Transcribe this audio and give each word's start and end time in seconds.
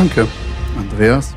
Danke, 0.00 0.26
Andreas. 0.78 1.36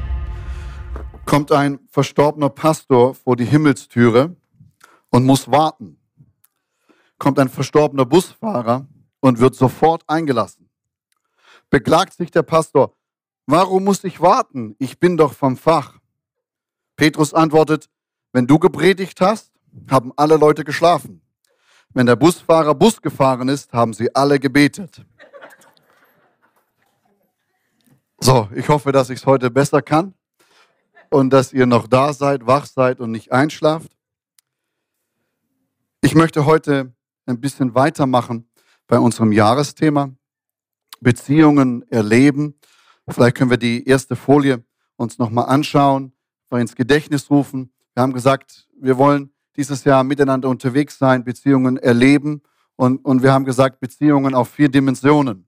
Kommt 1.26 1.52
ein 1.52 1.79
verstorbener 1.89 2.47
Pastor 2.47 3.13
vor 3.13 3.36
die 3.36 3.44
Himmelstüre 3.44 4.38
und 5.10 5.26
muss 5.26 5.51
warten. 5.51 5.99
Kommt 7.18 7.40
ein 7.40 7.49
verstorbener 7.49 8.05
Busfahrer 8.05 8.87
und 9.19 9.41
wird 9.41 9.55
sofort 9.55 10.04
eingelassen. 10.08 10.69
Beklagt 11.69 12.13
sich 12.13 12.31
der 12.31 12.44
Pastor, 12.44 12.96
warum 13.47 13.83
muss 13.83 14.01
ich 14.05 14.22
warten? 14.22 14.77
Ich 14.79 14.97
bin 14.97 15.18
doch 15.18 15.33
vom 15.33 15.58
Fach. 15.58 16.00
Petrus 16.95 17.34
antwortet, 17.34 17.90
wenn 18.32 18.48
du 18.48 18.59
gepredigt 18.59 19.20
hast, 19.20 19.52
haben 19.91 20.14
alle 20.16 20.38
Leute 20.38 20.64
geschlafen. 20.64 21.22
Wenn 21.90 22.05
der 22.05 22.16
Busfahrer 22.16 22.76
Bus 22.76 23.02
gefahren 23.02 23.50
ist, 23.50 23.73
haben 23.73 23.91
sie 23.91 24.16
alle 24.16 24.40
gebetet. 24.40 25.05
So, 28.26 28.48
ich 28.55 28.70
hoffe, 28.70 28.94
dass 28.94 29.09
ich 29.09 29.20
es 29.20 29.26
heute 29.26 29.52
besser 29.52 29.82
kann 29.82 30.13
und 31.09 31.32
dass 31.32 31.52
ihr 31.52 31.66
noch 31.66 31.88
da 31.88 32.13
seid, 32.13 32.48
wach 32.48 32.66
seid 32.66 33.02
und 33.02 33.12
nicht 33.12 33.34
einschlaft. 33.34 33.91
Ich 35.99 36.16
möchte 36.16 36.46
heute 36.46 36.94
ein 37.26 37.41
bisschen 37.41 37.76
weitermachen 37.76 38.48
bei 38.88 38.98
unserem 38.98 39.34
Jahresthema 39.34 40.13
Beziehungen 41.02 41.86
erleben. 41.91 42.58
Vielleicht 43.09 43.36
können 43.36 43.49
wir 43.49 43.58
die 43.58 43.86
erste 43.86 44.16
Folie 44.16 44.63
uns 44.96 45.18
nochmal 45.18 45.49
anschauen, 45.49 46.13
mal 46.49 46.62
ins 46.62 46.76
Gedächtnis 46.76 47.30
rufen. 47.30 47.74
Wir 47.94 48.04
haben 48.04 48.13
gesagt, 48.13 48.70
wir 48.80 48.98
wollen 48.98 49.34
dieses 49.58 49.84
Jahr 49.84 50.05
miteinander 50.05 50.48
unterwegs 50.48 50.98
sein, 50.98 51.26
Beziehungen 51.26 51.76
erleben 51.76 52.41
und, 52.77 53.04
und 53.04 53.21
wir 53.21 53.34
haben 53.34 53.44
gesagt, 53.44 53.82
Beziehungen 53.82 54.34
auf 54.34 54.49
vier 54.49 54.70
Dimensionen. 54.70 55.46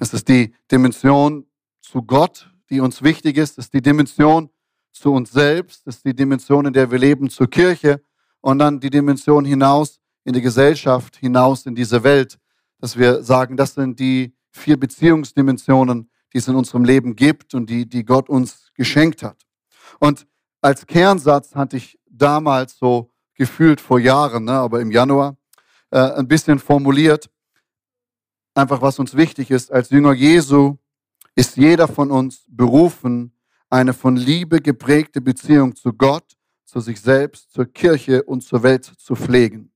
Es 0.00 0.14
ist 0.14 0.28
die 0.28 0.54
Dimension 0.72 1.44
zu 1.86 2.02
Gott, 2.02 2.50
die 2.68 2.80
uns 2.80 3.02
wichtig 3.02 3.36
ist. 3.36 3.58
Ist 3.58 3.72
die 3.72 3.80
Dimension 3.80 4.50
zu 4.92 5.12
uns 5.12 5.30
selbst. 5.30 5.86
Ist 5.86 6.04
die 6.04 6.14
Dimension, 6.14 6.66
in 6.66 6.72
der 6.72 6.90
wir 6.90 6.98
leben, 6.98 7.30
zur 7.30 7.48
Kirche. 7.48 8.02
Und 8.40 8.58
dann 8.58 8.80
die 8.80 8.90
Dimension 8.90 9.44
hinaus 9.44 10.00
in 10.24 10.32
die 10.32 10.42
Gesellschaft, 10.42 11.16
hinaus 11.16 11.64
in 11.66 11.74
diese 11.74 12.02
Welt. 12.02 12.38
Dass 12.80 12.98
wir 12.98 13.22
sagen, 13.22 13.56
das 13.56 13.74
sind 13.74 14.00
die 14.00 14.34
vier 14.50 14.78
Beziehungsdimensionen, 14.78 16.10
die 16.32 16.38
es 16.38 16.48
in 16.48 16.56
unserem 16.56 16.84
Leben 16.84 17.14
gibt 17.14 17.54
und 17.54 17.70
die, 17.70 17.88
die 17.88 18.04
Gott 18.04 18.28
uns 18.28 18.72
geschenkt 18.74 19.22
hat. 19.22 19.46
Und 20.00 20.26
als 20.60 20.86
Kernsatz 20.86 21.54
hatte 21.54 21.76
ich 21.76 21.98
damals 22.10 22.76
so 22.76 23.10
gefühlt 23.34 23.80
vor 23.80 24.00
Jahren, 24.00 24.44
ne, 24.44 24.52
aber 24.52 24.80
im 24.80 24.90
Januar, 24.90 25.36
äh, 25.90 25.98
ein 25.98 26.26
bisschen 26.26 26.58
formuliert, 26.58 27.30
einfach 28.54 28.82
was 28.82 28.98
uns 28.98 29.14
wichtig 29.14 29.50
ist. 29.50 29.70
Als 29.70 29.90
Jünger 29.90 30.14
Jesu 30.14 30.78
ist 31.36 31.56
jeder 31.56 31.86
von 31.86 32.10
uns 32.10 32.44
berufen, 32.48 33.32
eine 33.70 33.92
von 33.92 34.16
Liebe 34.16 34.60
geprägte 34.60 35.20
Beziehung 35.20 35.76
zu 35.76 35.92
Gott, 35.92 36.36
zu 36.64 36.80
sich 36.80 37.00
selbst, 37.00 37.52
zur 37.52 37.66
Kirche 37.66 38.24
und 38.24 38.42
zur 38.42 38.62
Welt 38.62 38.84
zu 38.84 39.14
pflegen. 39.14 39.70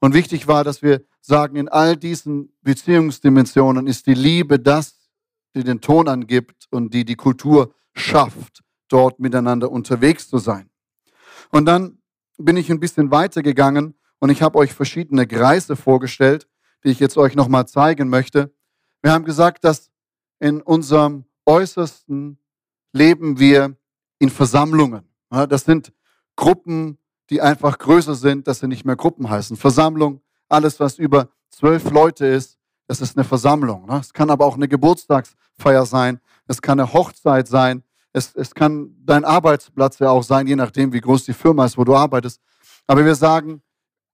Und 0.00 0.14
wichtig 0.14 0.48
war, 0.48 0.64
dass 0.64 0.82
wir 0.82 1.04
sagen, 1.20 1.56
in 1.56 1.68
all 1.68 1.96
diesen 1.96 2.52
Beziehungsdimensionen 2.62 3.86
ist 3.86 4.06
die 4.06 4.14
Liebe 4.14 4.58
das, 4.58 5.10
die 5.54 5.62
den 5.62 5.80
Ton 5.80 6.08
angibt 6.08 6.66
und 6.70 6.94
die 6.94 7.04
die 7.04 7.16
Kultur 7.16 7.74
schafft, 7.94 8.62
dort 8.88 9.20
miteinander 9.20 9.70
unterwegs 9.70 10.28
zu 10.28 10.38
sein. 10.38 10.70
Und 11.50 11.66
dann 11.66 11.98
bin 12.38 12.56
ich 12.56 12.70
ein 12.70 12.80
bisschen 12.80 13.10
weitergegangen 13.10 13.94
und 14.20 14.30
ich 14.30 14.42
habe 14.42 14.58
euch 14.58 14.72
verschiedene 14.72 15.26
Kreise 15.26 15.76
vorgestellt, 15.76 16.48
die 16.84 16.90
ich 16.90 17.00
jetzt 17.00 17.18
euch 17.18 17.34
nochmal 17.34 17.66
zeigen 17.66 18.08
möchte. 18.08 18.54
Wir 19.02 19.12
haben 19.12 19.24
gesagt, 19.24 19.64
dass 19.64 19.90
in 20.40 20.60
unserem 20.62 21.24
Äußersten 21.46 22.38
leben 22.92 23.38
wir 23.38 23.76
in 24.18 24.30
Versammlungen. 24.30 25.08
Das 25.30 25.64
sind 25.64 25.92
Gruppen, 26.36 26.98
die 27.30 27.40
einfach 27.40 27.78
größer 27.78 28.14
sind, 28.14 28.46
dass 28.46 28.60
sie 28.60 28.68
nicht 28.68 28.84
mehr 28.84 28.96
Gruppen 28.96 29.28
heißen. 29.28 29.56
Versammlung, 29.56 30.20
alles, 30.48 30.80
was 30.80 30.98
über 30.98 31.28
zwölf 31.50 31.90
Leute 31.90 32.26
ist, 32.26 32.58
das 32.86 33.00
ist 33.00 33.16
eine 33.16 33.24
Versammlung. 33.24 33.88
Es 33.90 34.12
kann 34.12 34.30
aber 34.30 34.46
auch 34.46 34.54
eine 34.54 34.68
Geburtstagsfeier 34.68 35.84
sein, 35.84 36.20
es 36.46 36.62
kann 36.62 36.80
eine 36.80 36.92
Hochzeit 36.92 37.46
sein, 37.46 37.82
es, 38.12 38.34
es 38.34 38.54
kann 38.54 38.96
dein 39.04 39.24
Arbeitsplatz 39.24 39.98
ja 39.98 40.10
auch 40.10 40.22
sein, 40.22 40.46
je 40.46 40.56
nachdem, 40.56 40.92
wie 40.92 41.00
groß 41.00 41.24
die 41.24 41.34
Firma 41.34 41.66
ist, 41.66 41.76
wo 41.76 41.84
du 41.84 41.94
arbeitest. 41.94 42.40
Aber 42.86 43.04
wir 43.04 43.14
sagen, 43.14 43.62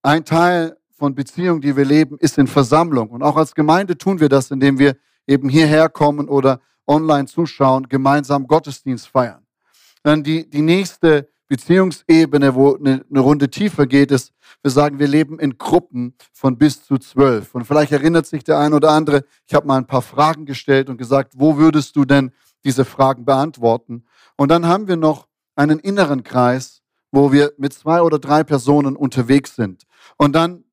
ein 0.03 0.25
Teil 0.25 0.77
von 0.91 1.15
Beziehungen, 1.15 1.61
die 1.61 1.77
wir 1.77 1.85
leben, 1.85 2.19
ist 2.19 2.37
in 2.39 2.49
Versammlung. 2.49 3.11
Und 3.11 3.23
auch 3.23 3.37
als 3.37 3.55
Gemeinde 3.55 3.97
tun 3.97 4.19
wir 4.19 4.29
das, 4.29 4.51
indem 4.51 4.79
wir 4.79 4.97
eben 5.27 5.49
hierher 5.49 5.89
kommen 5.89 6.29
oder 6.29 6.61
online 6.87 7.27
zuschauen, 7.27 7.89
gemeinsam 7.89 8.47
Gottesdienst 8.47 9.09
feiern. 9.09 9.47
Dann 10.03 10.23
die, 10.23 10.49
die 10.49 10.63
nächste 10.63 11.29
Beziehungsebene, 11.49 12.55
wo 12.55 12.75
eine, 12.75 13.05
eine 13.09 13.21
Runde 13.21 13.51
tiefer 13.51 13.87
geht, 13.87 14.11
ist, 14.11 14.33
wir 14.63 14.71
sagen, 14.71 14.99
wir 14.99 15.09
leben 15.09 15.39
in 15.39 15.59
Gruppen 15.59 16.15
von 16.33 16.57
bis 16.57 16.85
zu 16.85 16.99
zwölf. 16.99 17.55
Und 17.55 17.67
vielleicht 17.67 17.93
erinnert 17.93 18.27
sich 18.27 18.45
der 18.45 18.59
eine 18.59 18.77
oder 18.77 18.91
andere, 18.91 19.25
ich 19.47 19.55
habe 19.55 19.67
mal 19.67 19.77
ein 19.77 19.87
paar 19.87 20.03
Fragen 20.03 20.47
gestellt 20.47 20.89
und 20.89 20.97
gesagt, 20.97 21.35
wo 21.37 21.57
würdest 21.57 21.97
du 21.97 22.05
denn 22.05 22.33
diese 22.65 22.85
Fragen 22.85 23.25
beantworten? 23.25 24.05
Und 24.37 24.51
dann 24.51 24.67
haben 24.67 24.89
wir 24.89 24.97
noch 24.97 25.29
einen 25.55 25.79
inneren 25.79 26.23
Kreis, 26.25 26.83
wo 27.13 27.31
wir 27.31 27.53
mit 27.59 27.73
zwei 27.73 28.03
oder 28.03 28.19
drei 28.19 28.43
Personen 28.43 28.97
unterwegs 28.97 29.55
sind. 29.55 29.85
Und 30.17 30.35
dann, 30.35 30.65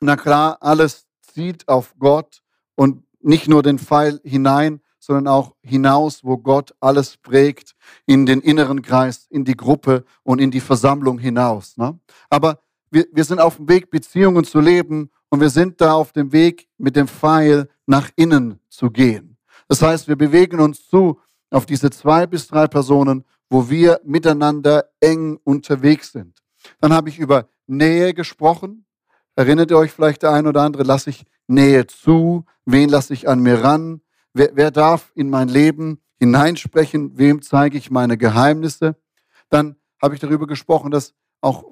na 0.00 0.16
klar, 0.16 0.58
alles 0.60 1.06
zieht 1.22 1.66
auf 1.66 1.94
Gott 1.98 2.42
und 2.76 3.04
nicht 3.24 3.48
nur 3.48 3.62
den 3.62 3.78
Pfeil 3.78 4.20
hinein, 4.22 4.80
sondern 4.98 5.28
auch 5.28 5.54
hinaus, 5.62 6.24
wo 6.24 6.38
Gott 6.38 6.74
alles 6.80 7.16
prägt, 7.16 7.74
in 8.06 8.26
den 8.26 8.40
inneren 8.40 8.82
Kreis, 8.82 9.26
in 9.28 9.44
die 9.44 9.56
Gruppe 9.56 10.04
und 10.22 10.40
in 10.40 10.50
die 10.50 10.60
Versammlung 10.60 11.18
hinaus. 11.18 11.76
Ne? 11.76 11.98
Aber 12.30 12.58
wir, 12.90 13.06
wir 13.12 13.24
sind 13.24 13.40
auf 13.40 13.56
dem 13.56 13.68
Weg, 13.68 13.90
Beziehungen 13.90 14.44
zu 14.44 14.60
leben 14.60 15.10
und 15.28 15.40
wir 15.40 15.50
sind 15.50 15.80
da 15.80 15.94
auf 15.94 16.12
dem 16.12 16.32
Weg, 16.32 16.68
mit 16.78 16.96
dem 16.96 17.08
Pfeil 17.08 17.68
nach 17.86 18.10
innen 18.16 18.60
zu 18.68 18.90
gehen. 18.90 19.36
Das 19.68 19.82
heißt, 19.82 20.08
wir 20.08 20.16
bewegen 20.16 20.60
uns 20.60 20.88
zu 20.88 21.18
auf 21.50 21.66
diese 21.66 21.90
zwei 21.90 22.26
bis 22.26 22.46
drei 22.48 22.66
Personen, 22.66 23.24
wo 23.50 23.68
wir 23.68 24.00
miteinander 24.04 24.84
eng 25.00 25.38
unterwegs 25.44 26.12
sind. 26.12 26.38
Dann 26.80 26.92
habe 26.92 27.08
ich 27.08 27.18
über 27.18 27.46
Nähe 27.66 28.14
gesprochen. 28.14 28.86
Erinnert 29.36 29.70
ihr 29.70 29.78
euch 29.78 29.92
vielleicht 29.92 30.22
der 30.22 30.32
ein 30.32 30.46
oder 30.46 30.62
andere? 30.62 30.82
Lasse 30.82 31.10
ich 31.10 31.24
Nähe 31.46 31.86
zu? 31.86 32.44
Wen 32.64 32.88
lasse 32.88 33.12
ich 33.12 33.28
an 33.28 33.40
mir 33.40 33.62
ran? 33.62 34.00
Wer, 34.32 34.50
wer 34.54 34.70
darf 34.70 35.12
in 35.14 35.30
mein 35.30 35.48
Leben 35.48 36.00
hineinsprechen? 36.18 37.18
Wem 37.18 37.42
zeige 37.42 37.78
ich 37.78 37.90
meine 37.90 38.16
Geheimnisse? 38.16 38.96
Dann 39.48 39.76
habe 40.02 40.14
ich 40.14 40.20
darüber 40.20 40.46
gesprochen, 40.46 40.90
dass 40.90 41.14
auch 41.40 41.64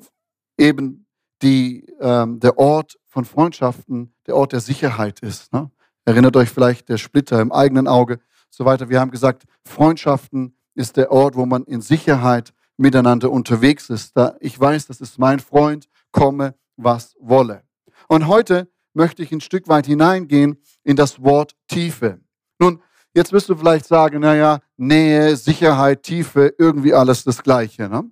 eben 0.58 1.06
die, 1.42 1.86
ähm, 2.00 2.40
der 2.40 2.58
Ort 2.58 2.98
von 3.06 3.24
Freundschaften 3.24 4.14
der 4.26 4.36
Ort 4.36 4.52
der 4.52 4.60
Sicherheit 4.60 5.20
ist. 5.20 5.52
Ne? 5.52 5.70
Erinnert 6.04 6.36
euch 6.36 6.50
vielleicht 6.50 6.88
der 6.88 6.98
Splitter 6.98 7.40
im 7.40 7.52
eigenen 7.52 7.88
Auge, 7.88 8.20
so 8.48 8.64
weiter. 8.64 8.88
Wir 8.88 9.00
haben 9.00 9.10
gesagt, 9.10 9.44
Freundschaften 9.64 10.56
ist 10.74 10.96
der 10.96 11.10
Ort, 11.10 11.36
wo 11.36 11.46
man 11.46 11.64
in 11.64 11.80
Sicherheit 11.80 12.52
miteinander 12.76 13.30
unterwegs 13.30 13.90
ist. 13.90 14.16
Da 14.16 14.36
ich 14.40 14.58
weiß, 14.58 14.86
das 14.86 15.00
ist 15.00 15.18
mein 15.18 15.40
Freund, 15.40 15.88
komme, 16.10 16.54
was 16.76 17.16
wolle. 17.20 17.62
Und 18.08 18.26
heute 18.26 18.71
möchte 18.94 19.22
ich 19.22 19.32
ein 19.32 19.40
Stück 19.40 19.68
weit 19.68 19.86
hineingehen 19.86 20.58
in 20.84 20.96
das 20.96 21.22
Wort 21.22 21.54
Tiefe. 21.68 22.20
Nun, 22.58 22.82
jetzt 23.14 23.32
wirst 23.32 23.48
du 23.48 23.56
vielleicht 23.56 23.86
sagen, 23.86 24.20
naja, 24.20 24.60
Nähe, 24.76 25.36
Sicherheit, 25.36 26.02
Tiefe, 26.02 26.54
irgendwie 26.58 26.94
alles 26.94 27.24
das 27.24 27.42
Gleiche. 27.42 27.88
Ne? 27.88 28.10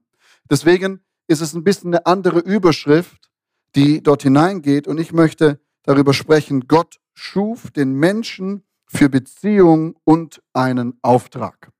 Deswegen 0.49 1.01
ist 1.27 1.41
es 1.41 1.55
ein 1.55 1.65
bisschen 1.65 1.95
eine 1.95 2.07
andere 2.07 2.41
Überschrift, 2.41 3.31
die 3.75 4.03
dort 4.03 4.23
hineingeht. 4.23 4.89
Und 4.89 4.99
ich 4.99 5.13
möchte 5.13 5.61
darüber 5.83 6.13
sprechen, 6.13 6.67
Gott 6.67 7.01
schuf 7.15 7.71
den 7.71 7.93
Menschen 7.93 8.65
für 8.87 9.09
Beziehung 9.09 9.97
und 10.05 10.43
einen 10.53 10.99
Auftrag. 11.03 11.71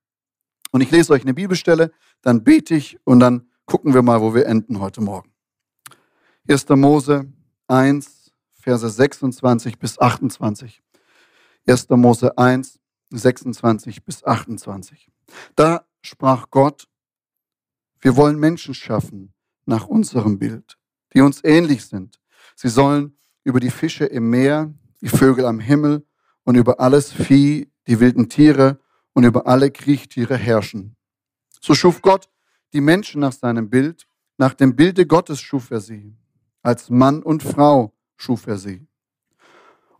Und 0.71 0.81
ich 0.81 0.91
lese 0.91 1.11
euch 1.11 1.23
eine 1.23 1.33
Bibelstelle, 1.33 1.91
dann 2.21 2.43
bete 2.43 2.75
ich 2.75 2.97
und 3.03 3.19
dann 3.19 3.49
gucken 3.65 3.93
wir 3.93 4.01
mal, 4.01 4.21
wo 4.21 4.33
wir 4.33 4.45
enden 4.45 4.79
heute 4.79 5.01
Morgen. 5.01 5.31
1. 6.47 6.69
Mose 6.69 7.25
1, 7.67 8.20
Verse 8.61 8.87
26 8.87 9.79
bis 9.79 9.99
28. 9.99 10.83
1. 11.67 11.89
Mose 11.89 12.37
1, 12.37 12.79
26 13.09 14.05
bis 14.05 14.23
28. 14.23 15.11
Da 15.55 15.85
sprach 16.01 16.49
Gott, 16.51 16.87
wir 17.99 18.15
wollen 18.15 18.37
Menschen 18.39 18.73
schaffen 18.73 19.33
nach 19.65 19.87
unserem 19.87 20.37
Bild, 20.37 20.77
die 21.13 21.21
uns 21.21 21.43
ähnlich 21.43 21.85
sind. 21.85 22.19
Sie 22.55 22.69
sollen 22.69 23.17
über 23.43 23.59
die 23.59 23.71
Fische 23.71 24.05
im 24.05 24.29
Meer, 24.29 24.73
die 25.01 25.09
Vögel 25.09 25.45
am 25.45 25.59
Himmel 25.59 26.05
und 26.43 26.55
über 26.55 26.79
alles 26.79 27.11
Vieh, 27.11 27.71
die 27.87 27.99
wilden 27.99 28.29
Tiere 28.29 28.79
und 29.13 29.23
über 29.23 29.47
alle 29.47 29.71
Kriechtiere 29.71 30.37
herrschen. 30.37 30.95
So 31.59 31.73
schuf 31.73 32.01
Gott 32.01 32.29
die 32.73 32.81
Menschen 32.81 33.21
nach 33.21 33.33
seinem 33.33 33.69
Bild, 33.69 34.07
nach 34.37 34.53
dem 34.53 34.75
Bilde 34.75 35.05
Gottes 35.05 35.39
schuf 35.39 35.71
er 35.71 35.81
sie. 35.81 36.15
Als 36.61 36.89
Mann 36.89 37.23
und 37.23 37.41
Frau 37.43 37.93
schuf 38.21 38.47
er 38.47 38.57
sie. 38.57 38.85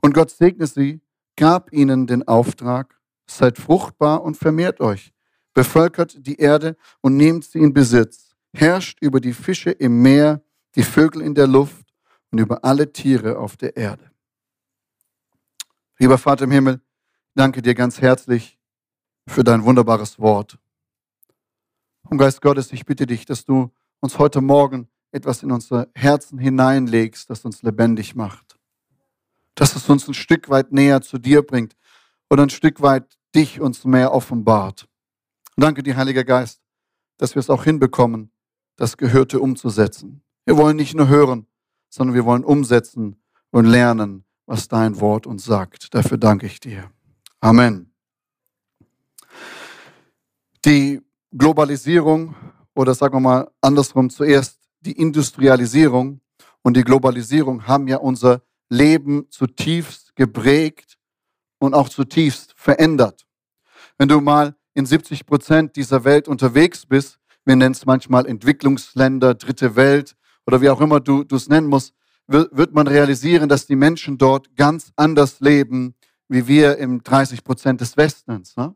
Und 0.02 0.14
Gott 0.14 0.30
segnete 0.30 0.72
sie, 0.72 1.02
gab 1.36 1.74
ihnen 1.74 2.08
den 2.08 2.28
Auftrag, 2.28 3.00
seid 3.26 3.58
fruchtbar 3.58 4.24
und 4.24 4.36
vermehrt 4.36 4.80
euch, 4.80 5.14
bevölkert 5.54 6.16
die 6.26 6.38
Erde 6.38 6.78
und 7.02 7.18
nehmt 7.18 7.46
sie 7.46 7.60
in 7.60 7.74
Besitz, 7.74 8.36
herrscht 8.54 9.00
über 9.02 9.20
die 9.20 9.34
Fische 9.34 9.72
im 9.72 10.02
Meer, 10.02 10.42
die 10.76 10.84
Vögel 10.84 11.22
in 11.22 11.36
der 11.36 11.48
Luft 11.48 11.94
und 12.32 12.40
über 12.40 12.64
alle 12.64 12.92
Tiere 12.92 13.38
auf 13.38 13.58
der 13.58 13.76
Erde. 13.76 14.12
Lieber 15.98 16.18
Vater 16.18 16.46
im 16.46 16.52
Himmel, 16.52 16.82
danke 17.36 17.62
dir 17.62 17.76
ganz 17.76 18.02
herzlich 18.02 18.60
für 19.28 19.44
dein 19.44 19.64
wunderbares 19.64 20.20
Wort. 20.20 20.58
Und 22.10 22.18
Geist 22.18 22.42
Gottes, 22.42 22.72
ich 22.72 22.86
bitte 22.86 23.06
dich, 23.06 23.26
dass 23.26 23.46
du 23.46 23.72
uns 24.00 24.18
heute 24.18 24.42
Morgen 24.42 24.90
etwas 25.12 25.44
in 25.44 25.52
unsere 25.52 25.90
Herzen 25.94 26.38
hineinlegst, 26.38 27.30
das 27.30 27.46
uns 27.46 27.62
lebendig 27.64 28.16
macht. 28.16 28.58
Dass 29.56 29.76
es 29.76 29.90
uns 29.90 30.08
ein 30.08 30.14
Stück 30.14 30.50
weit 30.50 30.72
näher 30.72 31.02
zu 31.02 31.18
dir 31.18 31.42
bringt 31.42 31.76
oder 32.30 32.44
ein 32.44 32.50
Stück 32.50 32.82
weit 32.82 33.18
dich 33.36 33.60
uns 33.60 33.84
mehr 33.86 34.14
offenbart. 34.14 34.88
Und 35.56 35.64
danke 35.64 35.84
dir, 35.84 35.96
Heiliger 35.96 36.24
Geist, 36.24 36.62
dass 37.18 37.36
wir 37.36 37.42
es 37.42 37.50
auch 37.50 37.64
hinbekommen, 37.64 38.32
das 38.78 38.98
Gehörte 38.98 39.40
umzusetzen. 39.40 40.24
Wir 40.46 40.58
wollen 40.58 40.78
nicht 40.78 40.96
nur 40.96 41.08
hören, 41.08 41.46
sondern 41.90 42.16
wir 42.16 42.26
wollen 42.26 42.44
umsetzen 42.44 43.22
und 43.52 43.66
lernen, 43.66 44.26
was 44.46 44.68
dein 44.68 45.00
Wort 45.00 45.28
uns 45.28 45.46
sagt. 45.46 45.94
Dafür 45.94 46.18
danke 46.18 46.48
ich 46.48 46.60
dir. 46.60 46.90
Amen. 47.42 47.94
Die 50.66 51.02
Globalisierung 51.32 52.36
oder 52.74 52.94
sagen 52.94 53.16
wir 53.16 53.20
mal 53.20 53.52
andersrum 53.62 54.10
zuerst 54.10 54.61
die 54.82 54.94
Industrialisierung 54.94 56.22
und 56.62 56.78
die 56.78 56.84
Globalisierung 56.84 57.68
haben 57.68 57.88
ja 57.88 57.98
unser 57.98 58.42
Leben 58.70 59.28
zutiefst 59.30 60.16
geprägt 60.16 60.98
und 61.60 61.74
auch 61.74 61.90
zutiefst 61.90 62.54
verändert. 62.56 63.26
Wenn 63.98 64.08
du 64.08 64.22
mal 64.22 64.56
in 64.74 64.86
70 64.86 65.26
Prozent 65.26 65.76
dieser 65.76 66.04
Welt 66.04 66.28
unterwegs 66.28 66.86
bist, 66.86 67.20
wir 67.46 67.56
nennen 67.56 67.74
es 67.74 67.86
manchmal 67.86 68.26
Entwicklungsländer, 68.26 69.34
dritte 69.36 69.76
Welt 69.76 70.16
oder 70.46 70.62
wie 70.62 70.70
auch 70.70 70.82
immer 70.82 71.00
du 71.00 71.26
es 71.32 71.50
nennen 71.50 71.68
musst, 71.68 71.94
wird 72.28 72.74
man 72.74 72.88
realisieren, 72.88 73.50
dass 73.50 73.66
die 73.66 73.76
Menschen 73.76 74.18
dort 74.18 74.56
ganz 74.56 74.92
anders 74.96 75.40
leben, 75.42 75.96
wie 76.30 76.48
wir 76.48 76.78
im 76.78 77.04
30 77.04 77.44
Prozent 77.44 77.82
des 77.82 77.98
Westens. 77.98 78.56
Ne? 78.56 78.74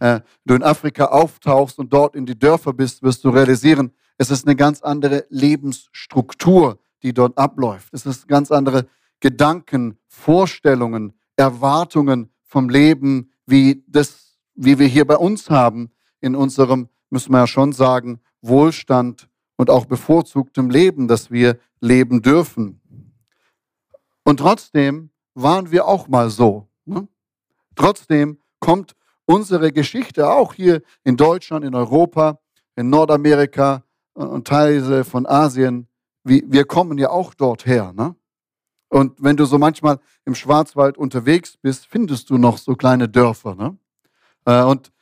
Äh, 0.00 0.20
du 0.44 0.54
in 0.54 0.62
Afrika 0.62 1.06
auftauchst 1.06 1.78
und 1.78 1.92
dort 1.92 2.16
in 2.16 2.26
die 2.26 2.38
Dörfer 2.38 2.72
bist, 2.72 3.02
wirst 3.02 3.22
du 3.24 3.30
realisieren, 3.30 3.92
es 4.20 4.30
ist 4.30 4.46
eine 4.46 4.54
ganz 4.54 4.82
andere 4.82 5.24
Lebensstruktur, 5.30 6.78
die 7.02 7.14
dort 7.14 7.38
abläuft. 7.38 7.88
Es 7.94 8.04
ist 8.04 8.28
ganz 8.28 8.50
andere 8.50 8.86
Gedanken, 9.18 9.98
Vorstellungen, 10.08 11.14
Erwartungen 11.36 12.30
vom 12.42 12.68
Leben, 12.68 13.32
wie 13.46 13.82
das, 13.86 14.36
wie 14.54 14.78
wir 14.78 14.88
hier 14.88 15.06
bei 15.06 15.16
uns 15.16 15.48
haben, 15.48 15.90
in 16.20 16.36
unserem, 16.36 16.90
müssen 17.08 17.32
wir 17.32 17.38
ja 17.38 17.46
schon 17.46 17.72
sagen, 17.72 18.20
Wohlstand 18.42 19.26
und 19.56 19.70
auch 19.70 19.86
bevorzugtem 19.86 20.68
Leben, 20.68 21.08
das 21.08 21.30
wir 21.30 21.58
leben 21.80 22.20
dürfen. 22.20 22.82
Und 24.22 24.40
trotzdem 24.40 25.08
waren 25.32 25.70
wir 25.70 25.86
auch 25.86 26.08
mal 26.08 26.28
so. 26.28 26.68
Ne? 26.84 27.08
Trotzdem 27.74 28.36
kommt 28.58 28.94
unsere 29.24 29.72
Geschichte 29.72 30.28
auch 30.28 30.52
hier 30.52 30.82
in 31.04 31.16
Deutschland, 31.16 31.64
in 31.64 31.74
Europa, 31.74 32.38
in 32.76 32.90
Nordamerika 32.90 33.82
und 34.14 34.46
Teile 34.46 35.04
von 35.04 35.26
Asien. 35.26 35.88
Wir 36.24 36.64
kommen 36.64 36.98
ja 36.98 37.10
auch 37.10 37.34
dort 37.34 37.66
her. 37.66 37.92
Ne? 37.94 38.14
Und 38.88 39.22
wenn 39.22 39.36
du 39.36 39.44
so 39.44 39.58
manchmal 39.58 39.98
im 40.24 40.34
Schwarzwald 40.34 40.98
unterwegs 40.98 41.56
bist, 41.56 41.86
findest 41.86 42.28
du 42.30 42.38
noch 42.38 42.58
so 42.58 42.74
kleine 42.74 43.08
Dörfer. 43.08 43.54
Ne? 43.54 43.76
Äh, 44.44 44.62
und, 44.64 44.92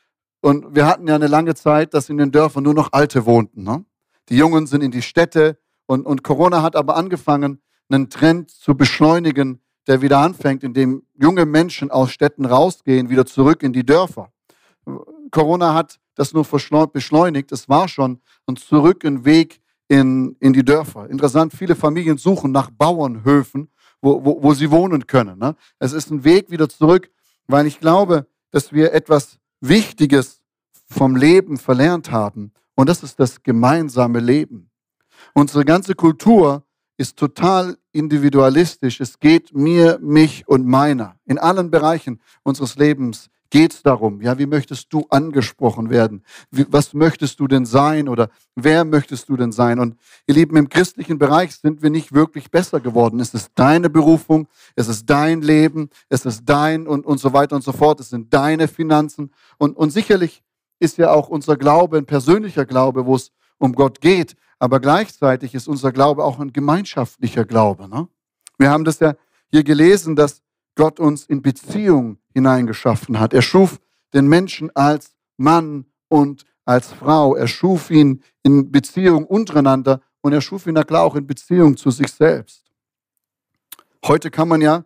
und 0.40 0.74
wir 0.74 0.86
hatten 0.86 1.08
ja 1.08 1.14
eine 1.14 1.26
lange 1.26 1.54
Zeit, 1.54 1.94
dass 1.94 2.08
in 2.08 2.18
den 2.18 2.30
Dörfern 2.30 2.62
nur 2.62 2.74
noch 2.74 2.92
Alte 2.92 3.26
wohnten. 3.26 3.62
Ne? 3.64 3.84
Die 4.28 4.36
Jungen 4.36 4.66
sind 4.66 4.82
in 4.82 4.90
die 4.90 5.02
Städte 5.02 5.58
und, 5.86 6.04
und 6.04 6.22
Corona 6.22 6.62
hat 6.62 6.76
aber 6.76 6.96
angefangen, 6.96 7.60
einen 7.88 8.10
Trend 8.10 8.50
zu 8.50 8.76
beschleunigen, 8.76 9.62
der 9.86 10.02
wieder 10.02 10.18
anfängt, 10.18 10.62
indem 10.62 11.02
junge 11.14 11.46
Menschen 11.46 11.90
aus 11.90 12.10
Städten 12.10 12.44
rausgehen, 12.44 13.08
wieder 13.08 13.24
zurück 13.24 13.62
in 13.62 13.72
die 13.72 13.86
Dörfer. 13.86 14.30
Corona 15.30 15.72
hat 15.72 15.98
das 16.18 16.32
nur 16.32 16.44
beschleunigt. 16.92 17.52
Es 17.52 17.68
war 17.68 17.88
schon 17.88 18.20
ein 18.46 18.56
Zurück 18.56 19.04
ein 19.04 19.24
Weg 19.24 19.60
in, 19.88 20.36
in 20.40 20.52
die 20.52 20.64
Dörfer. 20.64 21.08
Interessant, 21.08 21.52
viele 21.52 21.76
Familien 21.76 22.18
suchen 22.18 22.52
nach 22.52 22.70
Bauernhöfen, 22.70 23.70
wo, 24.02 24.24
wo, 24.24 24.42
wo 24.42 24.54
sie 24.54 24.70
wohnen 24.70 25.06
können. 25.06 25.38
Ne? 25.38 25.54
Es 25.78 25.92
ist 25.92 26.10
ein 26.10 26.24
Weg 26.24 26.50
wieder 26.50 26.68
zurück, 26.68 27.10
weil 27.46 27.66
ich 27.66 27.80
glaube, 27.80 28.26
dass 28.50 28.72
wir 28.72 28.92
etwas 28.92 29.38
Wichtiges 29.60 30.42
vom 30.88 31.16
Leben 31.16 31.56
verlernt 31.56 32.10
haben. 32.10 32.52
Und 32.74 32.88
das 32.88 33.02
ist 33.02 33.18
das 33.20 33.42
gemeinsame 33.42 34.20
Leben. 34.20 34.70
Unsere 35.34 35.64
ganze 35.64 35.94
Kultur 35.94 36.64
ist 36.96 37.16
total 37.16 37.76
individualistisch. 37.92 39.00
Es 39.00 39.18
geht 39.18 39.54
mir, 39.54 39.98
mich 40.00 40.46
und 40.48 40.66
meiner. 40.66 41.16
In 41.24 41.38
allen 41.38 41.70
Bereichen 41.70 42.20
unseres 42.42 42.76
Lebens 42.76 43.30
geht 43.50 43.72
es 43.72 43.82
darum, 43.82 44.20
ja, 44.20 44.38
wie 44.38 44.46
möchtest 44.46 44.92
du 44.92 45.06
angesprochen 45.08 45.90
werden? 45.90 46.22
Wie, 46.50 46.66
was 46.68 46.94
möchtest 46.94 47.40
du 47.40 47.46
denn 47.46 47.64
sein 47.64 48.08
oder 48.08 48.28
wer 48.54 48.84
möchtest 48.84 49.28
du 49.28 49.36
denn 49.36 49.52
sein? 49.52 49.78
Und 49.78 49.96
ihr 50.26 50.34
Lieben, 50.34 50.56
im 50.56 50.68
christlichen 50.68 51.18
Bereich 51.18 51.56
sind 51.56 51.82
wir 51.82 51.90
nicht 51.90 52.12
wirklich 52.12 52.50
besser 52.50 52.80
geworden. 52.80 53.20
Es 53.20 53.34
ist 53.34 53.52
deine 53.54 53.88
Berufung, 53.90 54.48
es 54.76 54.88
ist 54.88 55.08
dein 55.08 55.42
Leben, 55.42 55.90
es 56.08 56.26
ist 56.26 56.42
dein 56.44 56.86
und, 56.86 57.06
und 57.06 57.18
so 57.18 57.32
weiter 57.32 57.56
und 57.56 57.62
so 57.62 57.72
fort. 57.72 58.00
Es 58.00 58.10
sind 58.10 58.32
deine 58.34 58.68
Finanzen. 58.68 59.30
Und, 59.56 59.76
und 59.76 59.90
sicherlich 59.90 60.42
ist 60.78 60.98
ja 60.98 61.10
auch 61.12 61.28
unser 61.28 61.56
Glaube 61.56 61.98
ein 61.98 62.06
persönlicher 62.06 62.66
Glaube, 62.66 63.06
wo 63.06 63.16
es 63.16 63.32
um 63.58 63.72
Gott 63.72 64.00
geht. 64.00 64.36
Aber 64.58 64.80
gleichzeitig 64.80 65.54
ist 65.54 65.68
unser 65.68 65.92
Glaube 65.92 66.24
auch 66.24 66.38
ein 66.38 66.52
gemeinschaftlicher 66.52 67.44
Glaube. 67.44 67.88
Ne? 67.88 68.08
Wir 68.58 68.70
haben 68.70 68.84
das 68.84 68.98
ja 68.98 69.14
hier 69.50 69.64
gelesen, 69.64 70.16
dass 70.16 70.42
Gott 70.78 71.00
uns 71.00 71.26
in 71.26 71.42
Beziehung 71.42 72.18
hineingeschaffen 72.32 73.18
hat. 73.18 73.34
Er 73.34 73.42
schuf 73.42 73.80
den 74.14 74.28
Menschen 74.28 74.70
als 74.76 75.16
Mann 75.36 75.86
und 76.06 76.44
als 76.64 76.92
Frau. 76.92 77.34
Er 77.34 77.48
schuf 77.48 77.90
ihn 77.90 78.22
in 78.44 78.70
Beziehung 78.70 79.26
untereinander 79.26 80.00
und 80.20 80.32
er 80.32 80.40
schuf 80.40 80.68
ihn 80.68 80.74
na 80.74 80.84
klar 80.84 81.02
auch 81.02 81.16
in 81.16 81.26
Beziehung 81.26 81.76
zu 81.76 81.90
sich 81.90 82.12
selbst. 82.12 82.70
Heute 84.06 84.30
kann 84.30 84.46
man 84.46 84.60
ja 84.60 84.84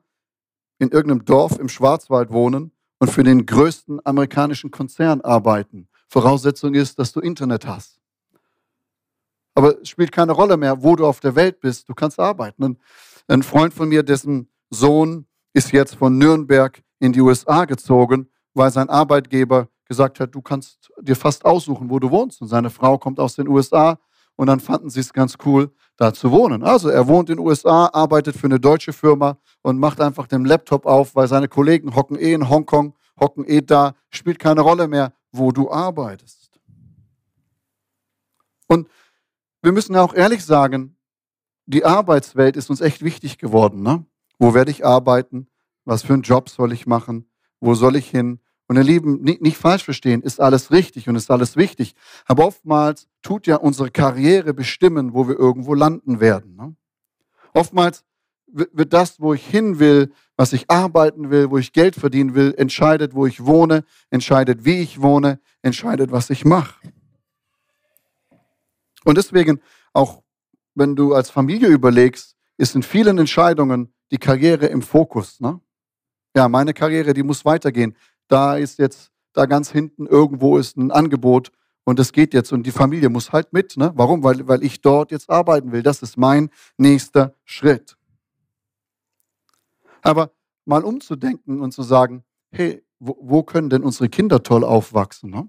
in 0.79 0.89
irgendeinem 0.89 1.27
Dorf 1.27 1.59
im 1.59 1.69
Schwarzwald 1.69 2.31
wohnen 2.31 2.73
und 2.99 3.11
für 3.11 3.23
den 3.23 3.45
größten 3.45 4.01
amerikanischen 4.07 4.71
Konzern 4.71 5.21
arbeiten. 5.21 5.89
Voraussetzung 6.09 6.73
ist, 6.73 6.99
dass 6.99 7.13
du 7.13 7.21
Internet 7.21 7.67
hast. 7.67 8.01
Aber 9.55 9.83
es 9.83 9.91
spielt 9.91 10.11
keine 10.11 10.33
Rolle 10.33 10.57
mehr, 10.57 10.83
wo 10.83 10.97
du 10.97 11.05
auf 11.05 11.21
der 11.21 11.37
Welt 11.37 11.61
bist. 11.61 11.87
Du 11.87 11.93
kannst 11.95 12.19
arbeiten. 12.19 12.79
Ein 13.29 13.43
Freund 13.43 13.75
von 13.75 13.91
mir, 13.91 14.03
dessen 14.03 14.49
Sohn 14.71 15.27
ist 15.53 15.73
jetzt 15.73 15.95
von 15.95 16.17
Nürnberg 16.19 16.83
in 16.99 17.13
die 17.13 17.21
USA 17.21 17.65
gezogen, 17.65 18.29
weil 18.55 18.71
sein 18.71 18.89
Arbeitgeber 18.89 19.69
gesagt 19.87 20.21
hat, 20.21 20.35
du 20.35 20.41
kannst 20.41 20.91
dir 21.01 21.17
fast 21.17 21.45
aussuchen, 21.45 21.91
wo 21.91 21.99
du 21.99 22.11
wohnst. 22.11 22.41
Und 22.41 22.49
seine 22.49 22.71
Frau 22.71 22.99
kommt 22.99 23.21
aus 23.21 23.35
den 23.35 23.49
USA 23.49 23.99
und 24.37 24.47
dann 24.47 24.61
fanden 24.61 24.91
sie 24.91 25.01
es 25.01 25.13
ganz 25.13 25.37
cool, 25.45 25.71
da 25.97 26.15
zu 26.15 26.31
wohnen. 26.31 26.63
Also 26.63 26.89
er 26.89 27.07
wohnt 27.07 27.29
in 27.29 27.37
den 27.37 27.47
USA, 27.47 27.87
arbeitet 27.93 28.37
für 28.37 28.47
eine 28.47 28.59
deutsche 28.59 28.93
Firma 28.93 29.39
und 29.63 29.79
macht 29.79 30.01
einfach 30.01 30.27
den 30.27 30.45
Laptop 30.45 30.87
auf, 30.87 31.15
weil 31.15 31.29
seine 31.29 31.49
Kollegen 31.49 31.95
hocken 31.95 32.19
eh 32.19 32.33
in 32.33 32.49
Hongkong, 32.49 32.95
hocken 33.21 33.45
eh 33.47 33.61
da, 33.61 33.95
spielt 34.11 34.39
keine 34.39 34.63
Rolle 34.63 34.89
mehr, 34.89 35.13
wo 35.31 35.53
du 35.53 35.71
arbeitest. 35.71 36.61
Und 38.69 38.89
wir 39.61 39.73
müssen 39.73 39.95
auch 39.97 40.15
ehrlich 40.15 40.45
sagen, 40.45 40.97
die 41.67 41.85
Arbeitswelt 41.85 42.57
ist 42.57 42.71
uns 42.71 42.81
echt 42.81 43.03
wichtig 43.03 43.39
geworden. 43.39 43.83
Ne? 43.83 44.05
Wo 44.43 44.55
werde 44.55 44.73
ich 44.73 44.85
arbeiten? 44.85 45.47
Was 45.85 46.03
für 46.03 46.15
einen 46.15 46.23
Job 46.23 46.49
soll 46.49 46.73
ich 46.73 46.85
machen? 46.85 47.31
Wo 47.61 47.77
soll 47.77 47.95
ich 47.95 48.11
hin? 48.11 48.41
Und 48.67 48.75
ihr 48.75 48.83
Lieben, 48.83 49.21
nicht, 49.23 49.41
nicht, 49.41 49.57
falsch 49.57 49.85
verstehen, 49.85 50.21
ist 50.21 50.41
alles 50.41 50.73
richtig 50.73 51.09
und 51.09 51.15
ist 51.15 51.31
alles 51.31 51.57
wichtig. 51.57 51.95
Aber 52.27 52.45
oftmals 52.45 53.07
tut 53.23 53.47
ja 53.47 53.55
unsere 53.55 53.93
Karriere 53.93 54.53
bestimmen, 54.53 55.15
wo 55.15 55.29
wir 55.29 55.39
irgendwo 55.39 55.75
landen 55.75 56.19
werden. 56.19 56.57
Ne? 56.57 56.75
Oftmals 57.55 58.03
wird 58.49 58.93
das, 58.93 59.21
wo 59.21 59.33
ich 59.33 59.47
hin 59.47 59.79
will, 59.79 60.11
was 60.37 60.53
ich 60.53 60.69
arbeiten 60.69 61.31
will, 61.31 61.49
wo 61.53 61.59
ich 61.59 61.73
Geld 61.73 61.95
verdienen 61.95 62.35
will, 62.35 62.53
entscheidet, 62.59 63.15
wo 63.15 63.27
ich 63.27 63.47
wohne, 63.47 63.85
entscheidet, 64.11 64.65
wie 64.65 64.81
ich 64.81 65.01
wohne, 65.01 65.39
entscheidet, 65.63 66.11
was 66.11 66.31
ich 66.31 66.45
mache. 66.45 66.81
Und 69.05 69.19
deswegen, 69.19 69.61
auch 69.93 70.25
wenn 70.75 70.97
du 70.97 71.15
als 71.15 71.31
Familie 71.31 71.69
überlegst, 71.69 72.35
ist 72.57 72.75
in 72.75 72.83
vielen 72.83 73.19
Entscheidungen 73.19 73.93
die 74.13 74.19
Karriere 74.19 74.67
im 74.67 74.83
Fokus. 74.83 75.41
Ne? 75.41 75.61
Ja, 76.37 76.49
meine 76.49 76.75
Karriere, 76.75 77.15
die 77.15 77.23
muss 77.23 77.45
weitergehen. 77.45 77.97
Da 78.29 78.57
ist 78.57 78.79
jetzt, 78.79 79.11
da 79.33 79.47
ganz 79.47 79.71
hinten 79.73 80.07
irgendwo 80.07 80.59
ist 80.59 80.77
ein 80.77 80.91
Angebot 80.91 81.51
und 81.85 81.99
es 81.99 82.13
geht 82.13 82.35
jetzt 82.35 82.53
und 82.53 82.65
die 82.65 82.71
Familie 82.71 83.09
muss 83.09 83.33
halt 83.33 83.53
mit. 83.53 83.77
Ne? 83.77 83.93
Warum? 83.97 84.23
Weil, 84.23 84.47
weil 84.47 84.63
ich 84.63 84.83
dort 84.83 85.11
jetzt 85.11 85.31
arbeiten 85.31 85.73
will. 85.73 85.83
Das 85.83 86.03
ist 86.03 86.17
mein 86.17 86.51
nächster 86.77 87.35
Schritt. 87.45 87.97
Aber 90.03 90.33
mal 90.65 90.85
umzudenken 90.85 91.61
und 91.61 91.73
zu 91.73 91.83
sagen, 91.83 92.23
hey, 92.51 92.85
wo, 92.99 93.17
wo 93.21 93.43
können 93.43 93.71
denn 93.71 93.83
unsere 93.83 94.09
Kinder 94.09 94.43
toll 94.43 94.63
aufwachsen? 94.63 95.31
Ne? 95.31 95.49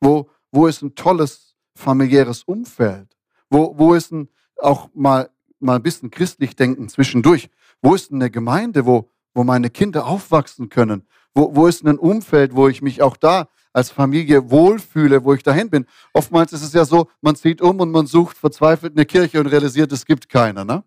Wo, 0.00 0.28
wo 0.50 0.66
ist 0.66 0.82
ein 0.82 0.94
tolles 0.94 1.54
familiäres 1.74 2.42
Umfeld? 2.42 3.16
Wo, 3.48 3.78
wo 3.78 3.94
ist 3.94 4.12
ein, 4.12 4.28
auch 4.60 4.90
mal, 4.94 5.30
mal 5.60 5.76
ein 5.76 5.82
bisschen 5.82 6.10
christlich 6.10 6.56
denken 6.56 6.88
zwischendurch? 6.88 7.50
Wo 7.82 7.94
ist 7.94 8.12
eine 8.12 8.30
Gemeinde, 8.30 8.86
wo, 8.86 9.10
wo 9.34 9.44
meine 9.44 9.70
Kinder 9.70 10.06
aufwachsen 10.06 10.68
können? 10.68 11.06
Wo, 11.34 11.54
wo 11.54 11.66
ist 11.66 11.84
ein 11.84 11.98
Umfeld, 11.98 12.54
wo 12.54 12.68
ich 12.68 12.82
mich 12.82 13.02
auch 13.02 13.16
da 13.16 13.48
als 13.72 13.90
Familie 13.90 14.50
wohlfühle, 14.50 15.24
wo 15.24 15.34
ich 15.34 15.42
dahin 15.42 15.70
bin? 15.70 15.86
Oftmals 16.12 16.52
ist 16.52 16.62
es 16.62 16.72
ja 16.72 16.84
so, 16.84 17.08
man 17.20 17.36
zieht 17.36 17.60
um 17.60 17.80
und 17.80 17.90
man 17.90 18.06
sucht 18.06 18.38
verzweifelt 18.38 18.94
eine 18.96 19.04
Kirche 19.04 19.40
und 19.40 19.46
realisiert, 19.46 19.92
es 19.92 20.06
gibt 20.06 20.28
keine. 20.28 20.64
Ne? 20.64 20.84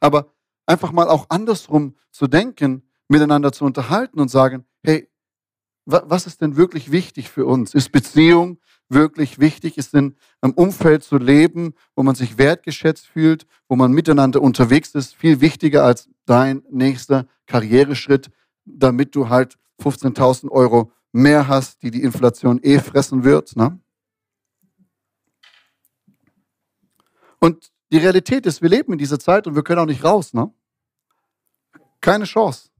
Aber 0.00 0.32
einfach 0.66 0.92
mal 0.92 1.08
auch 1.08 1.26
andersrum 1.28 1.94
zu 2.10 2.26
denken, 2.26 2.82
miteinander 3.08 3.52
zu 3.52 3.64
unterhalten 3.64 4.20
und 4.20 4.30
sagen, 4.30 4.64
hey, 4.82 5.08
was 5.86 6.26
ist 6.26 6.40
denn 6.40 6.56
wirklich 6.56 6.90
wichtig 6.90 7.28
für 7.28 7.44
uns? 7.44 7.74
Ist 7.74 7.92
Beziehung 7.92 8.58
wirklich 8.88 9.38
wichtig? 9.38 9.78
Ist 9.78 9.94
in 9.94 10.16
einem 10.40 10.54
Umfeld 10.54 11.02
zu 11.02 11.16
leben, 11.16 11.74
wo 11.94 12.02
man 12.02 12.14
sich 12.14 12.38
wertgeschätzt 12.38 13.06
fühlt, 13.06 13.46
wo 13.68 13.76
man 13.76 13.92
miteinander 13.92 14.42
unterwegs 14.42 14.94
ist, 14.94 15.14
viel 15.14 15.40
wichtiger 15.40 15.84
als 15.84 16.08
dein 16.26 16.62
nächster 16.70 17.26
Karriereschritt, 17.46 18.30
damit 18.64 19.14
du 19.14 19.28
halt 19.28 19.56
15.000 19.82 20.50
Euro 20.50 20.92
mehr 21.12 21.48
hast, 21.48 21.82
die 21.82 21.90
die 21.90 22.02
Inflation 22.02 22.60
eh 22.62 22.78
fressen 22.78 23.24
wird. 23.24 23.56
Ne? 23.56 23.78
Und 27.38 27.70
die 27.92 27.98
Realität 27.98 28.46
ist, 28.46 28.62
wir 28.62 28.68
leben 28.68 28.92
in 28.92 28.98
dieser 28.98 29.18
Zeit 29.18 29.46
und 29.46 29.54
wir 29.54 29.62
können 29.62 29.80
auch 29.80 29.86
nicht 29.86 30.02
raus. 30.02 30.32
Ne? 30.34 30.52
Keine 32.00 32.24
Chance. 32.24 32.70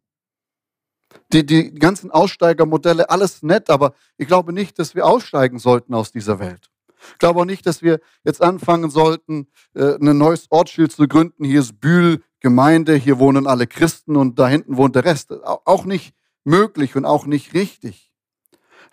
Die, 1.35 1.45
die 1.45 1.75
ganzen 1.75 2.13
Aussteigermodelle, 2.13 3.11
alles 3.11 3.43
nett, 3.43 3.69
aber 3.69 3.95
ich 4.19 4.29
glaube 4.29 4.53
nicht, 4.53 4.79
dass 4.79 4.95
wir 4.95 5.05
aussteigen 5.05 5.59
sollten 5.59 5.93
aus 5.93 6.13
dieser 6.13 6.39
Welt. 6.39 6.71
Ich 7.11 7.19
glaube 7.19 7.41
auch 7.41 7.45
nicht, 7.45 7.67
dass 7.67 7.83
wir 7.83 7.99
jetzt 8.23 8.41
anfangen 8.41 8.89
sollten, 8.89 9.49
äh, 9.75 9.97
ein 9.97 10.17
neues 10.17 10.47
Ortsschild 10.51 10.93
zu 10.93 11.09
gründen. 11.09 11.45
Hier 11.45 11.59
ist 11.59 11.81
Bühl 11.81 12.23
Gemeinde, 12.39 12.95
hier 12.95 13.19
wohnen 13.19 13.49
alle 13.49 13.67
Christen 13.67 14.15
und 14.15 14.39
da 14.39 14.47
hinten 14.47 14.77
wohnt 14.77 14.95
der 14.95 15.05
Rest. 15.05 15.33
Auch 15.33 15.85
nicht 15.87 16.15
möglich 16.45 16.95
und 16.95 17.05
auch 17.05 17.27
nicht 17.27 17.53
richtig. 17.53 18.13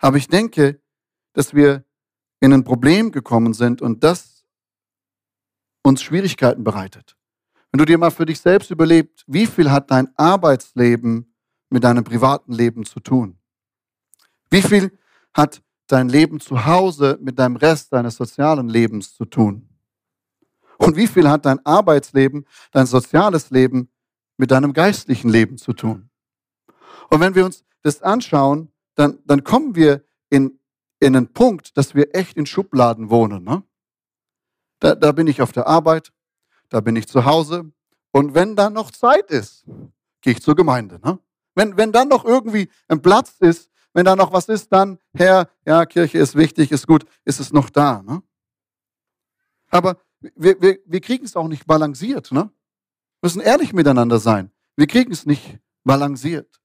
Aber 0.00 0.16
ich 0.16 0.26
denke, 0.26 0.80
dass 1.34 1.54
wir 1.54 1.84
in 2.40 2.52
ein 2.52 2.64
Problem 2.64 3.12
gekommen 3.12 3.54
sind 3.54 3.82
und 3.82 4.02
das 4.02 4.44
uns 5.84 6.02
Schwierigkeiten 6.02 6.64
bereitet. 6.64 7.16
Wenn 7.70 7.78
du 7.78 7.84
dir 7.84 7.98
mal 7.98 8.10
für 8.10 8.26
dich 8.26 8.40
selbst 8.40 8.72
überlebst, 8.72 9.24
wie 9.28 9.46
viel 9.46 9.70
hat 9.70 9.92
dein 9.92 10.08
Arbeitsleben 10.16 11.31
mit 11.72 11.84
deinem 11.84 12.04
privaten 12.04 12.52
Leben 12.52 12.84
zu 12.84 13.00
tun? 13.00 13.38
Wie 14.50 14.62
viel 14.62 14.96
hat 15.34 15.62
dein 15.86 16.08
Leben 16.08 16.40
zu 16.40 16.64
Hause 16.66 17.18
mit 17.20 17.38
deinem 17.38 17.56
Rest 17.56 17.92
deines 17.92 18.16
sozialen 18.16 18.68
Lebens 18.68 19.14
zu 19.14 19.24
tun? 19.24 19.68
Und 20.78 20.96
wie 20.96 21.06
viel 21.06 21.28
hat 21.28 21.46
dein 21.46 21.64
Arbeitsleben, 21.64 22.46
dein 22.72 22.86
soziales 22.86 23.50
Leben 23.50 23.90
mit 24.36 24.50
deinem 24.50 24.72
geistlichen 24.72 25.30
Leben 25.30 25.56
zu 25.56 25.72
tun? 25.72 26.10
Und 27.08 27.20
wenn 27.20 27.34
wir 27.34 27.44
uns 27.44 27.64
das 27.82 28.02
anschauen, 28.02 28.72
dann, 28.94 29.18
dann 29.24 29.44
kommen 29.44 29.74
wir 29.74 30.04
in, 30.28 30.58
in 31.00 31.16
einen 31.16 31.32
Punkt, 31.32 31.76
dass 31.76 31.94
wir 31.94 32.14
echt 32.14 32.36
in 32.36 32.46
Schubladen 32.46 33.10
wohnen. 33.10 33.44
Ne? 33.44 33.62
Da, 34.80 34.94
da 34.94 35.12
bin 35.12 35.26
ich 35.26 35.40
auf 35.40 35.52
der 35.52 35.66
Arbeit, 35.66 36.12
da 36.68 36.80
bin 36.80 36.96
ich 36.96 37.06
zu 37.06 37.24
Hause. 37.24 37.72
Und 38.10 38.34
wenn 38.34 38.56
dann 38.56 38.72
noch 38.72 38.90
Zeit 38.90 39.30
ist, 39.30 39.64
gehe 40.20 40.32
ich 40.32 40.42
zur 40.42 40.56
Gemeinde. 40.56 41.00
Ne? 41.02 41.18
Wenn, 41.54 41.76
wenn 41.76 41.92
dann 41.92 42.08
noch 42.08 42.24
irgendwie 42.24 42.68
ein 42.88 43.02
Platz 43.02 43.36
ist, 43.40 43.70
wenn 43.94 44.04
da 44.04 44.16
noch 44.16 44.32
was 44.32 44.48
ist, 44.48 44.72
dann, 44.72 44.98
Herr, 45.14 45.50
ja, 45.66 45.84
Kirche 45.84 46.18
ist 46.18 46.34
wichtig, 46.34 46.72
ist 46.72 46.86
gut, 46.86 47.04
ist 47.24 47.40
es 47.40 47.52
noch 47.52 47.68
da. 47.68 48.02
Ne? 48.02 48.22
Aber 49.68 49.98
wir, 50.20 50.60
wir, 50.60 50.78
wir 50.86 51.00
kriegen 51.00 51.24
es 51.24 51.36
auch 51.36 51.48
nicht 51.48 51.66
balanciert. 51.66 52.32
Ne? 52.32 52.50
Wir 53.20 53.28
müssen 53.28 53.40
ehrlich 53.40 53.72
miteinander 53.72 54.18
sein. 54.18 54.50
Wir 54.76 54.86
kriegen 54.86 55.12
es 55.12 55.26
nicht 55.26 55.58
balanciert. 55.84 56.60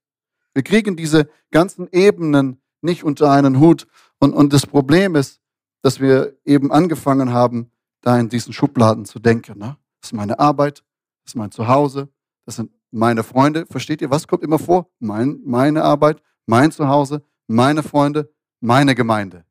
Wir 0.54 0.62
kriegen 0.62 0.96
diese 0.96 1.28
ganzen 1.50 1.88
Ebenen 1.92 2.62
nicht 2.80 3.04
unter 3.04 3.30
einen 3.30 3.60
Hut. 3.60 3.86
Und, 4.18 4.32
und 4.32 4.52
das 4.52 4.66
Problem 4.66 5.14
ist, 5.14 5.40
dass 5.82 6.00
wir 6.00 6.36
eben 6.44 6.72
angefangen 6.72 7.32
haben, 7.32 7.70
da 8.00 8.18
in 8.18 8.28
diesen 8.28 8.52
Schubladen 8.52 9.04
zu 9.04 9.18
denken. 9.18 9.58
Ne? 9.58 9.76
Das 10.00 10.10
ist 10.10 10.14
meine 10.14 10.38
Arbeit, 10.38 10.78
das 11.24 11.32
ist 11.32 11.36
mein 11.36 11.50
Zuhause, 11.50 12.08
das 12.46 12.56
sind 12.56 12.70
meine 12.90 13.22
Freunde. 13.22 13.66
Versteht 13.66 14.00
ihr, 14.02 14.10
was 14.10 14.26
kommt 14.26 14.42
immer 14.42 14.58
vor? 14.58 14.90
Mein, 14.98 15.40
meine 15.44 15.82
Arbeit, 15.84 16.22
mein 16.46 16.72
Zuhause, 16.72 17.24
meine 17.46 17.82
Freunde, 17.82 18.32
meine 18.60 18.94
Gemeinde. 18.94 19.44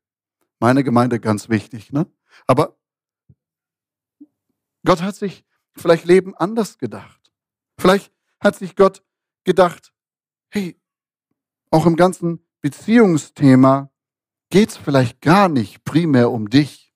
Meine 0.60 0.84
Gemeinde 0.84 1.20
ganz 1.20 1.50
wichtig. 1.50 1.91
Ne? 1.91 2.08
Aber 2.48 2.77
Gott 4.86 5.01
hat 5.01 5.15
sich 5.15 5.46
vielleicht 5.75 6.06
Leben 6.06 6.36
anders 6.36 6.77
gedacht. 6.77 7.32
Vielleicht 7.79 8.12
hat 8.39 8.56
sich 8.56 8.75
Gott 8.75 9.03
gedacht, 9.44 9.94
hey, 10.50 10.79
auch 11.70 11.86
im 11.86 11.96
ganzen 11.96 12.46
Beziehungsthema 12.62 13.91
geht 14.50 14.70
es 14.70 14.77
vielleicht 14.77 15.22
gar 15.22 15.50
nicht 15.50 15.84
primär 15.84 16.32
um 16.32 16.50
dich. 16.50 16.94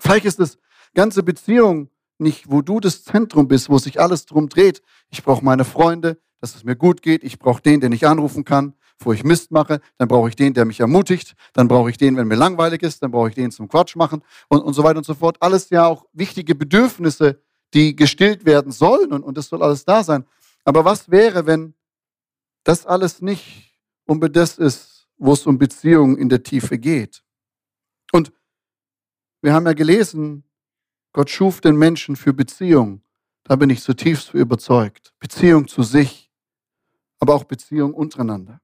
Vielleicht 0.00 0.26
ist 0.26 0.38
das 0.38 0.58
ganze 0.94 1.22
Beziehung 1.22 1.90
nicht, 2.18 2.50
wo 2.50 2.62
du 2.62 2.80
das 2.80 3.04
Zentrum 3.04 3.48
bist, 3.48 3.68
wo 3.68 3.78
sich 3.78 4.00
alles 4.00 4.26
drum 4.26 4.48
dreht. 4.48 4.82
Ich 5.10 5.22
brauche 5.22 5.44
meine 5.44 5.64
Freunde, 5.64 6.18
dass 6.40 6.54
es 6.54 6.64
mir 6.64 6.76
gut 6.76 7.02
geht. 7.02 7.24
Ich 7.24 7.38
brauche 7.38 7.62
den, 7.62 7.80
den 7.80 7.92
ich 7.92 8.06
anrufen 8.06 8.44
kann, 8.44 8.74
wo 8.98 9.12
ich 9.12 9.24
Mist 9.24 9.50
mache. 9.50 9.80
Dann 9.98 10.08
brauche 10.08 10.28
ich 10.28 10.36
den, 10.36 10.54
der 10.54 10.64
mich 10.64 10.80
ermutigt. 10.80 11.34
Dann 11.52 11.68
brauche 11.68 11.90
ich 11.90 11.96
den, 11.96 12.16
wenn 12.16 12.28
mir 12.28 12.36
langweilig 12.36 12.82
ist. 12.82 13.02
Dann 13.02 13.10
brauche 13.10 13.28
ich 13.28 13.34
den 13.34 13.50
zum 13.50 13.68
Quatsch 13.68 13.96
machen 13.96 14.22
und, 14.48 14.60
und 14.60 14.74
so 14.74 14.82
weiter 14.82 14.98
und 14.98 15.06
so 15.06 15.14
fort. 15.14 15.36
Alles 15.40 15.70
ja 15.70 15.86
auch 15.86 16.06
wichtige 16.12 16.54
Bedürfnisse, 16.54 17.40
die 17.74 17.94
gestillt 17.96 18.44
werden 18.44 18.72
sollen 18.72 19.12
und, 19.12 19.22
und 19.22 19.36
das 19.36 19.48
soll 19.48 19.62
alles 19.62 19.84
da 19.84 20.02
sein. 20.02 20.24
Aber 20.64 20.84
was 20.84 21.10
wäre, 21.10 21.46
wenn 21.46 21.74
das 22.64 22.86
alles 22.86 23.20
nicht 23.20 23.74
um 24.06 24.20
das 24.20 24.58
ist, 24.58 25.06
wo 25.18 25.32
es 25.32 25.46
um 25.46 25.58
Beziehungen 25.58 26.16
in 26.16 26.28
der 26.28 26.42
Tiefe 26.42 26.78
geht? 26.78 27.22
Und 28.12 28.32
wir 29.42 29.52
haben 29.52 29.66
ja 29.66 29.74
gelesen, 29.74 30.44
Gott 31.16 31.30
schuf 31.30 31.62
den 31.62 31.76
Menschen 31.76 32.14
für 32.14 32.34
Beziehung. 32.34 33.00
Da 33.42 33.56
bin 33.56 33.70
ich 33.70 33.82
zutiefst 33.82 34.34
überzeugt. 34.34 35.14
Beziehung 35.18 35.66
zu 35.66 35.82
sich, 35.82 36.30
aber 37.20 37.34
auch 37.34 37.44
Beziehung 37.44 37.94
untereinander. 37.94 38.60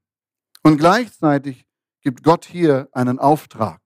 Und 0.63 0.77
gleichzeitig 0.77 1.65
gibt 2.03 2.23
Gott 2.23 2.45
hier 2.45 2.91
einen 2.93 3.19
Auftrag. 3.19 3.81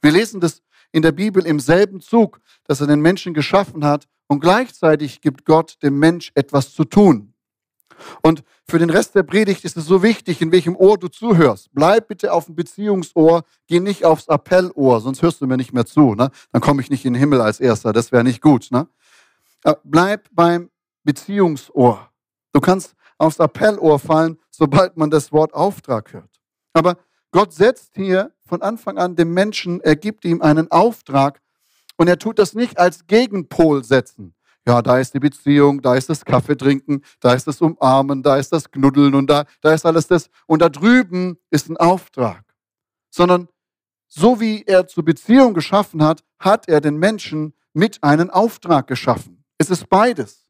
Wir 0.00 0.12
lesen 0.12 0.38
das 0.38 0.62
in 0.92 1.02
der 1.02 1.10
Bibel 1.10 1.44
im 1.44 1.58
selben 1.58 2.00
Zug, 2.00 2.40
dass 2.62 2.80
er 2.80 2.86
den 2.86 3.00
Menschen 3.00 3.34
geschaffen 3.34 3.84
hat 3.84 4.06
und 4.28 4.38
gleichzeitig 4.38 5.20
gibt 5.20 5.44
Gott 5.44 5.76
dem 5.82 5.98
Mensch 5.98 6.30
etwas 6.36 6.72
zu 6.72 6.84
tun. 6.84 7.34
Und 8.22 8.42
für 8.66 8.78
den 8.78 8.90
Rest 8.90 9.14
der 9.14 9.22
Predigt 9.22 9.64
ist 9.64 9.76
es 9.76 9.86
so 9.86 10.02
wichtig, 10.02 10.40
in 10.40 10.52
welchem 10.52 10.76
Ohr 10.76 10.98
du 10.98 11.08
zuhörst. 11.08 11.70
Bleib 11.72 12.08
bitte 12.08 12.32
auf 12.32 12.46
dem 12.46 12.54
Beziehungsohr, 12.54 13.44
geh 13.66 13.80
nicht 13.80 14.04
aufs 14.04 14.28
Appellohr, 14.28 15.00
sonst 15.00 15.22
hörst 15.22 15.40
du 15.40 15.46
mir 15.46 15.56
nicht 15.56 15.72
mehr 15.72 15.86
zu. 15.86 16.14
Ne? 16.14 16.30
Dann 16.52 16.62
komme 16.62 16.82
ich 16.82 16.90
nicht 16.90 17.04
in 17.04 17.14
den 17.14 17.20
Himmel 17.20 17.40
als 17.40 17.60
Erster, 17.60 17.92
das 17.92 18.12
wäre 18.12 18.24
nicht 18.24 18.40
gut. 18.40 18.68
Ne? 18.70 18.88
Äh, 19.64 19.74
bleib 19.84 20.28
beim 20.32 20.70
Beziehungsohr. 21.04 22.10
Du 22.52 22.60
kannst 22.60 22.94
aufs 23.18 23.40
Appellohr 23.40 23.98
fallen, 23.98 24.38
sobald 24.50 24.96
man 24.96 25.10
das 25.10 25.32
Wort 25.32 25.54
Auftrag 25.54 26.12
hört. 26.12 26.40
Aber 26.72 26.96
Gott 27.32 27.52
setzt 27.52 27.92
hier 27.94 28.32
von 28.46 28.62
Anfang 28.62 28.98
an 28.98 29.14
dem 29.14 29.32
Menschen, 29.32 29.80
er 29.80 29.96
gibt 29.96 30.24
ihm 30.24 30.42
einen 30.42 30.70
Auftrag 30.70 31.40
und 31.96 32.08
er 32.08 32.18
tut 32.18 32.38
das 32.38 32.54
nicht 32.54 32.78
als 32.78 33.06
Gegenpol 33.06 33.84
setzen. 33.84 34.34
Ja, 34.66 34.82
da 34.82 34.98
ist 34.98 35.14
die 35.14 35.20
Beziehung, 35.20 35.80
da 35.80 35.94
ist 35.94 36.10
das 36.10 36.24
Kaffeetrinken, 36.24 37.02
da 37.20 37.32
ist 37.32 37.46
das 37.46 37.60
Umarmen, 37.60 38.22
da 38.22 38.36
ist 38.36 38.52
das 38.52 38.70
Knuddeln 38.70 39.14
und 39.14 39.28
da, 39.28 39.44
da 39.62 39.72
ist 39.72 39.86
alles 39.86 40.06
das. 40.06 40.28
Und 40.46 40.60
da 40.60 40.68
drüben 40.68 41.38
ist 41.50 41.70
ein 41.70 41.76
Auftrag. 41.78 42.44
Sondern 43.10 43.48
so 44.06 44.40
wie 44.40 44.64
er 44.64 44.86
zur 44.86 45.04
Beziehung 45.04 45.54
geschaffen 45.54 46.02
hat, 46.02 46.22
hat 46.38 46.68
er 46.68 46.80
den 46.80 46.98
Menschen 46.98 47.54
mit 47.72 48.02
einem 48.02 48.28
Auftrag 48.28 48.86
geschaffen. 48.86 49.44
Es 49.56 49.70
ist 49.70 49.88
beides. 49.88 50.46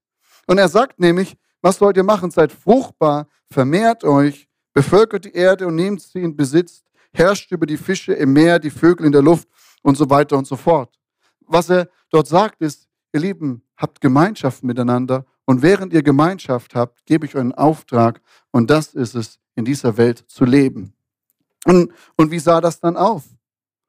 Und 0.47 0.59
er 0.59 0.69
sagt 0.69 0.99
nämlich, 0.99 1.37
was 1.62 1.76
sollt 1.76 1.97
ihr 1.97 2.02
machen? 2.02 2.31
Seid 2.31 2.52
fruchtbar, 2.52 3.29
vermehrt 3.50 4.02
euch, 4.02 4.49
bevölkert 4.73 5.26
die 5.26 5.33
Erde 5.33 5.67
und 5.67 5.75
nehmt 5.75 6.00
sie 6.00 6.23
in 6.23 6.37
Besitz, 6.37 6.83
herrscht 7.12 7.52
über 7.52 7.67
die 7.67 7.76
Fische 7.76 8.12
im 8.14 8.33
Meer, 8.33 8.59
die 8.59 8.71
Vögel 8.71 9.07
in 9.07 9.12
der 9.12 9.23
Luft 9.23 9.49
und 9.83 9.97
so 9.97 10.09
weiter 10.09 10.38
und 10.38 10.47
so 10.47 10.57
fort. 10.57 10.99
Was 11.47 11.69
er 11.71 11.88
dort 12.11 12.29
sagt 12.29 12.62
ist, 12.62 12.88
ihr 13.12 13.21
Lieben, 13.21 13.62
habt 13.80 14.00
Gemeinschaft 14.00 14.62
miteinander 14.62 15.25
und 15.46 15.62
während 15.62 15.92
ihr 15.92 16.02
Gemeinschaft 16.02 16.75
habt, 16.75 17.06
gebe 17.06 17.26
ich 17.26 17.34
euch 17.34 17.40
einen 17.40 17.54
Auftrag 17.54 18.20
und 18.50 18.70
das 18.70 18.94
ist 18.94 19.14
es, 19.14 19.38
in 19.56 19.64
dieser 19.64 19.96
Welt 19.96 20.25
zu 20.28 20.44
leben. 20.44 20.94
Und, 21.64 21.92
und 22.16 22.30
wie 22.30 22.38
sah 22.38 22.60
das 22.60 22.80
dann 22.80 22.96
auf? 22.96 23.25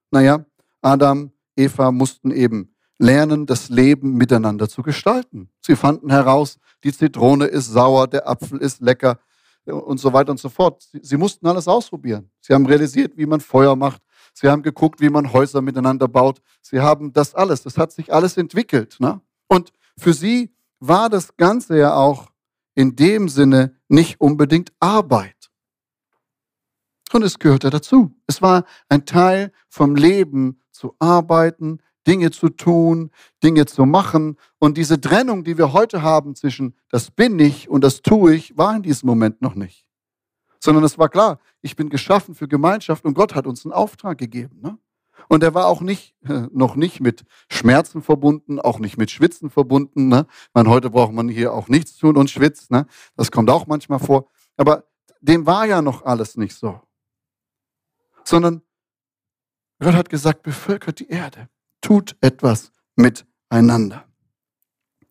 Naja, 0.09 0.45
Adam, 0.81 1.31
Eva 1.55 1.91
mussten 1.91 2.31
eben 2.31 2.73
lernen, 2.97 3.45
das 3.45 3.69
Leben 3.69 4.15
miteinander 4.15 4.69
zu 4.69 4.81
gestalten. 4.81 5.49
Sie 5.61 5.75
fanden 5.75 6.09
heraus, 6.09 6.57
die 6.83 6.93
Zitrone 6.93 7.45
ist 7.45 7.67
sauer, 7.67 8.07
der 8.07 8.27
Apfel 8.27 8.59
ist 8.59 8.81
lecker. 8.81 9.19
und 9.65 9.99
so 9.99 10.11
weiter 10.11 10.31
und 10.31 10.39
so 10.39 10.49
fort. 10.49 10.81
Sie, 10.91 10.99
sie 11.03 11.17
mussten 11.17 11.45
alles 11.47 11.67
ausprobieren. 11.67 12.31
Sie 12.39 12.53
haben 12.53 12.65
realisiert, 12.65 13.15
wie 13.15 13.27
man 13.27 13.39
Feuer 13.39 13.75
macht. 13.75 14.01
Sie 14.33 14.47
haben 14.49 14.63
geguckt, 14.63 14.99
wie 15.01 15.09
man 15.09 15.31
Häuser 15.31 15.61
miteinander 15.61 16.07
baut. 16.07 16.41
Sie 16.61 16.79
haben 16.79 17.13
das 17.13 17.35
alles, 17.35 17.61
das 17.63 17.77
hat 17.77 17.91
sich 17.91 18.11
alles 18.11 18.37
entwickelt. 18.37 18.97
Ne? 18.99 19.21
Und 19.47 19.71
für 20.01 20.13
sie 20.13 20.53
war 20.79 21.09
das 21.09 21.37
Ganze 21.37 21.77
ja 21.77 21.93
auch 21.93 22.31
in 22.73 22.95
dem 22.95 23.29
Sinne 23.29 23.75
nicht 23.87 24.19
unbedingt 24.19 24.73
Arbeit. 24.79 25.51
Und 27.13 27.23
es 27.23 27.37
gehörte 27.37 27.69
dazu. 27.69 28.11
Es 28.25 28.41
war 28.41 28.65
ein 28.89 29.05
Teil 29.05 29.51
vom 29.69 29.95
Leben 29.95 30.59
zu 30.71 30.95
arbeiten, 30.97 31.81
Dinge 32.07 32.31
zu 32.31 32.49
tun, 32.49 33.11
Dinge 33.43 33.67
zu 33.67 33.85
machen. 33.85 34.37
Und 34.57 34.77
diese 34.77 34.99
Trennung, 34.99 35.43
die 35.43 35.57
wir 35.57 35.71
heute 35.71 36.01
haben 36.01 36.35
zwischen 36.35 36.75
das 36.89 37.11
bin 37.11 37.37
ich 37.37 37.69
und 37.69 37.83
das 37.83 38.01
tue 38.01 38.33
ich, 38.33 38.57
war 38.57 38.75
in 38.75 38.81
diesem 38.81 39.07
Moment 39.07 39.41
noch 39.41 39.53
nicht. 39.53 39.85
Sondern 40.59 40.83
es 40.83 40.97
war 40.97 41.09
klar, 41.09 41.39
ich 41.61 41.75
bin 41.75 41.89
geschaffen 41.89 42.33
für 42.33 42.47
Gemeinschaft 42.47 43.05
und 43.05 43.13
Gott 43.13 43.35
hat 43.35 43.45
uns 43.45 43.65
einen 43.65 43.73
Auftrag 43.73 44.17
gegeben. 44.17 44.61
Ne? 44.61 44.77
Und 45.27 45.43
er 45.43 45.53
war 45.53 45.67
auch 45.67 45.81
nicht, 45.81 46.15
noch 46.51 46.75
nicht 46.75 46.99
mit 46.99 47.23
Schmerzen 47.49 48.01
verbunden, 48.01 48.59
auch 48.59 48.79
nicht 48.79 48.97
mit 48.97 49.11
Schwitzen 49.11 49.49
verbunden. 49.49 50.07
Ne? 50.07 50.27
Man, 50.53 50.67
heute 50.67 50.89
braucht 50.89 51.13
man 51.13 51.29
hier 51.29 51.53
auch 51.53 51.67
nichts 51.67 51.97
tun 51.97 52.17
und 52.17 52.29
schwitzt. 52.29 52.71
Ne? 52.71 52.85
Das 53.15 53.31
kommt 53.31 53.49
auch 53.49 53.67
manchmal 53.67 53.99
vor. 53.99 54.27
Aber 54.57 54.85
dem 55.21 55.45
war 55.45 55.65
ja 55.65 55.81
noch 55.81 56.05
alles 56.05 56.37
nicht 56.37 56.55
so. 56.55 56.81
Sondern 58.23 58.61
Gott 59.79 59.95
hat 59.95 60.09
gesagt, 60.09 60.43
bevölkert 60.43 60.99
die 60.99 61.09
Erde 61.09 61.49
tut 61.81 62.15
etwas 62.21 62.71
miteinander. 62.95 64.05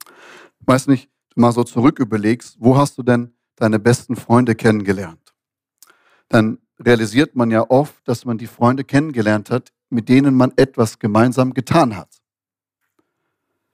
Ich 0.06 0.66
weiß 0.66 0.86
nicht, 0.86 1.10
du 1.30 1.40
mal 1.40 1.52
so 1.52 1.64
zurück 1.64 1.98
überlegst, 1.98 2.56
wo 2.60 2.76
hast 2.76 2.96
du 2.96 3.02
denn 3.02 3.34
deine 3.56 3.78
besten 3.78 4.16
Freunde 4.16 4.54
kennengelernt? 4.54 5.34
Dann 6.28 6.58
realisiert 6.78 7.34
man 7.34 7.50
ja 7.50 7.68
oft, 7.68 8.06
dass 8.06 8.24
man 8.24 8.38
die 8.38 8.46
Freunde 8.46 8.84
kennengelernt 8.84 9.50
hat, 9.50 9.72
mit 9.90 10.08
denen 10.08 10.34
man 10.34 10.52
etwas 10.56 10.98
gemeinsam 10.98 11.52
getan 11.52 11.96
hat. 11.96 12.08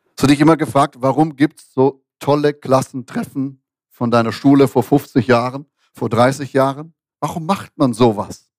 Hast 0.08 0.22
du 0.22 0.26
dich 0.26 0.40
immer 0.40 0.56
gefragt, 0.56 0.96
warum 0.98 1.36
gibt 1.36 1.60
es 1.60 1.72
so 1.72 2.02
tolle 2.18 2.54
Klassentreffen 2.54 3.62
von 3.90 4.10
deiner 4.10 4.32
Schule 4.32 4.66
vor 4.66 4.82
50 4.82 5.26
Jahren, 5.26 5.66
vor 5.92 6.08
30 6.08 6.52
Jahren? 6.52 6.94
Warum 7.20 7.46
macht 7.46 7.76
man 7.76 7.92
sowas? 7.92 8.50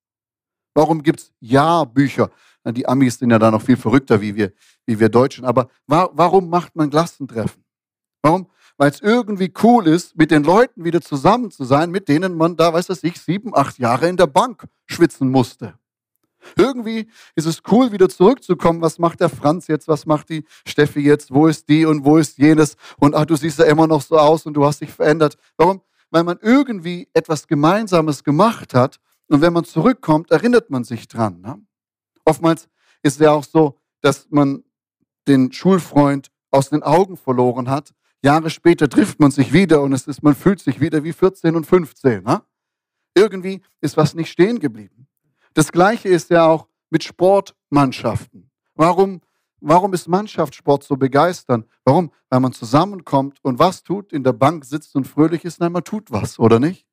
Warum 0.74 1.02
gibt 1.02 1.20
es 1.20 1.32
Jahrbücher? 1.40 2.30
Die 2.64 2.86
Amis 2.86 3.18
sind 3.18 3.30
ja 3.30 3.38
da 3.38 3.50
noch 3.50 3.62
viel 3.62 3.76
verrückter 3.76 4.20
wie 4.20 4.36
wir, 4.36 4.52
wie 4.86 5.00
wir 5.00 5.08
Deutschen. 5.08 5.44
Aber 5.44 5.68
wa 5.86 6.08
warum 6.12 6.48
macht 6.48 6.76
man 6.76 6.90
Klassentreffen? 6.90 7.64
Warum? 8.22 8.48
Weil 8.76 8.90
es 8.90 9.00
irgendwie 9.00 9.52
cool 9.62 9.88
ist, 9.88 10.16
mit 10.16 10.30
den 10.30 10.44
Leuten 10.44 10.84
wieder 10.84 11.00
zusammen 11.00 11.50
zu 11.50 11.64
sein, 11.64 11.90
mit 11.90 12.08
denen 12.08 12.36
man 12.36 12.56
da, 12.56 12.72
weiß 12.72 12.90
ich, 13.02 13.20
sieben, 13.20 13.56
acht 13.56 13.78
Jahre 13.78 14.08
in 14.08 14.16
der 14.16 14.28
Bank 14.28 14.68
schwitzen 14.86 15.30
musste. 15.30 15.76
Irgendwie 16.56 17.08
ist 17.34 17.46
es 17.46 17.62
cool, 17.70 17.92
wieder 17.92 18.08
zurückzukommen. 18.08 18.80
Was 18.80 18.98
macht 18.98 19.20
der 19.20 19.28
Franz 19.28 19.66
jetzt? 19.66 19.88
Was 19.88 20.06
macht 20.06 20.28
die 20.28 20.44
Steffi 20.66 21.00
jetzt? 21.00 21.32
Wo 21.32 21.46
ist 21.46 21.68
die 21.68 21.84
und 21.84 22.04
wo 22.04 22.16
ist 22.16 22.38
jenes? 22.38 22.76
Und 22.98 23.14
ach, 23.14 23.26
du 23.26 23.36
siehst 23.36 23.58
ja 23.58 23.66
immer 23.66 23.86
noch 23.86 24.02
so 24.02 24.18
aus 24.18 24.46
und 24.46 24.54
du 24.54 24.64
hast 24.64 24.80
dich 24.80 24.90
verändert. 24.90 25.36
Warum? 25.56 25.82
Weil 26.10 26.24
man 26.24 26.38
irgendwie 26.40 27.08
etwas 27.12 27.46
Gemeinsames 27.46 28.24
gemacht 28.24 28.74
hat 28.74 28.98
und 29.28 29.42
wenn 29.42 29.52
man 29.52 29.64
zurückkommt, 29.64 30.30
erinnert 30.30 30.70
man 30.70 30.84
sich 30.84 31.06
dran. 31.06 31.40
Ne? 31.40 31.60
Oftmals 32.24 32.68
ist 33.02 33.14
es 33.14 33.18
ja 33.18 33.32
auch 33.32 33.44
so, 33.44 33.78
dass 34.00 34.26
man 34.30 34.64
den 35.26 35.52
Schulfreund 35.52 36.30
aus 36.50 36.70
den 36.70 36.82
Augen 36.82 37.16
verloren 37.16 37.68
hat. 37.68 37.94
Jahre 38.22 38.50
später 38.50 38.88
trifft 38.88 39.20
man 39.20 39.30
sich 39.30 39.52
wieder 39.52 39.82
und 39.82 39.92
es 39.92 40.06
ist, 40.06 40.22
man 40.22 40.34
fühlt 40.34 40.60
sich 40.60 40.80
wieder 40.80 41.04
wie 41.04 41.12
14 41.12 41.54
und 41.54 41.66
15. 41.66 42.24
Ne? 42.24 42.42
Irgendwie 43.14 43.62
ist 43.80 43.96
was 43.96 44.14
nicht 44.14 44.30
stehen 44.30 44.58
geblieben. 44.58 44.97
Das 45.58 45.72
Gleiche 45.72 46.08
ist 46.08 46.30
ja 46.30 46.46
auch 46.46 46.68
mit 46.88 47.02
Sportmannschaften. 47.02 48.48
Warum, 48.76 49.20
warum 49.58 49.92
ist 49.92 50.06
Mannschaftssport 50.06 50.84
so 50.84 50.96
begeisternd? 50.96 51.66
Warum? 51.84 52.12
Weil 52.30 52.38
man 52.38 52.52
zusammenkommt 52.52 53.40
und 53.42 53.58
was 53.58 53.82
tut, 53.82 54.12
in 54.12 54.22
der 54.22 54.34
Bank 54.34 54.64
sitzt 54.64 54.94
und 54.94 55.08
fröhlich 55.08 55.44
ist. 55.44 55.58
Nein, 55.58 55.72
man 55.72 55.82
tut 55.82 56.12
was, 56.12 56.38
oder 56.38 56.60
nicht? 56.60 56.86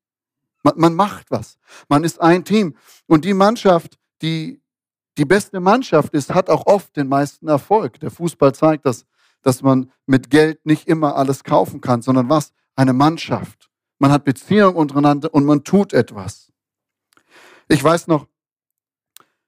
Man, 0.63 0.73
man 0.77 0.95
macht 0.95 1.29
was. 1.29 1.59
Man 1.89 2.03
ist 2.03 2.19
ein 2.19 2.43
Team. 2.43 2.75
Und 3.05 3.23
die 3.23 3.35
Mannschaft, 3.35 3.99
die 4.23 4.63
die 5.19 5.25
beste 5.25 5.59
Mannschaft 5.59 6.15
ist, 6.15 6.33
hat 6.33 6.49
auch 6.49 6.65
oft 6.65 6.97
den 6.97 7.07
meisten 7.07 7.47
Erfolg. 7.47 7.99
Der 7.99 8.09
Fußball 8.09 8.55
zeigt 8.55 8.87
das, 8.87 9.05
dass 9.43 9.61
man 9.61 9.91
mit 10.07 10.31
Geld 10.31 10.65
nicht 10.65 10.87
immer 10.87 11.17
alles 11.17 11.43
kaufen 11.43 11.81
kann, 11.81 12.01
sondern 12.01 12.29
was? 12.29 12.51
Eine 12.75 12.93
Mannschaft. 12.93 13.69
Man 13.99 14.11
hat 14.11 14.23
Beziehungen 14.23 14.75
untereinander 14.75 15.31
und 15.35 15.45
man 15.45 15.63
tut 15.63 15.93
etwas. 15.93 16.51
Ich 17.67 17.83
weiß 17.83 18.07
noch, 18.07 18.25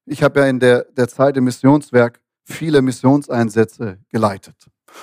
ich 0.08 0.24
habe 0.24 0.40
ja 0.40 0.48
in 0.48 0.60
der, 0.60 0.86
der 0.96 1.08
Zeit 1.08 1.38
im 1.38 1.44
Missionswerk 1.44 2.22
viele 2.44 2.82
Missionseinsätze 2.82 4.00
geleitet. 4.10 4.56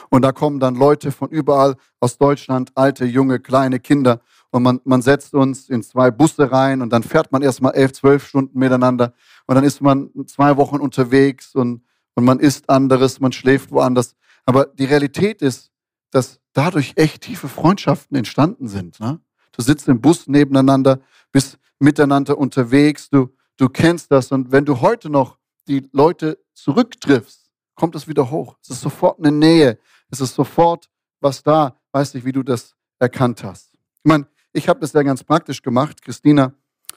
Und 0.09 0.23
da 0.23 0.33
kommen 0.33 0.59
dann 0.61 0.75
Leute 0.75 1.13
von 1.13 1.29
überall 1.29 1.77
aus 2.01 2.17
Deutschland, 2.17 2.73
alte, 2.75 3.05
junge, 3.05 3.39
kleine 3.39 3.79
Kinder 3.79 4.21
und 4.51 4.63
man, 4.63 4.81
man 4.85 5.03
setzt 5.03 5.35
uns 5.35 5.69
in 5.69 5.83
zwei 5.83 6.11
Busse 6.11 6.51
rein 6.51 6.81
und 6.81 6.91
dann 6.91 7.03
fährt 7.03 7.33
man 7.33 7.43
erstmal 7.43 7.75
elf, 7.75 7.93
zwölf 7.93 8.27
Stunden 8.27 8.59
miteinander 8.59 9.13
und 9.47 9.55
dann 9.57 9.65
ist 9.65 9.81
man 9.81 10.11
zwei 10.27 10.57
Wochen 10.57 10.77
unterwegs 10.77 11.55
und, 11.55 11.83
und 12.15 12.25
man 12.25 12.41
isst 12.41 12.71
anderes, 12.71 13.21
man 13.21 13.33
schläft 13.33 13.71
woanders. 13.71 14.17
Aber 14.47 14.67
die 14.67 14.87
Realität 14.87 15.43
ist, 15.43 15.71
dass 16.11 16.41
dadurch 16.53 16.93
echt 16.97 17.23
tiefe 17.23 17.49
Freundschaften 17.49 18.17
entstanden 18.17 18.69
sind. 18.69 19.01
Ne? 19.01 19.21
Du 19.53 19.63
sitzt 19.63 19.89
im 19.89 20.01
Bus 20.01 20.29
nebeneinander, 20.29 21.01
bist 21.31 21.59
miteinander 21.79 22.39
unterwegs, 22.39 23.11
du, 23.11 23.35
du 23.57 23.69
kennst 23.69 24.11
das 24.11 24.33
und 24.33 24.53
wenn 24.53 24.65
du 24.65 24.81
heute 24.81 25.11
noch 25.11 25.39
die 25.69 25.89
Leute 25.93 26.39
zurücktriffst, 26.55 27.51
kommt 27.75 27.95
es 27.95 28.07
wieder 28.07 28.31
hoch. 28.31 28.57
Es 28.63 28.71
ist 28.71 28.81
sofort 28.81 29.19
eine 29.19 29.33
Nähe, 29.33 29.79
es 30.11 30.21
ist 30.21 30.35
sofort 30.35 30.89
was 31.21 31.43
da. 31.43 31.77
Weiß 31.93 32.15
nicht, 32.15 32.25
wie 32.25 32.33
du 32.33 32.43
das 32.43 32.75
erkannt 32.99 33.43
hast. 33.43 33.73
Ich 33.75 34.05
meine, 34.05 34.27
ich 34.53 34.69
habe 34.69 34.81
das 34.81 34.93
ja 34.93 35.03
ganz 35.03 35.25
praktisch 35.25 35.63
gemacht. 35.63 36.03
Christina, 36.03 36.53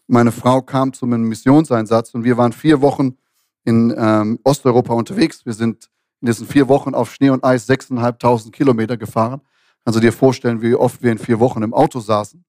meine 0.07 0.31
Frau, 0.31 0.61
kam 0.61 0.93
zu 0.93 1.05
einem 1.05 1.23
Missionseinsatz 1.23 2.13
und 2.13 2.23
wir 2.23 2.37
waren 2.37 2.51
vier 2.51 2.81
Wochen 2.81 3.17
in 3.63 3.93
ähm, 3.97 4.39
Osteuropa 4.43 4.93
unterwegs. 4.93 5.45
Wir 5.45 5.53
sind 5.53 5.89
in 6.21 6.27
diesen 6.27 6.47
vier 6.47 6.67
Wochen 6.67 6.93
auf 6.93 7.13
Schnee 7.13 7.29
und 7.29 7.43
Eis 7.43 7.69
6.500 7.69 8.51
Kilometer 8.51 8.97
gefahren. 8.97 9.41
Kannst 9.83 9.97
du 9.97 10.01
dir 10.01 10.13
vorstellen, 10.13 10.61
wie 10.61 10.75
oft 10.75 11.01
wir 11.01 11.11
in 11.11 11.17
vier 11.17 11.39
Wochen 11.39 11.63
im 11.63 11.73
Auto 11.73 11.99
saßen? 11.99 12.43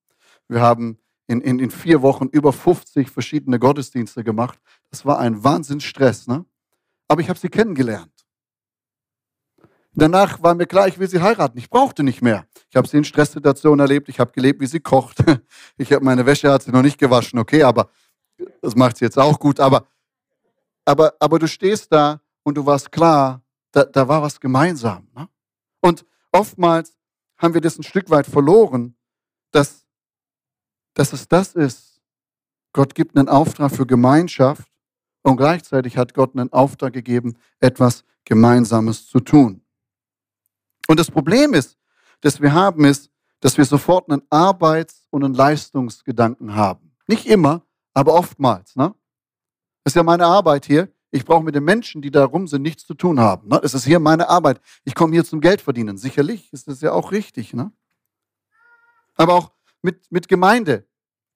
Wir 0.48 0.60
haben 0.60 0.98
in, 1.28 1.40
in, 1.42 1.58
in 1.60 1.70
vier 1.70 2.02
Wochen 2.02 2.26
über 2.26 2.52
50 2.52 3.10
verschiedene 3.10 3.58
Gottesdienste 3.58 4.24
gemacht. 4.24 4.58
Das 4.90 5.04
war 5.04 5.18
ein 5.18 5.44
Wahnsinnsstress. 5.44 6.26
Ne? 6.26 6.44
Aber 7.06 7.20
ich 7.20 7.28
habe 7.28 7.38
sie 7.38 7.50
kennengelernt. 7.50 8.12
Danach 9.92 10.42
war 10.42 10.54
mir 10.54 10.66
klar, 10.66 10.88
ich 10.88 10.98
will 10.98 11.08
sie 11.08 11.20
heiraten. 11.20 11.58
Ich 11.58 11.70
brauchte 11.70 12.02
nicht 12.02 12.22
mehr. 12.22 12.46
Ich 12.70 12.76
habe 12.76 12.88
sie 12.88 12.96
in 12.96 13.04
Stresssituationen 13.04 13.80
erlebt. 13.80 14.08
Ich 14.08 14.18
habe 14.20 14.32
gelebt, 14.32 14.60
wie 14.60 14.66
sie 14.66 14.80
kocht. 14.80 15.18
Ich 15.76 15.92
habe 15.92 16.04
meine 16.04 16.26
Wäsche 16.26 16.50
hat 16.50 16.62
sie 16.62 16.72
noch 16.72 16.82
nicht 16.82 16.98
gewaschen, 16.98 17.38
okay, 17.38 17.62
aber 17.62 17.88
das 18.62 18.74
macht 18.74 18.96
sie 18.96 19.04
jetzt 19.04 19.18
auch 19.18 19.38
gut. 19.38 19.60
Aber, 19.60 19.86
aber, 20.84 21.14
aber 21.20 21.38
du 21.38 21.46
stehst 21.46 21.92
da 21.92 22.20
und 22.42 22.56
du 22.56 22.66
warst 22.66 22.90
klar, 22.90 23.42
da, 23.70 23.84
da 23.84 24.08
war 24.08 24.22
was 24.22 24.40
gemeinsam. 24.40 25.06
Ne? 25.14 25.28
Und 25.80 26.04
oftmals 26.32 26.96
haben 27.36 27.54
wir 27.54 27.60
das 27.60 27.78
ein 27.78 27.84
Stück 27.84 28.10
weit 28.10 28.26
verloren, 28.26 28.96
dass, 29.52 29.77
dass 30.98 31.12
es 31.12 31.28
das 31.28 31.54
ist. 31.54 32.02
Gott 32.72 32.94
gibt 32.94 33.16
einen 33.16 33.28
Auftrag 33.28 33.70
für 33.70 33.86
Gemeinschaft 33.86 34.68
und 35.22 35.36
gleichzeitig 35.36 35.96
hat 35.96 36.12
Gott 36.12 36.34
einen 36.34 36.52
Auftrag 36.52 36.92
gegeben, 36.92 37.36
etwas 37.60 38.04
Gemeinsames 38.24 39.06
zu 39.06 39.20
tun. 39.20 39.62
Und 40.88 40.98
das 40.98 41.10
Problem 41.10 41.54
ist, 41.54 41.78
das 42.20 42.40
wir 42.40 42.52
haben, 42.52 42.84
ist, 42.84 43.10
dass 43.38 43.56
wir 43.56 43.64
sofort 43.64 44.10
einen 44.10 44.22
Arbeits- 44.28 45.06
und 45.10 45.24
einen 45.24 45.34
Leistungsgedanken 45.34 46.56
haben. 46.56 46.96
Nicht 47.06 47.26
immer, 47.26 47.62
aber 47.94 48.14
oftmals. 48.14 48.74
Ne? 48.74 48.92
Das 49.84 49.92
ist 49.92 49.96
ja 49.96 50.02
meine 50.02 50.26
Arbeit 50.26 50.66
hier. 50.66 50.92
Ich 51.12 51.24
brauche 51.24 51.44
mit 51.44 51.54
den 51.54 51.64
Menschen, 51.64 52.02
die 52.02 52.10
da 52.10 52.24
rum 52.24 52.48
sind, 52.48 52.62
nichts 52.62 52.84
zu 52.84 52.94
tun 52.94 53.20
haben. 53.20 53.48
Ne? 53.48 53.60
Es 53.62 53.72
ist 53.72 53.84
hier 53.84 54.00
meine 54.00 54.28
Arbeit. 54.28 54.60
Ich 54.84 54.96
komme 54.96 55.12
hier 55.12 55.24
zum 55.24 55.40
Geld 55.40 55.60
verdienen. 55.60 55.96
Sicherlich 55.96 56.52
ist 56.52 56.66
das 56.66 56.80
ja 56.80 56.90
auch 56.90 57.12
richtig. 57.12 57.54
Ne? 57.54 57.70
Aber 59.14 59.34
auch 59.34 59.52
mit, 59.82 60.10
mit 60.10 60.28
Gemeinde. 60.28 60.86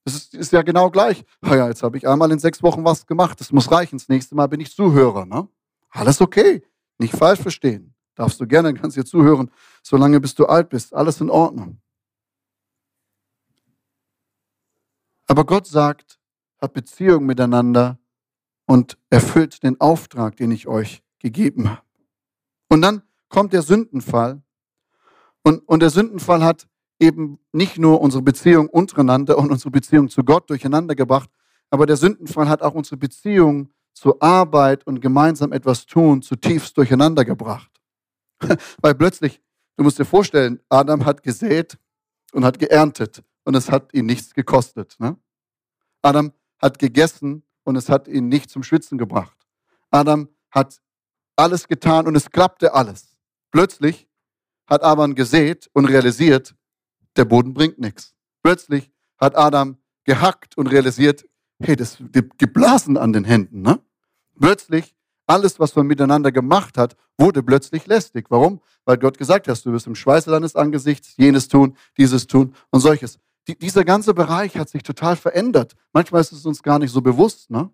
Das 0.04 0.14
ist, 0.14 0.34
ist 0.34 0.52
ja 0.52 0.62
genau 0.62 0.90
gleich. 0.90 1.24
Oh 1.42 1.54
ja, 1.54 1.68
jetzt 1.68 1.82
habe 1.82 1.96
ich 1.96 2.08
einmal 2.08 2.30
in 2.32 2.38
sechs 2.38 2.62
Wochen 2.62 2.84
was 2.84 3.06
gemacht. 3.06 3.40
Das 3.40 3.52
muss 3.52 3.70
reichen. 3.70 3.98
Das 3.98 4.08
nächste 4.08 4.34
Mal 4.34 4.48
bin 4.48 4.60
ich 4.60 4.74
Zuhörer. 4.74 5.26
Ne? 5.26 5.48
Alles 5.90 6.20
okay. 6.20 6.64
Nicht 6.98 7.14
falsch 7.14 7.40
verstehen. 7.40 7.94
Darfst 8.14 8.40
du 8.40 8.46
gerne, 8.46 8.74
kannst 8.74 8.96
dir 8.96 9.04
zuhören, 9.04 9.50
solange 9.82 10.20
bis 10.20 10.34
du 10.34 10.46
alt 10.46 10.68
bist. 10.68 10.92
Alles 10.92 11.20
in 11.20 11.30
Ordnung. 11.30 11.80
Aber 15.26 15.46
Gott 15.46 15.66
sagt, 15.66 16.18
hat 16.60 16.74
Beziehung 16.74 17.24
miteinander 17.24 17.98
und 18.66 18.98
erfüllt 19.08 19.62
den 19.62 19.80
Auftrag, 19.80 20.36
den 20.36 20.50
ich 20.50 20.66
euch 20.66 21.02
gegeben 21.18 21.70
habe. 21.70 21.82
Und 22.68 22.82
dann 22.82 23.02
kommt 23.28 23.52
der 23.52 23.62
Sündenfall. 23.62 24.42
Und, 25.42 25.66
und 25.68 25.80
der 25.80 25.90
Sündenfall 25.90 26.44
hat 26.44 26.68
eben 27.00 27.38
nicht 27.52 27.78
nur 27.78 28.00
unsere 28.00 28.22
Beziehung 28.22 28.68
untereinander 28.68 29.38
und 29.38 29.50
unsere 29.50 29.70
Beziehung 29.70 30.08
zu 30.08 30.24
Gott 30.24 30.48
durcheinander 30.50 30.94
gebracht, 30.94 31.30
aber 31.70 31.86
der 31.86 31.96
Sündenfall 31.96 32.48
hat 32.48 32.62
auch 32.62 32.74
unsere 32.74 32.96
Beziehung 32.96 33.72
zur 33.94 34.22
Arbeit 34.22 34.86
und 34.86 35.00
gemeinsam 35.00 35.52
etwas 35.52 35.86
tun 35.86 36.22
zutiefst 36.22 36.76
durcheinander 36.76 37.24
gebracht. 37.24 37.70
Weil 38.82 38.94
plötzlich, 38.94 39.40
du 39.76 39.84
musst 39.84 39.98
dir 39.98 40.04
vorstellen, 40.04 40.60
Adam 40.68 41.04
hat 41.04 41.22
gesät 41.22 41.78
und 42.32 42.44
hat 42.44 42.58
geerntet 42.58 43.22
und 43.44 43.54
es 43.54 43.70
hat 43.70 43.92
ihn 43.94 44.06
nichts 44.06 44.34
gekostet. 44.34 44.96
Ne? 44.98 45.16
Adam 46.02 46.32
hat 46.60 46.78
gegessen 46.78 47.42
und 47.64 47.76
es 47.76 47.88
hat 47.88 48.08
ihn 48.08 48.28
nicht 48.28 48.50
zum 48.50 48.62
Schwitzen 48.62 48.98
gebracht. 48.98 49.36
Adam 49.90 50.28
hat 50.50 50.80
alles 51.36 51.68
getan 51.68 52.06
und 52.06 52.16
es 52.16 52.30
klappte 52.30 52.74
alles. 52.74 53.16
Plötzlich 53.50 54.08
hat 54.66 54.82
Adam 54.82 55.14
gesät 55.14 55.68
und 55.72 55.86
realisiert, 55.86 56.54
der 57.16 57.24
Boden 57.24 57.54
bringt 57.54 57.78
nichts. 57.78 58.14
Plötzlich 58.42 58.90
hat 59.18 59.36
Adam 59.36 59.76
gehackt 60.04 60.56
und 60.56 60.66
realisiert, 60.66 61.24
hey, 61.60 61.76
das 61.76 61.98
gibt 62.10 62.54
Blasen 62.54 62.96
an 62.96 63.12
den 63.12 63.24
Händen. 63.24 63.62
Ne? 63.62 63.80
Plötzlich, 64.38 64.94
alles, 65.26 65.60
was 65.60 65.76
man 65.76 65.86
miteinander 65.86 66.32
gemacht 66.32 66.76
hat, 66.76 66.96
wurde 67.16 67.42
plötzlich 67.42 67.86
lästig. 67.86 68.26
Warum? 68.28 68.60
Weil 68.84 68.98
Gott 68.98 69.18
gesagt 69.18 69.46
hat, 69.46 69.64
du 69.64 69.72
wirst 69.72 69.86
im 69.86 69.94
Schweiße 69.94 70.30
deines 70.30 70.56
Angesichts 70.56 71.16
jenes 71.16 71.48
tun, 71.48 71.76
dieses 71.96 72.26
tun 72.26 72.54
und 72.70 72.80
solches. 72.80 73.18
Die, 73.46 73.56
dieser 73.56 73.84
ganze 73.84 74.14
Bereich 74.14 74.56
hat 74.56 74.68
sich 74.68 74.82
total 74.82 75.16
verändert. 75.16 75.74
Manchmal 75.92 76.20
ist 76.20 76.32
es 76.32 76.44
uns 76.44 76.62
gar 76.62 76.78
nicht 76.78 76.92
so 76.92 77.00
bewusst. 77.00 77.50
Ne? 77.50 77.70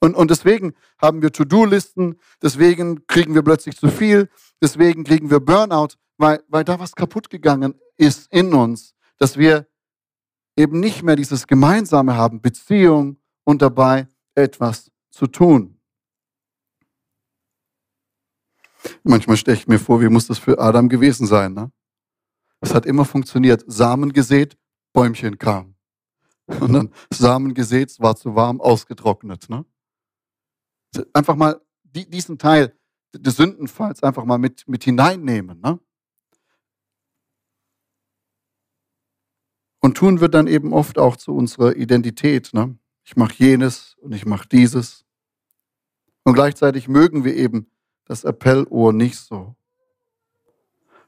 Und, 0.00 0.14
und 0.14 0.30
deswegen 0.30 0.74
haben 1.00 1.22
wir 1.22 1.32
To-Do-Listen, 1.32 2.16
deswegen 2.42 3.06
kriegen 3.06 3.34
wir 3.34 3.42
plötzlich 3.42 3.76
zu 3.76 3.88
viel, 3.88 4.28
deswegen 4.62 5.04
kriegen 5.04 5.30
wir 5.30 5.40
Burnout, 5.40 5.96
weil, 6.18 6.42
weil 6.48 6.64
da 6.64 6.78
was 6.78 6.94
kaputt 6.94 7.30
gegangen 7.30 7.74
ist 7.96 8.32
in 8.32 8.52
uns, 8.54 8.94
dass 9.18 9.36
wir 9.36 9.66
eben 10.56 10.80
nicht 10.80 11.02
mehr 11.02 11.16
dieses 11.16 11.46
Gemeinsame 11.46 12.16
haben, 12.16 12.40
Beziehung 12.40 13.18
und 13.44 13.62
dabei 13.62 14.08
etwas 14.34 14.90
zu 15.10 15.26
tun. 15.26 15.80
Manchmal 19.02 19.36
stelle 19.36 19.56
ich 19.56 19.66
mir 19.66 19.78
vor, 19.78 20.00
wie 20.00 20.08
muss 20.08 20.26
das 20.26 20.38
für 20.38 20.58
Adam 20.58 20.88
gewesen 20.88 21.26
sein. 21.26 21.54
Ne? 21.54 21.72
Es 22.60 22.74
hat 22.74 22.86
immer 22.86 23.04
funktioniert. 23.04 23.64
Samen 23.66 24.12
gesät, 24.12 24.56
Bäumchen 24.92 25.38
kam. 25.38 25.74
Und 26.46 26.72
dann 26.72 26.92
Samen 27.10 27.54
gesät, 27.54 27.90
es 27.90 28.00
war 28.00 28.16
zu 28.16 28.34
warm, 28.34 28.60
ausgetrocknet. 28.60 29.48
Ne? 29.48 29.64
Einfach 31.12 31.34
mal 31.34 31.60
diesen 31.82 32.38
Teil 32.38 32.76
des 33.12 33.36
Sündenfalls 33.36 34.02
einfach 34.02 34.24
mal 34.24 34.38
mit, 34.38 34.66
mit 34.68 34.84
hineinnehmen. 34.84 35.60
Ne? 35.60 35.80
Und 39.86 39.96
tun 39.96 40.20
wir 40.20 40.28
dann 40.28 40.48
eben 40.48 40.72
oft 40.72 40.98
auch 40.98 41.14
zu 41.14 41.32
unserer 41.32 41.76
Identität. 41.76 42.52
Ne? 42.52 42.76
Ich 43.04 43.14
mache 43.14 43.34
jenes 43.36 43.94
und 44.00 44.16
ich 44.16 44.26
mache 44.26 44.48
dieses. 44.48 45.04
Und 46.24 46.34
gleichzeitig 46.34 46.88
mögen 46.88 47.22
wir 47.22 47.36
eben 47.36 47.70
das 48.04 48.24
Appellohr 48.24 48.92
nicht 48.92 49.16
so. 49.16 49.54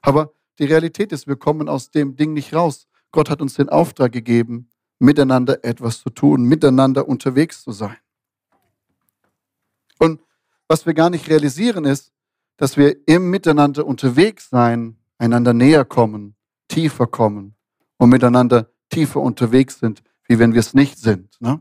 Aber 0.00 0.32
die 0.60 0.64
Realität 0.64 1.10
ist, 1.10 1.26
wir 1.26 1.34
kommen 1.34 1.68
aus 1.68 1.90
dem 1.90 2.14
Ding 2.14 2.34
nicht 2.34 2.54
raus. 2.54 2.86
Gott 3.10 3.30
hat 3.30 3.42
uns 3.42 3.54
den 3.54 3.68
Auftrag 3.68 4.12
gegeben, 4.12 4.70
miteinander 5.00 5.64
etwas 5.64 6.00
zu 6.00 6.10
tun, 6.10 6.44
miteinander 6.44 7.08
unterwegs 7.08 7.64
zu 7.64 7.72
sein. 7.72 7.96
Und 9.98 10.20
was 10.68 10.86
wir 10.86 10.94
gar 10.94 11.10
nicht 11.10 11.28
realisieren 11.28 11.84
ist, 11.84 12.12
dass 12.56 12.76
wir 12.76 12.96
im 13.08 13.28
Miteinander 13.28 13.84
unterwegs 13.84 14.50
sein, 14.50 14.98
einander 15.18 15.52
näher 15.52 15.84
kommen, 15.84 16.36
tiefer 16.68 17.08
kommen 17.08 17.56
und 17.98 18.08
miteinander 18.08 18.70
tiefer 18.88 19.20
unterwegs 19.20 19.78
sind, 19.78 20.02
wie 20.24 20.38
wenn 20.38 20.54
wir 20.54 20.60
es 20.60 20.74
nicht 20.74 20.98
sind. 20.98 21.40
Ne? 21.40 21.60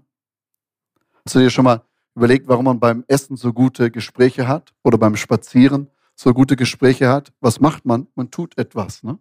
Hast 1.26 1.36
du 1.36 1.40
dir 1.40 1.50
schon 1.50 1.66
mal 1.66 1.84
überlegt, 2.16 2.48
warum 2.48 2.66
man 2.66 2.80
beim 2.80 3.04
Essen 3.08 3.36
so 3.36 3.54
gute 3.54 3.92
Gespräche 3.92 4.48
hat 4.48 4.74
oder 4.84 4.98
beim 4.98 5.16
Spazieren 5.16 5.90
so 6.16 6.34
gute 6.34 6.56
Gespräche 6.56 7.10
hat? 7.10 7.34
Was 7.42 7.60
macht 7.60 7.86
man? 7.86 8.08
Man 8.16 8.32
tut 8.32 8.58
etwas 8.58 9.04
ne? 9.04 9.20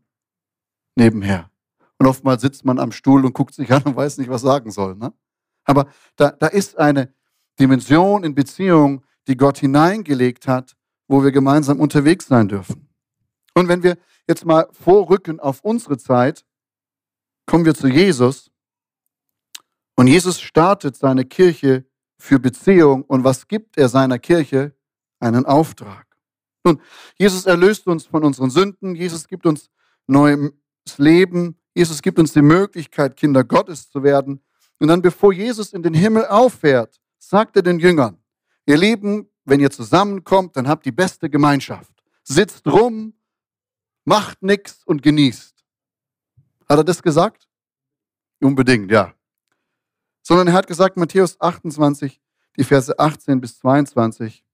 nebenher. 0.95 1.51
Und 1.99 2.07
oftmals 2.07 2.43
sitzt 2.43 2.65
man 2.65 2.79
am 2.79 2.93
Stuhl 2.93 3.25
und 3.25 3.33
guckt 3.33 3.55
sich 3.55 3.73
an 3.73 3.83
und 3.83 3.97
weiß 3.97 4.19
nicht, 4.19 4.31
was 4.31 4.43
sagen 4.43 4.71
soll. 4.71 4.97
Ne? 4.97 5.13
Aber 5.65 5.89
da, 6.17 6.31
da 6.31 6.47
ist 6.47 6.79
eine 6.79 7.13
Dimension 7.59 8.23
in 8.25 8.35
Beziehung, 8.35 9.03
die 9.27 9.37
Gott 9.37 9.59
hineingelegt 9.59 10.47
hat, 10.47 10.77
wo 11.09 11.23
wir 11.23 11.33
gemeinsam 11.33 11.81
unterwegs 11.81 12.27
sein 12.27 12.49
dürfen. 12.49 12.89
Und 13.55 13.69
wenn 13.69 13.83
wir 13.83 13.97
jetzt 14.29 14.45
mal 14.45 14.69
vorrücken 14.73 15.41
auf 15.41 15.61
unsere 15.63 15.99
Zeit, 15.99 16.45
kommen 17.47 17.65
wir 17.65 17.75
zu 17.75 17.89
Jesus. 17.89 18.51
Und 19.95 20.09
Jesus 20.09 20.41
startet 20.41 20.97
seine 20.97 21.25
Kirche 21.25 21.87
für 22.19 22.39
Beziehung. 22.39 23.03
Und 23.05 23.25
was 23.25 23.49
gibt 23.49 23.79
er 23.79 23.89
seiner 23.89 24.19
Kirche? 24.19 24.75
Einen 25.19 25.47
Auftrag. 25.47 26.07
Nun, 26.65 26.81
Jesus 27.17 27.47
erlöst 27.47 27.87
uns 27.87 28.05
von 28.05 28.25
unseren 28.25 28.51
Sünden. 28.51 28.95
Jesus 28.95 29.27
gibt 29.27 29.47
uns 29.47 29.71
neues 30.07 30.51
Leben. 30.99 31.59
Jesus 31.75 32.03
gibt 32.03 32.19
uns 32.19 32.33
die 32.33 32.43
Möglichkeit, 32.43 33.17
Kinder 33.17 33.45
Gottes 33.45 33.89
zu 33.89 34.03
werden. 34.03 34.43
Und 34.79 34.89
dann, 34.89 35.01
bevor 35.01 35.33
Jesus 35.33 35.73
in 35.73 35.83
den 35.83 35.95
Himmel 35.95 36.27
auffährt, 36.27 37.01
sagt 37.19 37.57
er 37.57 37.63
den 37.63 37.79
Jüngern, 37.79 38.19
ihr 38.67 38.77
Lieben, 38.77 39.31
wenn 39.45 39.61
ihr 39.61 39.71
zusammenkommt, 39.71 40.57
dann 40.57 40.69
habt 40.69 40.85
die 40.85 40.93
beste 40.93 41.31
Gemeinschaft. 41.31 41.93
Sitzt 42.23 42.67
rum, 42.67 43.15
macht 44.05 44.43
nichts 44.43 44.85
und 44.85 45.03
genießt. 45.03 45.56
Hat 46.69 46.79
er 46.79 46.85
das 46.85 47.03
gesagt? 47.03 47.49
Unbedingt, 48.41 48.91
ja. 48.91 49.15
Sondern 50.23 50.49
er 50.49 50.55
hat 50.55 50.67
gesagt, 50.67 50.97
Matthäus 50.97 51.41
28, 51.41 52.21
die 52.57 52.65
Verse 52.65 52.99
18 52.99 53.41
bis 53.41 53.59
22. 53.59 54.45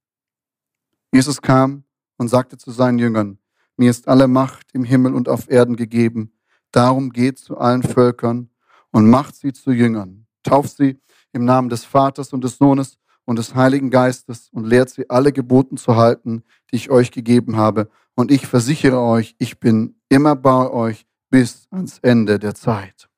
Jesus 1.13 1.41
kam 1.41 1.85
und 2.19 2.29
sagte 2.29 2.59
zu 2.59 2.71
seinen 2.71 2.99
Jüngern, 2.99 3.39
mir 3.77 3.91
ist 3.91 4.09
alle 4.09 4.29
Macht 4.29 4.67
im 4.75 4.85
Himmel 4.85 5.15
und 5.15 5.29
auf 5.29 5.51
Erden 5.51 5.77
gegeben. 5.77 6.33
Darum 6.71 7.11
geht 7.11 7.39
zu 7.39 7.57
allen 7.59 7.83
Völkern 7.83 8.51
und 8.91 9.09
macht 9.09 9.35
sie 9.35 9.53
zu 9.53 9.73
Jüngern. 9.73 10.27
Tauft 10.43 10.77
sie 10.77 11.01
im 11.33 11.45
Namen 11.45 11.71
des 11.71 11.85
Vaters 11.85 12.33
und 12.33 12.45
des 12.45 12.59
Sohnes 12.59 12.99
und 13.25 13.39
des 13.39 13.55
Heiligen 13.55 13.91
Geistes 13.91 14.51
und 14.53 14.67
lehrt 14.67 14.91
sie 14.91 15.09
alle 15.09 15.33
Geboten 15.33 15.79
zu 15.79 15.97
halten, 15.97 16.43
die 16.71 16.77
ich 16.77 16.91
euch 16.91 17.11
gegeben 17.11 17.57
habe. 17.57 17.89
Und 18.15 18.31
ich 18.31 18.47
versichere 18.47 19.01
euch, 19.01 19.35
ich 19.39 19.59
bin 19.59 19.97
immer 20.09 20.37
bei 20.37 20.69
euch 20.69 21.07
bis 21.33 21.67
ans 21.71 21.99
Ende 22.03 22.39
der 22.39 22.55
Zeit. 22.55 23.09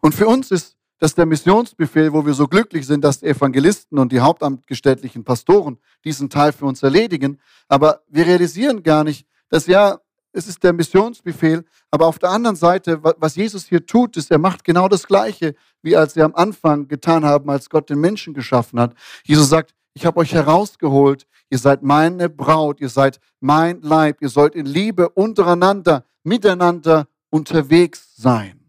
Und 0.00 0.14
für 0.14 0.26
uns 0.26 0.50
ist 0.50 0.78
das 0.98 1.14
der 1.14 1.26
Missionsbefehl, 1.26 2.12
wo 2.12 2.24
wir 2.24 2.32
so 2.32 2.48
glücklich 2.48 2.86
sind, 2.86 3.04
dass 3.04 3.20
die 3.20 3.26
Evangelisten 3.26 3.98
und 3.98 4.12
die 4.12 4.20
hauptamtgestellten 4.20 5.24
Pastoren 5.24 5.78
diesen 6.04 6.30
Teil 6.30 6.52
für 6.52 6.64
uns 6.64 6.82
erledigen. 6.82 7.38
Aber 7.68 8.00
wir 8.08 8.26
realisieren 8.26 8.82
gar 8.82 9.04
nicht, 9.04 9.26
dass 9.50 9.66
ja, 9.66 10.00
es 10.32 10.46
ist 10.46 10.62
der 10.62 10.72
Missionsbefehl, 10.72 11.64
aber 11.90 12.06
auf 12.06 12.18
der 12.18 12.30
anderen 12.30 12.56
Seite, 12.56 13.02
was 13.02 13.36
Jesus 13.36 13.66
hier 13.66 13.84
tut, 13.84 14.16
ist, 14.16 14.30
er 14.30 14.38
macht 14.38 14.64
genau 14.64 14.88
das 14.88 15.06
Gleiche, 15.06 15.54
wie 15.82 15.96
als 15.96 16.14
sie 16.14 16.22
am 16.22 16.34
Anfang 16.34 16.88
getan 16.88 17.26
haben, 17.26 17.50
als 17.50 17.68
Gott 17.68 17.90
den 17.90 18.00
Menschen 18.00 18.32
geschaffen 18.32 18.80
hat. 18.80 18.94
Jesus 19.24 19.50
sagt, 19.50 19.74
ich 19.92 20.06
habe 20.06 20.20
euch 20.20 20.32
herausgeholt, 20.32 21.26
Ihr 21.50 21.58
seid 21.58 21.82
meine 21.82 22.30
Braut, 22.30 22.80
ihr 22.80 22.88
seid 22.88 23.20
mein 23.40 23.82
Leib, 23.82 24.22
ihr 24.22 24.28
sollt 24.28 24.54
in 24.54 24.66
Liebe 24.66 25.08
untereinander, 25.10 26.04
miteinander 26.22 27.08
unterwegs 27.28 28.14
sein. 28.16 28.60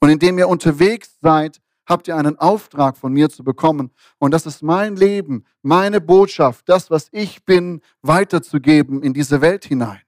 Und 0.00 0.10
indem 0.10 0.38
ihr 0.38 0.48
unterwegs 0.48 1.18
seid, 1.20 1.60
habt 1.86 2.08
ihr 2.08 2.16
einen 2.16 2.38
Auftrag 2.38 2.96
von 2.96 3.12
mir 3.12 3.28
zu 3.28 3.44
bekommen. 3.44 3.90
Und 4.18 4.32
das 4.32 4.46
ist 4.46 4.62
mein 4.62 4.96
Leben, 4.96 5.44
meine 5.62 6.00
Botschaft, 6.00 6.68
das, 6.68 6.90
was 6.90 7.08
ich 7.10 7.44
bin, 7.44 7.80
weiterzugeben 8.02 9.02
in 9.02 9.12
diese 9.12 9.40
Welt 9.40 9.64
hinein. 9.64 10.00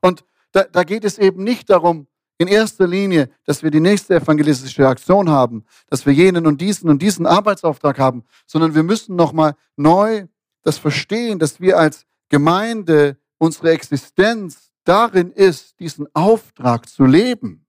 Und 0.00 0.24
da, 0.52 0.64
da 0.64 0.84
geht 0.84 1.04
es 1.04 1.18
eben 1.18 1.42
nicht 1.42 1.70
darum, 1.70 2.06
in 2.38 2.46
erster 2.46 2.86
Linie, 2.86 3.30
dass 3.44 3.64
wir 3.64 3.70
die 3.72 3.80
nächste 3.80 4.14
evangelistische 4.14 4.86
Aktion 4.86 5.28
haben, 5.28 5.64
dass 5.88 6.06
wir 6.06 6.12
jenen 6.12 6.46
und 6.46 6.60
diesen 6.60 6.88
und 6.88 7.02
diesen 7.02 7.26
Arbeitsauftrag 7.26 7.98
haben, 7.98 8.24
sondern 8.46 8.76
wir 8.76 8.84
müssen 8.84 9.16
nochmal 9.16 9.56
neu 9.76 10.28
das 10.62 10.78
Verstehen, 10.78 11.38
dass 11.38 11.60
wir 11.60 11.78
als 11.78 12.06
Gemeinde 12.28 13.16
unsere 13.38 13.70
Existenz 13.70 14.70
darin 14.84 15.30
ist, 15.32 15.78
diesen 15.80 16.06
Auftrag 16.14 16.88
zu 16.88 17.04
leben, 17.04 17.66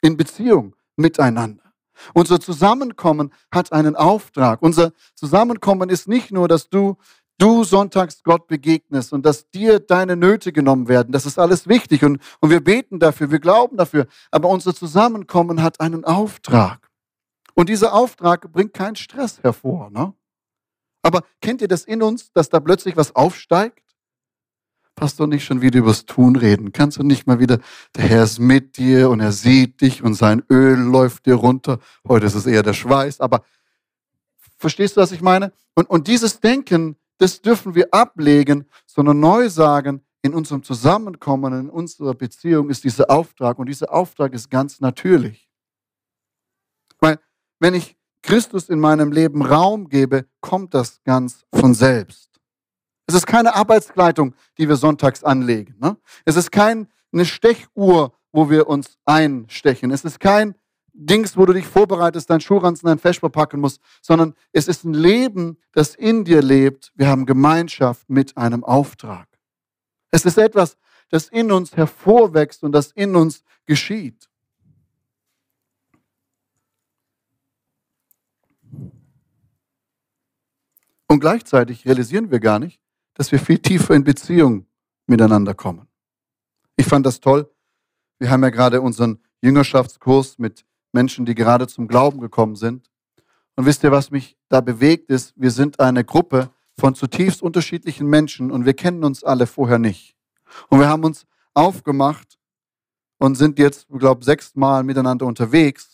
in 0.00 0.16
Beziehung 0.16 0.74
miteinander. 0.96 1.62
Unser 2.14 2.40
Zusammenkommen 2.40 3.32
hat 3.52 3.72
einen 3.72 3.96
Auftrag. 3.96 4.62
Unser 4.62 4.92
Zusammenkommen 5.14 5.88
ist 5.88 6.08
nicht 6.08 6.32
nur, 6.32 6.48
dass 6.48 6.68
du 6.68 6.96
du 7.38 7.64
sonntags 7.64 8.22
Gott 8.22 8.46
begegnest 8.46 9.12
und 9.12 9.26
dass 9.26 9.50
dir 9.50 9.80
deine 9.80 10.14
Nöte 10.16 10.52
genommen 10.52 10.86
werden. 10.86 11.10
Das 11.12 11.26
ist 11.26 11.40
alles 11.40 11.66
wichtig 11.66 12.04
und, 12.04 12.20
und 12.40 12.50
wir 12.50 12.62
beten 12.62 13.00
dafür, 13.00 13.32
wir 13.32 13.40
glauben 13.40 13.76
dafür. 13.76 14.06
Aber 14.30 14.48
unser 14.48 14.74
Zusammenkommen 14.74 15.60
hat 15.60 15.80
einen 15.80 16.04
Auftrag. 16.04 16.88
Und 17.54 17.68
dieser 17.68 17.94
Auftrag 17.94 18.52
bringt 18.52 18.74
keinen 18.74 18.96
Stress 18.96 19.42
hervor. 19.42 19.90
Ne? 19.90 20.14
Aber 21.02 21.24
kennt 21.40 21.60
ihr 21.60 21.68
das 21.68 21.84
in 21.84 22.02
uns, 22.02 22.32
dass 22.32 22.48
da 22.48 22.60
plötzlich 22.60 22.96
was 22.96 23.14
aufsteigt? 23.14 23.82
Pastor, 24.94 25.26
nicht 25.26 25.44
schon 25.44 25.62
wieder 25.62 25.78
übers 25.78 26.04
Tun 26.04 26.36
reden? 26.36 26.72
Kannst 26.72 26.98
du 26.98 27.02
nicht 27.02 27.26
mal 27.26 27.40
wieder, 27.40 27.58
der 27.96 28.04
Herr 28.04 28.24
ist 28.24 28.38
mit 28.38 28.76
dir 28.76 29.10
und 29.10 29.20
er 29.20 29.32
sieht 29.32 29.80
dich 29.80 30.02
und 30.02 30.14
sein 30.14 30.42
Öl 30.50 30.78
läuft 30.78 31.26
dir 31.26 31.34
runter. 31.34 31.80
Heute 32.06 32.26
ist 32.26 32.34
es 32.34 32.46
eher 32.46 32.62
der 32.62 32.74
Schweiß, 32.74 33.20
aber 33.20 33.44
verstehst 34.58 34.96
du, 34.96 35.00
was 35.00 35.12
ich 35.12 35.22
meine? 35.22 35.52
Und, 35.74 35.88
und 35.88 36.06
dieses 36.08 36.40
Denken, 36.40 36.96
das 37.18 37.40
dürfen 37.40 37.74
wir 37.74 37.92
ablegen, 37.92 38.66
sondern 38.86 39.18
neu 39.18 39.48
sagen, 39.48 40.04
in 40.22 40.34
unserem 40.34 40.62
Zusammenkommen, 40.62 41.52
in 41.52 41.70
unserer 41.70 42.14
Beziehung 42.14 42.70
ist 42.70 42.84
dieser 42.84 43.10
Auftrag 43.10 43.58
und 43.58 43.66
dieser 43.66 43.92
Auftrag 43.92 44.32
ist 44.34 44.50
ganz 44.50 44.80
natürlich. 44.80 45.48
Weil 47.00 47.18
wenn 47.58 47.74
ich 47.74 47.96
Christus 48.22 48.68
in 48.68 48.80
meinem 48.80 49.12
Leben 49.12 49.42
Raum 49.42 49.88
gebe, 49.88 50.26
kommt 50.40 50.74
das 50.74 51.02
ganz 51.04 51.44
von 51.52 51.74
selbst. 51.74 52.30
Es 53.06 53.14
ist 53.14 53.26
keine 53.26 53.54
Arbeitskleidung, 53.54 54.34
die 54.58 54.68
wir 54.68 54.76
sonntags 54.76 55.24
anlegen. 55.24 55.74
Ne? 55.80 55.96
Es 56.24 56.36
ist 56.36 56.52
keine 56.52 56.86
Stechuhr, 57.24 58.12
wo 58.32 58.48
wir 58.48 58.68
uns 58.68 58.98
einstechen. 59.04 59.90
Es 59.90 60.04
ist 60.04 60.20
kein 60.20 60.54
Dings, 60.94 61.36
wo 61.36 61.46
du 61.46 61.52
dich 61.52 61.66
vorbereitest, 61.66 62.28
dein 62.28 62.40
Schuhranzen, 62.40 62.86
dein 62.86 62.98
Feschbar 62.98 63.30
packen 63.30 63.60
musst, 63.60 63.80
sondern 64.02 64.34
es 64.52 64.68
ist 64.68 64.84
ein 64.84 64.94
Leben, 64.94 65.58
das 65.72 65.94
in 65.94 66.24
dir 66.24 66.42
lebt. 66.42 66.92
Wir 66.94 67.08
haben 67.08 67.26
Gemeinschaft 67.26 68.08
mit 68.08 68.36
einem 68.36 68.62
Auftrag. 68.62 69.26
Es 70.10 70.24
ist 70.24 70.38
etwas, 70.38 70.76
das 71.08 71.28
in 71.28 71.50
uns 71.50 71.76
hervorwächst 71.76 72.62
und 72.62 72.72
das 72.72 72.92
in 72.92 73.16
uns 73.16 73.42
geschieht. 73.66 74.28
Und 81.12 81.20
gleichzeitig 81.20 81.84
realisieren 81.84 82.30
wir 82.30 82.40
gar 82.40 82.58
nicht, 82.58 82.80
dass 83.12 83.30
wir 83.32 83.38
viel 83.38 83.58
tiefer 83.58 83.94
in 83.94 84.02
Beziehung 84.02 84.64
miteinander 85.06 85.52
kommen. 85.52 85.86
Ich 86.74 86.86
fand 86.86 87.04
das 87.04 87.20
toll. 87.20 87.52
Wir 88.18 88.30
haben 88.30 88.42
ja 88.42 88.48
gerade 88.48 88.80
unseren 88.80 89.18
Jüngerschaftskurs 89.42 90.38
mit 90.38 90.64
Menschen, 90.90 91.26
die 91.26 91.34
gerade 91.34 91.66
zum 91.66 91.86
Glauben 91.86 92.18
gekommen 92.18 92.56
sind. 92.56 92.90
Und 93.56 93.66
wisst 93.66 93.84
ihr, 93.84 93.92
was 93.92 94.10
mich 94.10 94.38
da 94.48 94.62
bewegt 94.62 95.10
ist? 95.10 95.34
Wir 95.36 95.50
sind 95.50 95.80
eine 95.80 96.02
Gruppe 96.02 96.48
von 96.78 96.94
zutiefst 96.94 97.42
unterschiedlichen 97.42 98.06
Menschen 98.06 98.50
und 98.50 98.64
wir 98.64 98.72
kennen 98.72 99.04
uns 99.04 99.22
alle 99.22 99.46
vorher 99.46 99.78
nicht. 99.78 100.16
Und 100.70 100.80
wir 100.80 100.88
haben 100.88 101.04
uns 101.04 101.26
aufgemacht 101.52 102.38
und 103.18 103.34
sind 103.34 103.58
jetzt, 103.58 103.86
ich 103.92 103.98
glaube, 103.98 104.24
sechsmal 104.24 104.82
miteinander 104.82 105.26
unterwegs. 105.26 105.91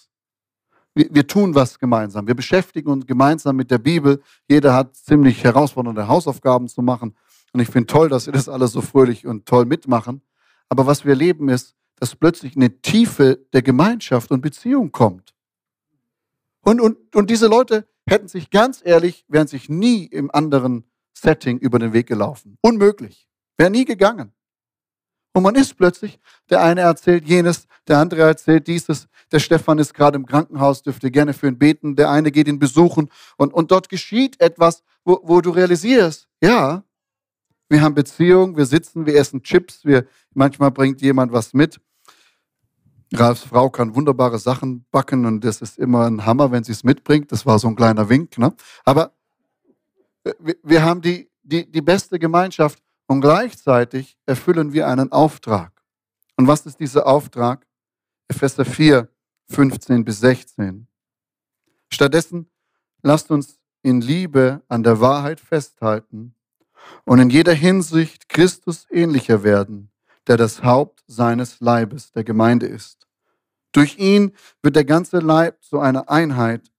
Wir, 0.98 1.06
wir 1.12 1.26
tun 1.28 1.54
was 1.54 1.78
gemeinsam. 1.78 2.26
Wir 2.26 2.34
beschäftigen 2.34 2.90
uns 2.90 3.06
gemeinsam 3.06 3.54
mit 3.54 3.70
der 3.70 3.78
Bibel. 3.78 4.20
Jeder 4.48 4.74
hat 4.74 4.96
ziemlich 4.96 5.44
herausfordernde 5.44 6.08
Hausaufgaben 6.08 6.66
zu 6.66 6.82
machen. 6.82 7.14
Und 7.52 7.60
ich 7.60 7.68
finde 7.68 7.86
toll, 7.86 8.08
dass 8.08 8.26
wir 8.26 8.32
das 8.32 8.48
alles 8.48 8.72
so 8.72 8.80
fröhlich 8.80 9.24
und 9.24 9.46
toll 9.46 9.64
mitmachen. 9.64 10.22
Aber 10.68 10.86
was 10.86 11.04
wir 11.04 11.10
erleben 11.10 11.50
ist, 11.50 11.76
dass 12.00 12.16
plötzlich 12.16 12.56
eine 12.56 12.80
Tiefe 12.80 13.38
der 13.52 13.62
Gemeinschaft 13.62 14.32
und 14.32 14.40
Beziehung 14.40 14.90
kommt. 14.90 15.36
Und, 16.62 16.80
und, 16.80 17.14
und 17.14 17.30
diese 17.30 17.46
Leute 17.46 17.86
hätten 18.08 18.26
sich 18.26 18.50
ganz 18.50 18.82
ehrlich, 18.84 19.24
wären 19.28 19.46
sich 19.46 19.68
nie 19.68 20.04
im 20.04 20.32
anderen 20.32 20.82
Setting 21.16 21.58
über 21.58 21.78
den 21.78 21.92
Weg 21.92 22.08
gelaufen. 22.08 22.58
Unmöglich. 22.60 23.28
Wäre 23.56 23.70
nie 23.70 23.84
gegangen. 23.84 24.32
Und 25.32 25.44
man 25.44 25.54
ist 25.54 25.76
plötzlich, 25.76 26.18
der 26.50 26.60
eine 26.60 26.80
erzählt 26.80 27.24
jenes, 27.24 27.68
der 27.86 27.98
andere 27.98 28.22
erzählt 28.22 28.66
dieses, 28.66 29.06
der 29.32 29.38
Stefan 29.38 29.78
ist 29.78 29.94
gerade 29.94 30.16
im 30.16 30.26
Krankenhaus, 30.26 30.82
dürfte 30.82 31.10
gerne 31.10 31.32
für 31.32 31.48
ihn 31.48 31.58
beten, 31.58 31.96
der 31.96 32.10
eine 32.10 32.30
geht 32.30 32.48
ihn 32.48 32.58
besuchen 32.58 33.10
und, 33.36 33.52
und 33.52 33.70
dort 33.70 33.88
geschieht 33.88 34.40
etwas, 34.40 34.82
wo, 35.04 35.20
wo 35.22 35.40
du 35.40 35.50
realisierst, 35.50 36.28
ja, 36.42 36.84
wir 37.68 37.82
haben 37.82 37.94
Beziehung, 37.94 38.56
wir 38.56 38.66
sitzen, 38.66 39.04
wir 39.06 39.14
essen 39.16 39.42
Chips, 39.42 39.84
wir, 39.84 40.06
manchmal 40.32 40.70
bringt 40.70 41.02
jemand 41.02 41.32
was 41.32 41.52
mit. 41.52 41.80
Ralfs 43.12 43.42
Frau 43.42 43.70
kann 43.70 43.94
wunderbare 43.94 44.38
Sachen 44.38 44.84
backen 44.90 45.24
und 45.24 45.44
das 45.44 45.62
ist 45.62 45.78
immer 45.78 46.06
ein 46.06 46.24
Hammer, 46.24 46.50
wenn 46.50 46.64
sie 46.64 46.72
es 46.72 46.84
mitbringt. 46.84 47.32
Das 47.32 47.46
war 47.46 47.58
so 47.58 47.68
ein 47.68 47.76
kleiner 47.76 48.08
Wink. 48.08 48.36
Ne? 48.38 48.54
Aber 48.84 49.12
wir, 50.38 50.56
wir 50.62 50.82
haben 50.82 51.00
die, 51.00 51.30
die, 51.42 51.70
die 51.70 51.80
beste 51.80 52.18
Gemeinschaft 52.18 52.82
und 53.06 53.20
gleichzeitig 53.20 54.18
erfüllen 54.26 54.72
wir 54.72 54.88
einen 54.88 55.10
Auftrag. 55.12 55.72
Und 56.36 56.46
was 56.46 56.66
ist 56.66 56.80
dieser 56.80 57.06
Auftrag? 57.06 57.66
Epheser 58.28 58.64
4, 58.64 59.08
15 59.50 60.04
bis 60.04 60.20
16. 60.20 60.86
Stattdessen 61.90 62.50
lasst 63.02 63.30
uns 63.30 63.58
in 63.82 64.00
Liebe 64.00 64.62
an 64.68 64.82
der 64.82 65.00
Wahrheit 65.00 65.40
festhalten 65.40 66.34
und 67.04 67.18
in 67.18 67.30
jeder 67.30 67.54
Hinsicht 67.54 68.28
Christus 68.28 68.86
ähnlicher 68.90 69.42
werden, 69.42 69.90
der 70.26 70.36
das 70.36 70.62
Haupt 70.62 71.02
seines 71.06 71.60
Leibes, 71.60 72.12
der 72.12 72.24
Gemeinde 72.24 72.66
ist. 72.66 73.06
Durch 73.72 73.98
ihn 73.98 74.32
wird 74.62 74.76
der 74.76 74.84
ganze 74.84 75.18
Leib 75.18 75.62
zu 75.62 75.80
einer 75.80 76.08
Einheit 76.10 76.70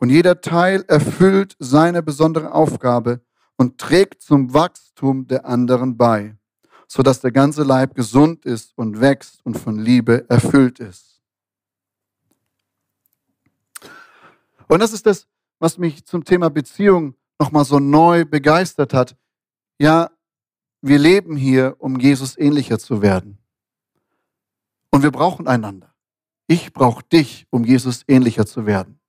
und 0.00 0.10
jeder 0.10 0.40
Teil 0.40 0.84
erfüllt 0.88 1.56
seine 1.58 2.02
besondere 2.02 2.52
Aufgabe 2.52 3.20
und 3.56 3.78
trägt 3.78 4.22
zum 4.22 4.54
Wachstum 4.54 5.26
der 5.26 5.46
anderen 5.46 5.96
bei, 5.96 6.36
sodass 6.86 7.20
der 7.20 7.32
ganze 7.32 7.64
Leib 7.64 7.94
gesund 7.94 8.44
ist 8.44 8.76
und 8.76 9.00
wächst 9.00 9.44
und 9.44 9.58
von 9.58 9.78
Liebe 9.78 10.28
erfüllt 10.28 10.78
ist. 10.78 11.17
Und 14.68 14.80
das 14.80 14.92
ist 14.92 15.06
das, 15.06 15.26
was 15.58 15.78
mich 15.78 16.04
zum 16.04 16.24
Thema 16.24 16.50
Beziehung 16.50 17.14
nochmal 17.38 17.64
so 17.64 17.78
neu 17.78 18.24
begeistert 18.24 18.94
hat. 18.94 19.16
Ja, 19.78 20.10
wir 20.80 20.98
leben 20.98 21.36
hier, 21.36 21.76
um 21.78 21.98
Jesus 21.98 22.38
ähnlicher 22.38 22.78
zu 22.78 23.02
werden. 23.02 23.38
Und 24.90 25.02
wir 25.02 25.10
brauchen 25.10 25.48
einander. 25.48 25.94
Ich 26.46 26.72
brauche 26.72 27.04
dich, 27.04 27.46
um 27.50 27.64
Jesus 27.64 28.04
ähnlicher 28.08 28.46
zu 28.46 28.66
werden. 28.66 29.00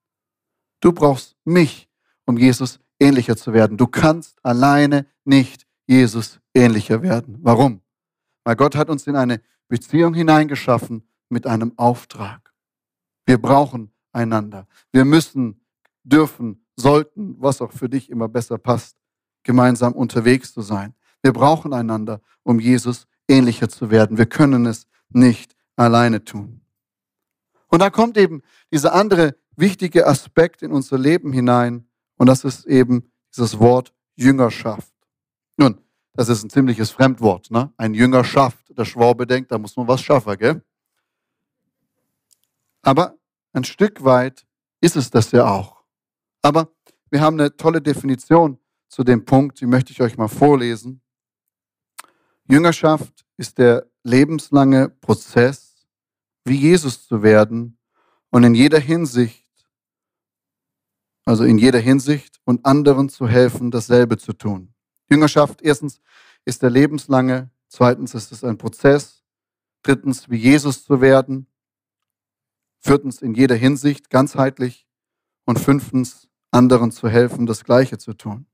Du 0.81 0.91
brauchst 0.91 1.35
mich, 1.45 1.89
um 2.25 2.37
Jesus 2.37 2.79
ähnlicher 2.99 3.37
zu 3.37 3.53
werden. 3.53 3.77
Du 3.77 3.87
kannst 3.87 4.43
alleine 4.43 5.05
nicht 5.23 5.67
Jesus 5.87 6.39
ähnlicher 6.53 7.01
werden. 7.01 7.37
Warum? 7.41 7.81
Weil 8.43 8.55
Gott 8.55 8.75
hat 8.75 8.89
uns 8.89 9.07
in 9.07 9.15
eine 9.15 9.41
Beziehung 9.67 10.13
hineingeschaffen 10.13 11.03
mit 11.29 11.45
einem 11.47 11.77
Auftrag. 11.77 12.53
Wir 13.25 13.37
brauchen 13.37 13.91
einander. 14.11 14.67
Wir 14.91 15.05
müssen, 15.05 15.61
dürfen, 16.03 16.65
sollten, 16.75 17.35
was 17.39 17.61
auch 17.61 17.71
für 17.71 17.89
dich 17.89 18.09
immer 18.09 18.27
besser 18.27 18.57
passt, 18.57 18.97
gemeinsam 19.43 19.93
unterwegs 19.93 20.53
zu 20.53 20.61
sein. 20.61 20.93
Wir 21.21 21.33
brauchen 21.33 21.73
einander, 21.73 22.21
um 22.43 22.59
Jesus 22.59 23.07
ähnlicher 23.27 23.69
zu 23.69 23.91
werden. 23.91 24.17
Wir 24.17 24.25
können 24.25 24.65
es 24.65 24.87
nicht 25.09 25.55
alleine 25.75 26.23
tun. 26.23 26.61
Und 27.67 27.79
da 27.79 27.89
kommt 27.89 28.17
eben 28.17 28.41
dieser 28.71 28.93
andere 28.93 29.35
wichtige 29.55 30.07
Aspekt 30.07 30.61
in 30.61 30.71
unser 30.71 30.97
Leben 30.97 31.31
hinein, 31.33 31.85
und 32.17 32.27
das 32.27 32.43
ist 32.43 32.65
eben 32.65 33.09
dieses 33.33 33.59
Wort 33.59 33.93
Jüngerschaft. 34.15 34.93
Nun, 35.55 35.79
das 36.13 36.27
ist 36.27 36.43
ein 36.43 36.49
ziemliches 36.49 36.91
Fremdwort. 36.91 37.49
Ne? 37.49 37.71
Ein 37.77 37.93
Jüngerschaft. 37.93 38.77
Der 38.77 38.83
Schwabe 38.83 39.25
denkt, 39.25 39.51
da 39.51 39.57
muss 39.57 39.77
man 39.77 39.87
was 39.87 40.01
schaffen. 40.01 40.37
Gell? 40.37 40.61
Aber 42.81 43.17
ein 43.53 43.63
Stück 43.63 44.03
weit 44.03 44.45
ist 44.81 44.95
es 44.95 45.09
das 45.09 45.31
ja 45.31 45.49
auch. 45.49 45.83
Aber 46.41 46.71
wir 47.09 47.21
haben 47.21 47.39
eine 47.39 47.55
tolle 47.55 47.81
Definition 47.81 48.59
zu 48.87 49.03
dem 49.03 49.25
Punkt, 49.25 49.59
die 49.61 49.65
möchte 49.65 49.91
ich 49.91 50.01
euch 50.01 50.17
mal 50.17 50.27
vorlesen. 50.27 51.01
Jüngerschaft 52.47 53.25
ist 53.37 53.57
der 53.57 53.87
lebenslange 54.03 54.89
Prozess, 54.89 55.87
wie 56.45 56.55
Jesus 56.55 57.05
zu 57.05 57.21
werden 57.21 57.77
und 58.29 58.43
in 58.43 58.55
jeder 58.55 58.79
Hinsicht 58.79 59.49
also 61.29 61.43
in 61.43 61.59
jeder 61.59 61.77
Hinsicht, 61.77 62.41
und 62.43 62.65
anderen 62.65 63.07
zu 63.07 63.27
helfen, 63.27 63.69
dasselbe 63.69 64.17
zu 64.17 64.33
tun. 64.33 64.73
Jüngerschaft, 65.11 65.61
erstens, 65.61 66.01
ist 66.43 66.63
der 66.63 66.71
lebenslange, 66.71 67.51
zweitens 67.67 68.15
ist 68.15 68.31
es 68.31 68.43
ein 68.43 68.57
Prozess, 68.57 69.23
drittens, 69.83 70.31
wie 70.31 70.37
Jesus 70.37 70.83
zu 70.83 71.01
werden, 71.01 71.45
viertens, 72.79 73.21
in 73.21 73.33
jeder 73.33 73.55
Hinsicht, 73.55 74.09
ganzheitlich 74.09 74.87
und 75.45 75.59
fünftens, 75.59 76.27
anderen 76.51 76.91
zu 76.91 77.07
helfen, 77.07 77.45
das 77.45 77.63
Gleiche 77.63 77.97
zu 77.97 78.13
tun. 78.13 78.45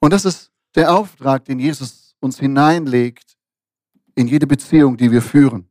Und 0.00 0.12
das 0.12 0.24
ist 0.24 0.50
der 0.74 0.92
Auftrag, 0.92 1.44
den 1.44 1.58
Jesus 1.58 2.14
uns 2.20 2.38
hineinlegt 2.38 3.36
in 4.14 4.26
jede 4.26 4.46
Beziehung, 4.46 4.96
die 4.96 5.10
wir 5.10 5.22
führen. 5.22 5.68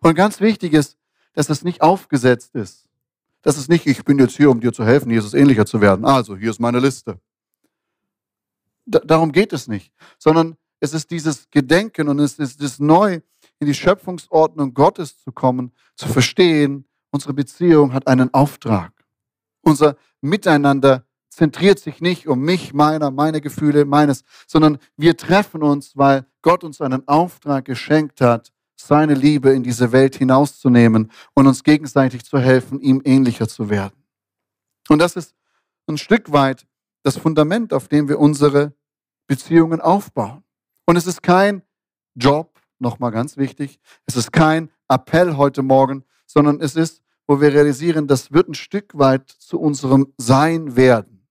Und 0.00 0.14
ganz 0.14 0.40
wichtig 0.40 0.72
ist, 0.72 0.98
dass 1.32 1.48
es 1.48 1.62
nicht 1.62 1.82
aufgesetzt 1.82 2.54
ist. 2.54 2.88
Das 3.42 3.58
ist 3.58 3.68
nicht, 3.68 3.86
ich 3.86 4.04
bin 4.04 4.18
jetzt 4.18 4.36
hier, 4.36 4.50
um 4.50 4.60
dir 4.60 4.72
zu 4.72 4.84
helfen, 4.84 5.10
Jesus 5.10 5.34
ähnlicher 5.34 5.66
zu 5.66 5.80
werden. 5.80 6.04
Also, 6.04 6.36
hier 6.36 6.50
ist 6.50 6.58
meine 6.58 6.80
Liste. 6.80 7.20
Darum 8.86 9.32
geht 9.32 9.52
es 9.52 9.68
nicht, 9.68 9.92
sondern 10.18 10.56
es 10.80 10.92
ist 10.94 11.10
dieses 11.10 11.48
Gedenken 11.50 12.08
und 12.08 12.18
es 12.18 12.38
ist 12.38 12.62
das 12.62 12.78
neu 12.78 13.20
in 13.58 13.66
die 13.66 13.74
Schöpfungsordnung 13.74 14.74
Gottes 14.74 15.18
zu 15.18 15.32
kommen, 15.32 15.72
zu 15.94 16.08
verstehen, 16.08 16.86
unsere 17.10 17.32
Beziehung 17.32 17.92
hat 17.92 18.06
einen 18.06 18.32
Auftrag. 18.34 18.92
Unser 19.62 19.96
Miteinander 20.20 21.06
zentriert 21.30 21.78
sich 21.78 22.00
nicht 22.00 22.28
um 22.28 22.40
mich, 22.40 22.72
meiner, 22.72 23.10
meine 23.10 23.40
Gefühle, 23.40 23.84
meines, 23.84 24.24
sondern 24.46 24.78
wir 24.96 25.16
treffen 25.16 25.62
uns, 25.62 25.96
weil 25.96 26.26
Gott 26.42 26.64
uns 26.64 26.80
einen 26.80 27.06
Auftrag 27.08 27.64
geschenkt 27.64 28.20
hat, 28.20 28.52
seine 28.76 29.14
Liebe 29.14 29.50
in 29.50 29.62
diese 29.62 29.92
Welt 29.92 30.16
hinauszunehmen 30.16 31.10
und 31.34 31.46
uns 31.46 31.62
gegenseitig 31.62 32.24
zu 32.24 32.38
helfen, 32.38 32.80
ihm 32.80 33.02
ähnlicher 33.04 33.48
zu 33.48 33.70
werden. 33.70 34.04
Und 34.88 34.98
das 34.98 35.16
ist 35.16 35.34
ein 35.86 35.98
Stück 35.98 36.32
weit 36.32 36.66
das 37.02 37.16
Fundament, 37.16 37.72
auf 37.72 37.88
dem 37.88 38.08
wir 38.08 38.18
unsere 38.18 38.74
Beziehungen 39.26 39.80
aufbauen. 39.80 40.42
Und 40.86 40.96
es 40.96 41.06
ist 41.06 41.22
kein 41.22 41.62
Job, 42.14 42.55
nochmal 42.78 43.10
ganz 43.10 43.36
wichtig, 43.36 43.78
es 44.06 44.16
ist 44.16 44.32
kein 44.32 44.70
Appell 44.88 45.36
heute 45.36 45.62
Morgen, 45.62 46.04
sondern 46.26 46.60
es 46.60 46.76
ist, 46.76 47.02
wo 47.26 47.40
wir 47.40 47.52
realisieren, 47.52 48.06
das 48.06 48.32
wird 48.32 48.48
ein 48.48 48.54
Stück 48.54 48.96
weit 48.96 49.28
zu 49.28 49.60
unserem 49.60 50.12
Sein 50.16 50.76
werden. 50.76 51.26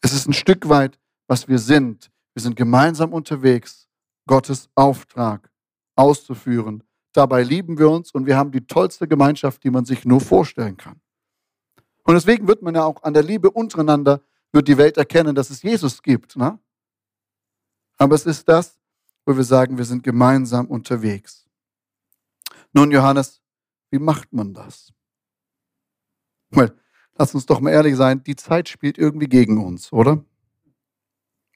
Es 0.00 0.12
ist 0.12 0.26
ein 0.28 0.32
Stück 0.32 0.68
weit, 0.68 0.98
was 1.26 1.48
wir 1.48 1.58
sind. 1.58 2.10
Wir 2.34 2.42
sind 2.42 2.56
gemeinsam 2.56 3.12
unterwegs, 3.12 3.88
Gottes 4.26 4.68
Auftrag 4.74 5.50
auszuführen. 5.94 6.82
Dabei 7.12 7.42
lieben 7.42 7.78
wir 7.78 7.88
uns 7.90 8.10
und 8.10 8.26
wir 8.26 8.36
haben 8.36 8.50
die 8.50 8.66
tollste 8.66 9.08
Gemeinschaft, 9.08 9.64
die 9.64 9.70
man 9.70 9.84
sich 9.84 10.04
nur 10.04 10.20
vorstellen 10.20 10.76
kann. 10.76 11.00
Und 12.04 12.14
deswegen 12.14 12.46
wird 12.46 12.62
man 12.62 12.74
ja 12.74 12.84
auch 12.84 13.02
an 13.02 13.14
der 13.14 13.22
Liebe 13.22 13.50
untereinander, 13.50 14.20
wird 14.52 14.68
die 14.68 14.76
Welt 14.76 14.96
erkennen, 14.96 15.34
dass 15.34 15.50
es 15.50 15.62
Jesus 15.62 16.02
gibt. 16.02 16.36
Ne? 16.36 16.58
Aber 17.96 18.14
es 18.14 18.26
ist 18.26 18.48
das, 18.48 18.78
wo 19.26 19.36
wir 19.36 19.44
sagen, 19.44 19.76
wir 19.76 19.84
sind 19.84 20.04
gemeinsam 20.04 20.66
unterwegs. 20.66 21.46
Nun, 22.72 22.90
Johannes, 22.92 23.42
wie 23.90 23.98
macht 23.98 24.32
man 24.32 24.54
das? 24.54 24.92
Well, 26.50 26.74
lass 27.18 27.34
uns 27.34 27.44
doch 27.44 27.60
mal 27.60 27.70
ehrlich 27.70 27.96
sein, 27.96 28.22
die 28.22 28.36
Zeit 28.36 28.68
spielt 28.68 28.98
irgendwie 28.98 29.26
gegen 29.26 29.62
uns, 29.62 29.92
oder? 29.92 30.24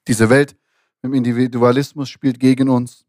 Diese 0.07 0.29
Welt 0.29 0.57
im 1.01 1.13
Individualismus 1.13 2.09
spielt 2.09 2.39
gegen 2.39 2.69
uns. 2.69 3.05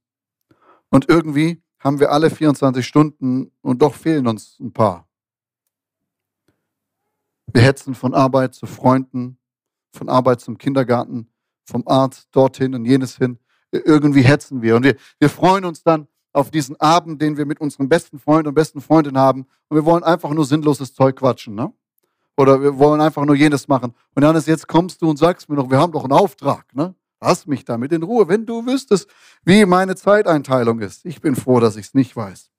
Und 0.90 1.08
irgendwie 1.08 1.62
haben 1.80 1.98
wir 1.98 2.12
alle 2.12 2.30
24 2.30 2.86
Stunden 2.86 3.50
und 3.62 3.82
doch 3.82 3.94
fehlen 3.94 4.26
uns 4.28 4.58
ein 4.60 4.72
paar. 4.72 5.08
Wir 7.52 7.62
hetzen 7.62 7.94
von 7.94 8.14
Arbeit 8.14 8.54
zu 8.54 8.66
Freunden, 8.66 9.38
von 9.92 10.08
Arbeit 10.08 10.40
zum 10.40 10.56
Kindergarten, 10.56 11.28
vom 11.64 11.86
Arzt 11.86 12.28
dorthin 12.30 12.74
und 12.74 12.84
jenes 12.84 13.16
hin. 13.16 13.38
Irgendwie 13.72 14.22
hetzen 14.22 14.62
wir. 14.62 14.76
Und 14.76 14.84
wir, 14.84 14.96
wir 15.18 15.30
freuen 15.30 15.64
uns 15.64 15.82
dann 15.82 16.06
auf 16.32 16.50
diesen 16.50 16.78
Abend, 16.80 17.20
den 17.20 17.36
wir 17.36 17.46
mit 17.46 17.60
unserem 17.60 17.88
besten 17.88 18.18
Freund 18.18 18.46
und 18.46 18.54
besten 18.54 18.80
Freundin 18.80 19.18
haben. 19.18 19.46
Und 19.68 19.76
wir 19.76 19.84
wollen 19.84 20.04
einfach 20.04 20.30
nur 20.30 20.44
sinnloses 20.44 20.94
Zeug 20.94 21.16
quatschen. 21.16 21.54
Ne? 21.54 21.72
Oder 22.36 22.62
wir 22.62 22.78
wollen 22.78 23.00
einfach 23.00 23.24
nur 23.24 23.34
jenes 23.34 23.68
machen. 23.68 23.94
Und 24.14 24.22
dann 24.22 24.36
ist 24.36 24.46
jetzt 24.46 24.68
kommst 24.68 25.02
du 25.02 25.10
und 25.10 25.18
sagst 25.18 25.48
mir 25.48 25.56
noch, 25.56 25.70
wir 25.70 25.78
haben 25.78 25.92
doch 25.92 26.04
einen 26.04 26.12
Auftrag. 26.12 26.74
Ne? 26.74 26.94
Lass 27.20 27.46
mich 27.46 27.64
damit 27.64 27.92
in 27.92 28.02
Ruhe, 28.02 28.28
wenn 28.28 28.46
du 28.46 28.66
wüsstest, 28.66 29.08
wie 29.44 29.64
meine 29.66 29.94
Zeiteinteilung 29.94 30.80
ist. 30.80 31.04
Ich 31.04 31.20
bin 31.20 31.36
froh, 31.36 31.60
dass 31.60 31.76
ich 31.76 31.86
es 31.86 31.94
nicht 31.94 32.16
weiß. 32.16 32.50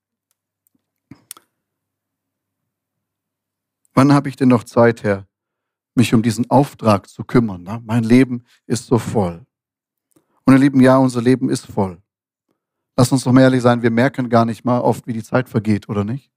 Wann 3.94 4.14
habe 4.14 4.30
ich 4.30 4.36
denn 4.36 4.50
noch 4.50 4.64
Zeit, 4.64 5.04
Herr, 5.04 5.28
mich 5.96 6.14
um 6.14 6.24
diesen 6.24 6.50
Auftrag 6.50 7.08
zu 7.08 7.24
kümmern? 7.24 7.64
Ne? 7.64 7.82
Mein 7.86 8.04
Leben 8.04 8.44
ist 8.66 8.88
so 8.88 8.98
voll. 8.98 9.46
Und 10.46 10.54
ihr 10.54 10.60
Lieben, 10.60 10.82
ja, 10.82 10.98
unser 10.98 11.22
Leben 11.22 11.50
ist 11.50 11.66
voll. 11.66 12.02
Lass 12.96 13.12
uns 13.12 13.24
doch 13.24 13.32
mal 13.32 13.42
ehrlich 13.42 13.62
sein, 13.62 13.82
wir 13.82 13.92
merken 13.92 14.30
gar 14.30 14.46
nicht 14.46 14.66
mal 14.66 14.80
oft, 14.80 15.08
wie 15.08 15.14
die 15.14 15.24
Zeit 15.24 15.50
vergeht, 15.50 15.90
oder 15.90 16.04
nicht? 16.04 16.32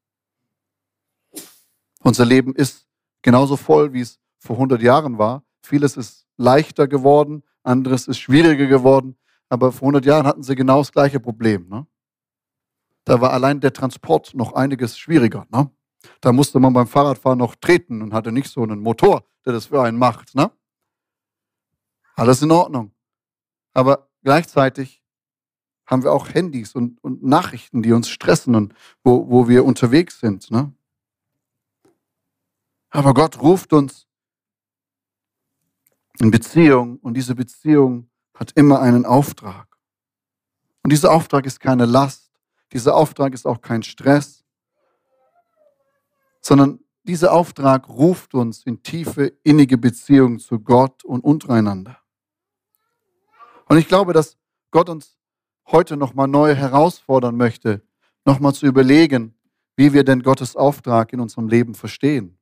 Unser 2.01 2.25
Leben 2.25 2.55
ist 2.55 2.87
genauso 3.23 3.57
voll, 3.57 3.93
wie 3.93 4.01
es 4.01 4.21
vor 4.39 4.57
100 4.57 4.81
Jahren 4.81 5.19
war. 5.19 5.43
Vieles 5.63 5.97
ist 5.97 6.27
leichter 6.37 6.87
geworden, 6.87 7.43
anderes 7.63 8.07
ist 8.07 8.19
schwieriger 8.19 8.67
geworden. 8.67 9.17
Aber 9.49 9.73
vor 9.73 9.87
100 9.87 10.05
Jahren 10.07 10.27
hatten 10.27 10.43
sie 10.43 10.55
genau 10.55 10.79
das 10.79 10.93
gleiche 10.93 11.21
Problem. 11.21 11.69
Ne? 11.69 11.87
Da 13.05 13.21
war 13.21 13.33
allein 13.33 13.61
der 13.61 13.73
Transport 13.73 14.35
noch 14.35 14.55
einiges 14.55 14.99
schwieriger. 14.99 15.47
Ne? 15.51 15.71
Da 16.21 16.33
musste 16.33 16.59
man 16.59 16.73
beim 16.73 16.87
Fahrradfahren 16.87 17.39
noch 17.39 17.55
treten 17.55 18.03
und 18.03 18.13
hatte 18.13 18.33
nicht 18.33 18.51
so 18.51 18.63
einen 18.63 18.81
Motor, 18.81 19.25
der 19.45 19.53
das 19.53 19.67
für 19.67 19.83
einen 19.83 19.99
macht. 19.99 20.35
Ne? 20.35 20.51
Alles 22.15 22.43
in 22.43 22.51
Ordnung. 22.51 22.93
Aber 23.77 24.09
gleichzeitig 24.23 25.03
haben 25.85 26.03
wir 26.03 26.11
auch 26.11 26.33
Handys 26.33 26.75
und, 26.75 26.99
und 27.05 27.23
Nachrichten, 27.23 27.83
die 27.83 27.93
uns 27.93 28.09
stressen 28.09 28.55
und 28.55 28.75
wo, 29.05 29.29
wo 29.29 29.49
wir 29.49 29.67
unterwegs 29.67 30.19
sind. 30.19 30.51
Ne? 30.51 30.73
Aber 32.89 33.13
Gott 33.13 33.39
ruft 33.43 33.75
uns 33.75 34.07
in 36.19 36.31
Beziehung 36.31 36.97
und 37.01 37.19
diese 37.19 37.35
Beziehung 37.35 38.09
hat 38.33 38.53
immer 38.53 38.81
einen 38.81 39.05
Auftrag. 39.05 39.77
Und 40.83 40.91
dieser 40.91 41.13
Auftrag 41.13 41.45
ist 41.45 41.61
keine 41.61 41.85
Last, 41.85 42.33
dieser 42.73 42.97
Auftrag 42.97 43.35
ist 43.35 43.45
auch 43.45 43.61
kein 43.61 43.83
Stress, 43.83 44.43
sondern 46.41 46.81
dieser 47.03 47.35
Auftrag 47.35 47.91
ruft 47.91 48.33
uns 48.33 48.65
in 48.65 48.83
tiefe, 48.83 49.35
innige 49.43 49.77
Beziehungen 49.77 50.39
zu 50.39 50.61
Gott 50.61 51.05
und 51.05 51.23
untereinander. 51.23 52.01
Und 53.69 53.79
ich 53.79 53.89
glaube, 53.89 54.13
dass 54.13 54.37
Gott 54.71 54.89
uns 54.89 55.19
heute 55.67 55.97
nochmal 55.97 56.29
neu 56.29 56.55
herausfordern 56.55 57.37
möchte, 57.37 57.83
nochmal 58.25 58.55
zu 58.55 58.67
überlegen, 58.67 59.35
wie 59.77 59.93
wir 59.93 60.05
denn 60.05 60.23
Gottes 60.23 60.57
Auftrag 60.57 61.13
in 61.13 61.21
unserem 61.21 61.49
Leben 61.49 61.75
verstehen. 61.75 62.39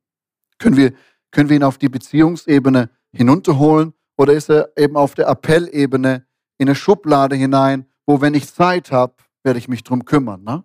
Können 0.57 0.77
wir, 0.77 0.93
können 1.31 1.49
wir 1.49 1.55
ihn 1.57 1.63
auf 1.63 1.77
die 1.77 1.89
Beziehungsebene 1.89 2.89
hinunterholen 3.11 3.93
oder 4.17 4.33
ist 4.33 4.49
er 4.49 4.71
eben 4.77 4.95
auf 4.95 5.15
der 5.15 5.27
Appellebene 5.27 6.25
in 6.57 6.67
eine 6.67 6.75
Schublade 6.75 7.35
hinein, 7.35 7.85
wo, 8.05 8.21
wenn 8.21 8.33
ich 8.33 8.53
Zeit 8.53 8.91
habe, 8.91 9.15
werde 9.43 9.59
ich 9.59 9.67
mich 9.67 9.83
drum 9.83 10.05
kümmern. 10.05 10.43
Ne? 10.43 10.63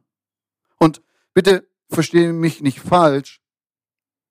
Und 0.79 1.03
bitte 1.35 1.68
verstehe 1.88 2.33
mich 2.33 2.61
nicht 2.61 2.81
falsch. 2.81 3.40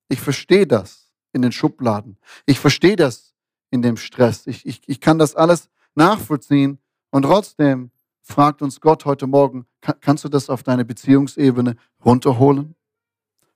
Ich 0.07 0.21
verstehe 0.21 0.65
das 0.65 1.11
in 1.33 1.41
den 1.41 1.51
Schubladen. 1.51 2.17
Ich 2.45 2.59
verstehe 2.59 2.95
das 2.95 3.33
in 3.69 3.81
dem 3.81 3.97
Stress. 3.97 4.47
Ich, 4.47 4.65
ich, 4.65 4.81
ich 4.87 5.01
kann 5.01 5.19
das 5.19 5.35
alles 5.35 5.69
nachvollziehen. 5.99 6.79
Und 7.12 7.23
trotzdem 7.23 7.91
fragt 8.23 8.63
uns 8.63 8.81
Gott 8.81 9.05
heute 9.05 9.27
Morgen, 9.27 9.65
kann, 9.81 9.95
kannst 10.01 10.23
du 10.23 10.29
das 10.29 10.49
auf 10.49 10.63
deine 10.63 10.85
Beziehungsebene 10.85 11.75
runterholen? 12.03 12.75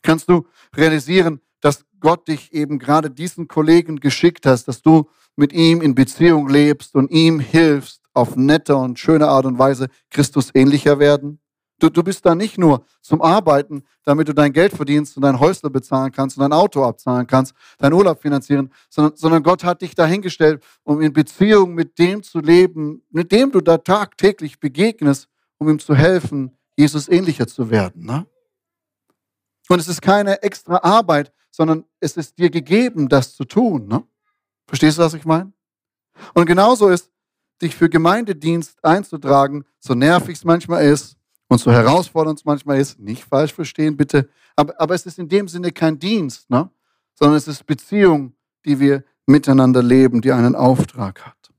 Kannst 0.04 0.30
du 0.30 0.46
realisieren, 0.76 1.42
dass 1.62 1.86
Gott 2.00 2.28
dich 2.28 2.54
eben 2.54 2.78
gerade 2.78 3.10
diesen 3.10 3.48
Kollegen 3.48 4.00
geschickt 4.00 4.46
hast, 4.46 4.68
dass 4.68 4.82
du 4.82 5.10
mit 5.36 5.54
ihm 5.54 5.82
in 5.82 5.96
Beziehung 5.96 6.50
lebst 6.50 6.94
und 6.96 7.10
ihm 7.10 7.40
hilfst, 7.40 8.02
auf 8.14 8.36
nette 8.36 8.76
und 8.76 9.00
schöne 9.00 9.28
Art 9.28 9.46
und 9.46 9.58
Weise 9.58 9.88
Christus 10.12 10.52
ähnlicher 10.54 11.00
werden? 11.00 11.40
Du, 11.80 11.90
du 11.90 12.04
bist 12.04 12.26
da 12.26 12.36
nicht 12.36 12.58
nur 12.58 12.86
zum 13.02 13.22
Arbeiten, 13.22 13.84
damit 14.04 14.28
du 14.28 14.34
dein 14.34 14.54
Geld 14.54 14.74
verdienst 14.74 15.18
und 15.18 15.24
dein 15.24 15.40
Häusle 15.40 15.70
bezahlen 15.70 16.12
kannst 16.12 16.38
und 16.38 16.42
dein 16.42 16.54
Auto 16.54 16.84
abzahlen 16.84 17.28
kannst, 17.28 17.54
deinen 17.78 17.94
Urlaub 17.94 18.22
finanzieren, 18.22 18.72
sondern, 18.90 19.16
sondern 19.18 19.44
Gott 19.44 19.64
hat 19.64 19.82
dich 19.82 19.96
dahingestellt, 19.96 20.64
um 20.84 21.02
in 21.02 21.12
Beziehung 21.12 21.74
mit 21.74 21.98
dem 22.00 22.24
zu 22.24 22.40
leben, 22.40 23.04
mit 23.10 23.32
dem 23.32 23.52
du 23.52 23.60
da 23.60 23.78
tagtäglich 23.78 24.60
begegnest, 24.60 25.28
um 25.58 25.70
ihm 25.70 25.80
zu 25.80 25.96
helfen, 25.96 26.58
Jesus 26.76 27.10
ähnlicher 27.10 27.48
zu 27.48 27.70
werden. 27.70 28.06
Ne? 28.06 28.26
Und 29.70 29.80
es 29.80 29.88
ist 29.88 30.02
keine 30.02 30.42
extra 30.42 30.78
Arbeit, 30.78 31.34
sondern 31.52 31.86
es 32.00 32.18
ist 32.18 32.38
dir 32.38 32.50
gegeben, 32.50 33.10
das 33.10 33.36
zu 33.36 33.46
tun. 33.46 33.88
Ne? 33.88 34.04
Verstehst 34.68 34.98
du, 34.98 35.04
was 35.04 35.14
ich 35.14 35.26
meine? 35.26 35.52
Und 36.34 36.46
genauso 36.46 36.90
ist, 36.90 37.12
dich 37.62 37.76
für 37.76 37.90
Gemeindedienst 37.90 38.84
einzutragen, 38.84 39.66
so 39.80 39.94
nervig 39.94 40.38
es 40.38 40.44
manchmal 40.44 40.86
ist 40.86 41.18
und 41.48 41.60
so 41.60 41.72
herausfordernd 41.72 42.40
es 42.40 42.46
manchmal 42.46 42.80
ist, 42.80 43.00
nicht 43.00 43.24
falsch 43.24 43.54
verstehen 43.54 43.98
bitte, 43.98 44.30
aber, 44.56 44.80
aber 44.80 44.96
es 44.96 45.06
ist 45.06 45.20
in 45.20 45.30
dem 45.30 45.48
Sinne 45.48 45.72
kein 45.72 46.00
Dienst, 46.00 46.50
ne? 46.50 46.70
sondern 47.16 47.38
es 47.38 47.48
ist 47.48 47.66
Beziehung, 47.66 48.36
die 48.66 48.80
wir 48.80 49.04
miteinander 49.26 49.84
leben, 49.84 50.22
die 50.22 50.32
einen 50.32 50.56
Auftrag 50.56 51.26
hat. 51.26 51.52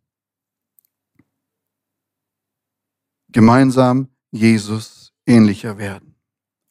Gemeinsam 3.28 4.08
Jesus 4.30 5.12
ähnlicher 5.26 5.78
werden. 5.78 6.14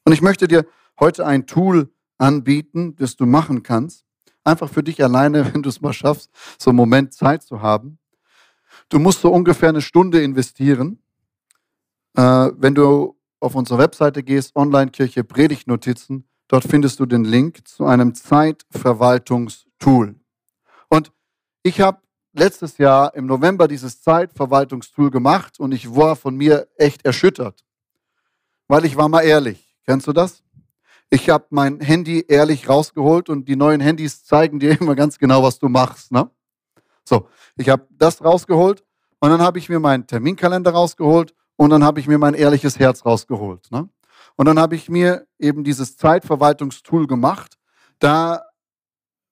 Und 0.05 0.13
ich 0.13 0.21
möchte 0.21 0.47
dir 0.47 0.65
heute 0.99 1.25
ein 1.25 1.45
Tool 1.45 1.93
anbieten, 2.17 2.95
das 2.95 3.15
du 3.15 3.25
machen 3.25 3.63
kannst. 3.63 4.05
Einfach 4.43 4.69
für 4.69 4.83
dich 4.83 5.03
alleine, 5.03 5.45
wenn 5.53 5.63
du 5.63 5.69
es 5.69 5.81
mal 5.81 5.93
schaffst, 5.93 6.29
so 6.57 6.69
einen 6.69 6.77
Moment 6.77 7.13
Zeit 7.13 7.43
zu 7.43 7.61
haben. 7.61 7.99
Du 8.89 8.99
musst 8.99 9.21
so 9.21 9.31
ungefähr 9.31 9.69
eine 9.69 9.81
Stunde 9.81 10.21
investieren. 10.21 11.02
Äh, 12.15 12.51
wenn 12.55 12.75
du 12.75 13.17
auf 13.39 13.55
unsere 13.55 13.79
Webseite 13.79 14.23
gehst, 14.23 14.55
Online-Kirche 14.55 15.23
Predigtnotizen, 15.23 16.27
dort 16.47 16.63
findest 16.63 16.99
du 16.99 17.05
den 17.05 17.25
Link 17.25 17.67
zu 17.67 17.85
einem 17.85 18.13
Zeitverwaltungstool. 18.13 20.15
Und 20.89 21.11
ich 21.63 21.81
habe 21.81 21.99
letztes 22.33 22.77
Jahr 22.77 23.13
im 23.15 23.25
November 23.25 23.67
dieses 23.67 24.01
Zeitverwaltungstool 24.01 25.11
gemacht 25.11 25.59
und 25.59 25.71
ich 25.71 25.95
war 25.95 26.15
von 26.15 26.35
mir 26.35 26.67
echt 26.77 27.05
erschüttert. 27.05 27.63
Weil 28.67 28.85
ich 28.85 28.95
war 28.95 29.09
mal 29.09 29.21
ehrlich. 29.21 29.75
Kennst 29.85 30.07
du 30.07 30.13
das? 30.13 30.43
Ich 31.09 31.29
habe 31.29 31.45
mein 31.49 31.79
Handy 31.79 32.25
ehrlich 32.27 32.69
rausgeholt 32.69 33.29
und 33.29 33.47
die 33.47 33.55
neuen 33.55 33.81
Handys 33.81 34.23
zeigen 34.23 34.59
dir 34.59 34.71
immer 34.81 34.95
ganz 34.95 35.19
genau, 35.19 35.43
was 35.43 35.59
du 35.59 35.69
machst. 35.69 36.11
Ne? 36.11 36.29
So, 37.03 37.27
ich 37.55 37.69
habe 37.69 37.87
das 37.91 38.23
rausgeholt 38.23 38.83
und 39.19 39.29
dann 39.29 39.41
habe 39.41 39.59
ich 39.59 39.69
mir 39.69 39.79
meinen 39.79 40.07
Terminkalender 40.07 40.71
rausgeholt 40.71 41.35
und 41.55 41.69
dann 41.69 41.83
habe 41.83 41.99
ich 41.99 42.07
mir 42.07 42.17
mein 42.17 42.33
ehrliches 42.33 42.79
Herz 42.79 43.05
rausgeholt. 43.05 43.71
Ne? 43.71 43.89
Und 44.35 44.45
dann 44.45 44.59
habe 44.59 44.75
ich 44.75 44.89
mir 44.89 45.27
eben 45.39 45.63
dieses 45.63 45.97
Zeitverwaltungstool 45.97 47.07
gemacht. 47.07 47.57
Da, 47.99 48.43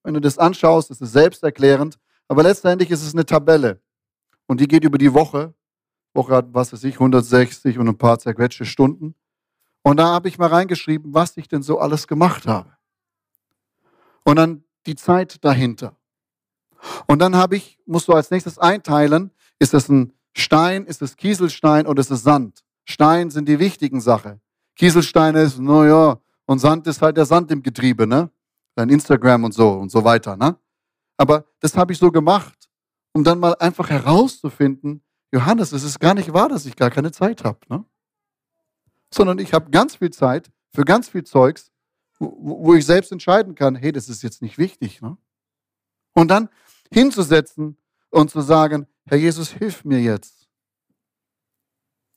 wenn 0.03 0.13
du 0.13 0.22
das 0.22 0.38
anschaust, 0.38 0.91
ist 0.91 1.01
es 1.01 1.11
selbsterklärend, 1.11 1.97
aber 2.28 2.43
letztendlich 2.43 2.91
ist 2.91 3.03
es 3.03 3.13
eine 3.13 3.26
Tabelle. 3.26 3.82
Und 4.47 4.59
die 4.59 4.67
geht 4.67 4.84
über 4.84 4.97
die 4.97 5.13
Woche. 5.13 5.53
Woche 6.13 6.36
hat, 6.36 6.53
was 6.53 6.74
weiß 6.74 6.84
ich, 6.84 6.95
160 6.95 7.80
und 7.80 7.88
ein 7.88 7.97
paar 7.97 8.19
zerquetschte 8.19 8.65
Stunden. 8.65 9.15
Und 9.84 9.97
da 9.97 10.07
habe 10.07 10.28
ich 10.28 10.38
mal 10.38 10.47
reingeschrieben, 10.47 11.13
was 11.13 11.38
ich 11.38 11.47
denn 11.47 11.63
so 11.63 11.80
alles 11.80 12.07
gemacht 12.07 12.47
habe. 12.47 12.78
Und 14.24 14.36
dann 14.36 14.63
die 14.86 14.95
Zeit 14.95 15.43
dahinter. 15.43 15.95
Und 17.07 17.19
dann 17.19 17.36
habe 17.36 17.55
ich, 17.55 17.80
musst 17.86 18.07
du 18.07 18.13
als 18.13 18.32
nächstes 18.32 18.57
einteilen, 18.57 19.32
ist 19.59 19.74
es 19.74 19.89
ein 19.89 20.13
Stein, 20.34 20.86
ist 20.86 21.01
es 21.01 21.15
Kieselstein 21.15 21.88
oder 21.88 21.99
ist 21.99 22.11
es 22.11 22.23
Sand? 22.23 22.63
Stein 22.86 23.29
sind 23.29 23.47
die 23.47 23.59
wichtigen 23.59 24.01
Sachen. 24.01 24.41
Kieselstein 24.75 25.36
ist, 25.36 25.59
naja, 25.59 26.19
und 26.45 26.59
Sand 26.59 26.88
ist 26.88 27.01
halt 27.01 27.17
der 27.17 27.25
Sand 27.25 27.51
im 27.51 27.61
Getriebe, 27.61 28.07
ne? 28.07 28.29
Dein 28.75 28.89
Instagram 28.89 29.43
und 29.43 29.53
so 29.53 29.69
und 29.71 29.91
so 29.91 30.03
weiter, 30.03 30.36
ne? 30.38 30.57
Aber 31.17 31.45
das 31.59 31.77
habe 31.77 31.93
ich 31.93 31.99
so 31.99 32.11
gemacht, 32.11 32.69
um 33.13 33.23
dann 33.23 33.39
mal 33.39 33.55
einfach 33.59 33.89
herauszufinden, 33.89 35.03
Johannes, 35.32 35.71
es 35.71 35.84
ist 35.84 35.99
gar 35.99 36.13
nicht 36.13 36.34
wahr, 36.34 36.49
dass 36.49 36.65
ich 36.65 36.75
gar 36.75 36.89
keine 36.89 37.11
Zeit 37.11 37.43
habe, 37.43 37.59
ne? 37.69 37.86
Sondern 39.13 39.39
ich 39.39 39.53
habe 39.53 39.69
ganz 39.71 39.95
viel 39.95 40.11
Zeit 40.11 40.51
für 40.73 40.84
ganz 40.84 41.09
viel 41.09 41.23
Zeugs, 41.23 41.71
wo, 42.19 42.65
wo 42.65 42.73
ich 42.73 42.86
selbst 42.86 43.11
entscheiden 43.11 43.55
kann, 43.55 43.75
hey, 43.75 43.91
das 43.91 44.09
ist 44.09 44.23
jetzt 44.23 44.41
nicht 44.41 44.57
wichtig, 44.57 45.01
ne? 45.01 45.17
Und 46.13 46.29
dann 46.29 46.49
hinzusetzen 46.91 47.77
und 48.09 48.29
zu 48.29 48.41
sagen, 48.41 48.88
Herr 49.05 49.17
Jesus, 49.17 49.51
hilf 49.51 49.83
mir 49.83 49.99
jetzt. 49.99 50.47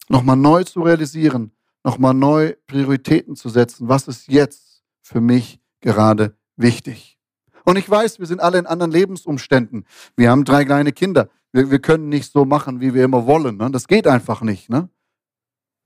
Nochmal 0.09 0.37
neu 0.37 0.64
zu 0.64 0.82
realisieren, 0.82 1.53
nochmal 1.82 2.14
neu 2.14 2.55
Prioritäten 2.66 3.37
zu 3.37 3.49
setzen. 3.49 3.89
Was 3.89 4.07
ist 4.07 4.28
jetzt 4.28 4.82
für 5.03 5.20
mich 5.20 5.61
gerade 5.80 6.37
wichtig? 6.57 7.18
Und 7.64 7.76
ich 7.76 7.89
weiß, 7.89 8.18
wir 8.18 8.26
sind 8.26 8.41
alle 8.41 8.59
in 8.59 8.66
anderen 8.66 8.93
Lebensumständen. 8.93 9.87
Wir 10.16 10.30
haben 10.30 10.45
drei 10.45 10.64
kleine 10.64 10.93
Kinder. 10.93 11.30
Wir, 11.53 11.70
wir 11.70 11.78
können 11.78 12.11
nicht 12.11 12.30
so 12.30 12.45
machen, 12.45 12.80
wie 12.80 12.93
wir 12.93 13.05
immer 13.05 13.26
wollen. 13.26 13.57
Ne? 13.57 13.70
Das 13.70 13.89
geht 13.89 14.07
einfach 14.07 14.43
nicht. 14.43 14.68
Ne? 14.68 14.91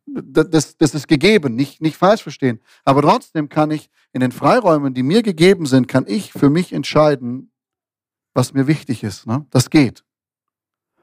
Das, 0.07 0.77
das 0.77 0.95
ist 0.95 1.07
gegeben, 1.07 1.55
nicht, 1.55 1.81
nicht 1.81 1.97
falsch 1.97 2.23
verstehen. 2.23 2.61
Aber 2.85 3.03
trotzdem 3.03 3.49
kann 3.49 3.71
ich 3.71 3.91
in 4.13 4.21
den 4.21 4.33
Freiräumen, 4.33 4.95
die 4.95 5.03
mir 5.05 5.23
gegeben 5.23 5.67
sind, 5.67 5.87
kann 5.87 6.07
ich 6.09 6.33
für 6.33 6.51
mich 6.51 6.73
entscheiden, 6.73 7.53
was 8.35 8.55
mir 8.55 8.67
wichtig 8.67 9.05
ist. 9.05 9.27
Ne? 9.27 9.47
Das 9.51 9.71
geht. 9.71 10.05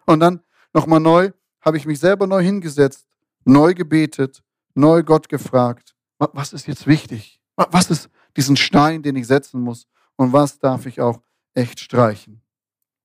Und 0.06 0.20
dann 0.20 0.42
nochmal 0.74 1.00
neu, 1.00 1.32
habe 1.62 1.78
ich 1.78 1.86
mich 1.86 2.00
selber 2.00 2.28
neu 2.28 2.44
hingesetzt, 2.44 3.08
neu 3.44 3.74
gebetet, 3.74 4.44
neu 4.74 5.04
Gott 5.04 5.30
gefragt, 5.30 5.96
was 6.18 6.54
ist 6.54 6.68
jetzt 6.68 6.88
wichtig? 6.88 7.42
Was 7.56 7.90
ist 7.90 8.10
diesen 8.38 8.58
Stein, 8.58 9.02
den 9.02 9.16
ich 9.16 9.28
setzen 9.28 9.62
muss? 9.62 9.88
Und 10.16 10.34
was 10.34 10.60
darf 10.60 10.86
ich 10.86 11.02
auch 11.02 11.22
echt 11.54 11.80
streichen? 11.80 12.42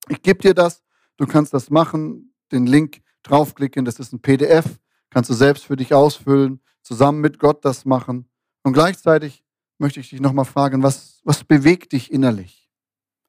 Ich 0.09 0.23
gebe 0.23 0.41
dir 0.41 0.55
das, 0.55 0.83
du 1.17 1.27
kannst 1.27 1.55
das 1.55 1.71
machen, 1.71 2.35
den 2.53 2.67
Link 2.67 3.01
draufklicken, 3.23 3.85
das 3.85 3.99
ist 3.99 4.13
ein 4.13 4.21
PDF, 4.21 4.79
kannst 5.11 5.31
du 5.31 5.35
selbst 5.35 5.65
für 5.65 5.77
dich 5.77 5.95
ausfüllen, 5.95 6.61
zusammen 6.83 7.21
mit 7.21 7.39
Gott 7.39 7.65
das 7.65 7.85
machen. 7.85 8.29
Und 8.63 8.73
gleichzeitig 8.73 9.45
möchte 9.79 10.01
ich 10.01 10.11
dich 10.11 10.21
nochmal 10.21 10.45
fragen, 10.45 10.83
was, 10.83 11.21
was 11.25 11.45
bewegt 11.45 11.93
dich 11.93 12.13
innerlich? 12.13 12.71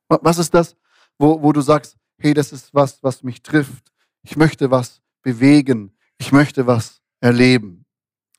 Was 0.08 0.38
ist 0.38 0.54
das, 0.54 0.76
wo, 1.18 1.42
wo 1.42 1.54
du 1.54 1.62
sagst, 1.62 1.98
hey, 2.22 2.34
das 2.34 2.52
ist 2.52 2.74
was, 2.74 3.02
was 3.04 3.24
mich 3.24 3.42
trifft. 3.42 3.92
Ich 4.22 4.38
möchte 4.38 4.72
was 4.72 5.02
bewegen. 5.22 5.98
Ich 6.18 6.32
möchte 6.32 6.68
was 6.68 7.02
erleben. 7.20 7.86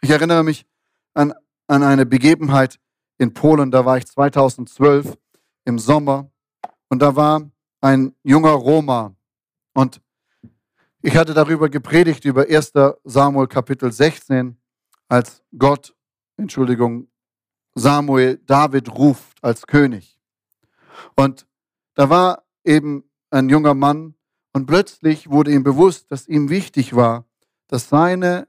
Ich 0.01 0.11
erinnere 0.11 0.45
mich 0.45 0.66
an, 1.14 1.33
an 1.66 1.83
eine 1.83 2.07
Begebenheit 2.07 2.78
in 3.18 3.35
Polen, 3.35 3.70
da 3.70 3.85
war 3.85 3.99
ich 3.99 4.07
2012 4.07 5.16
im 5.64 5.78
Sommer 5.78 6.30
und 6.89 7.01
da 7.01 7.14
war 7.14 7.51
ein 7.80 8.14
junger 8.22 8.51
Roma 8.51 9.14
und 9.74 10.01
ich 11.03 11.16
hatte 11.16 11.35
darüber 11.35 11.68
gepredigt, 11.68 12.24
über 12.24 12.47
1. 12.49 12.72
Samuel 13.05 13.49
Kapitel 13.49 13.91
16, 13.91 14.57
als 15.09 15.43
Gott, 15.57 15.95
Entschuldigung, 16.37 17.09
Samuel 17.74 18.39
David 18.47 18.89
ruft 18.89 19.43
als 19.43 19.66
König. 19.66 20.18
Und 21.16 21.47
da 21.95 22.09
war 22.09 22.45
eben 22.64 23.05
ein 23.33 23.49
junger 23.49 23.74
Mann, 23.74 24.14
und 24.53 24.66
plötzlich 24.66 25.30
wurde 25.30 25.53
ihm 25.53 25.62
bewusst, 25.62 26.11
dass 26.11 26.28
ihm 26.28 26.51
wichtig 26.51 26.95
war, 26.95 27.24
dass 27.68 27.89
seine 27.89 28.47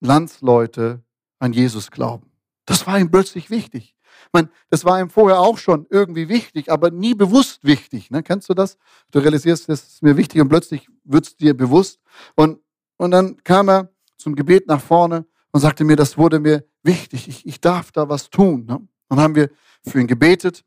Landsleute 0.00 1.02
an 1.38 1.52
Jesus 1.52 1.90
glauben. 1.90 2.30
Das 2.66 2.86
war 2.86 2.98
ihm 2.98 3.10
plötzlich 3.10 3.50
wichtig. 3.50 3.96
Ich 4.26 4.32
meine, 4.32 4.50
das 4.68 4.84
war 4.84 5.00
ihm 5.00 5.10
vorher 5.10 5.40
auch 5.40 5.58
schon 5.58 5.86
irgendwie 5.90 6.28
wichtig, 6.28 6.70
aber 6.70 6.90
nie 6.90 7.14
bewusst 7.14 7.64
wichtig. 7.64 8.10
Ne? 8.10 8.22
Kennst 8.22 8.48
du 8.48 8.54
das? 8.54 8.76
Du 9.10 9.18
realisierst, 9.18 9.68
das 9.68 9.82
ist 9.84 10.02
mir 10.02 10.16
wichtig 10.16 10.40
und 10.40 10.48
plötzlich 10.48 10.88
wird 11.04 11.26
es 11.26 11.36
dir 11.36 11.56
bewusst. 11.56 12.00
Und, 12.36 12.60
und 12.98 13.10
dann 13.10 13.42
kam 13.42 13.68
er 13.68 13.90
zum 14.18 14.36
Gebet 14.36 14.68
nach 14.68 14.80
vorne 14.80 15.26
und 15.50 15.60
sagte 15.60 15.84
mir, 15.84 15.96
das 15.96 16.18
wurde 16.18 16.38
mir 16.38 16.64
wichtig. 16.82 17.26
Ich, 17.26 17.46
ich 17.46 17.60
darf 17.60 17.90
da 17.90 18.08
was 18.08 18.30
tun. 18.30 18.66
Ne? 18.66 18.86
Und 19.08 19.20
haben 19.20 19.34
wir 19.34 19.50
für 19.84 19.98
ihn 19.98 20.06
gebetet. 20.06 20.64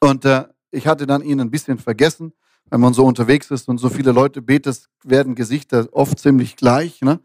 Und 0.00 0.24
äh, 0.24 0.44
ich 0.70 0.86
hatte 0.86 1.06
dann 1.06 1.22
ihn 1.22 1.40
ein 1.40 1.50
bisschen 1.50 1.78
vergessen, 1.78 2.32
wenn 2.74 2.80
man 2.80 2.92
so 2.92 3.04
unterwegs 3.04 3.52
ist 3.52 3.68
und 3.68 3.78
so 3.78 3.88
viele 3.88 4.10
Leute 4.10 4.42
betet, 4.42 4.88
werden 5.04 5.36
Gesichter 5.36 5.86
oft 5.92 6.18
ziemlich 6.18 6.56
gleich. 6.56 7.02
Ne? 7.02 7.20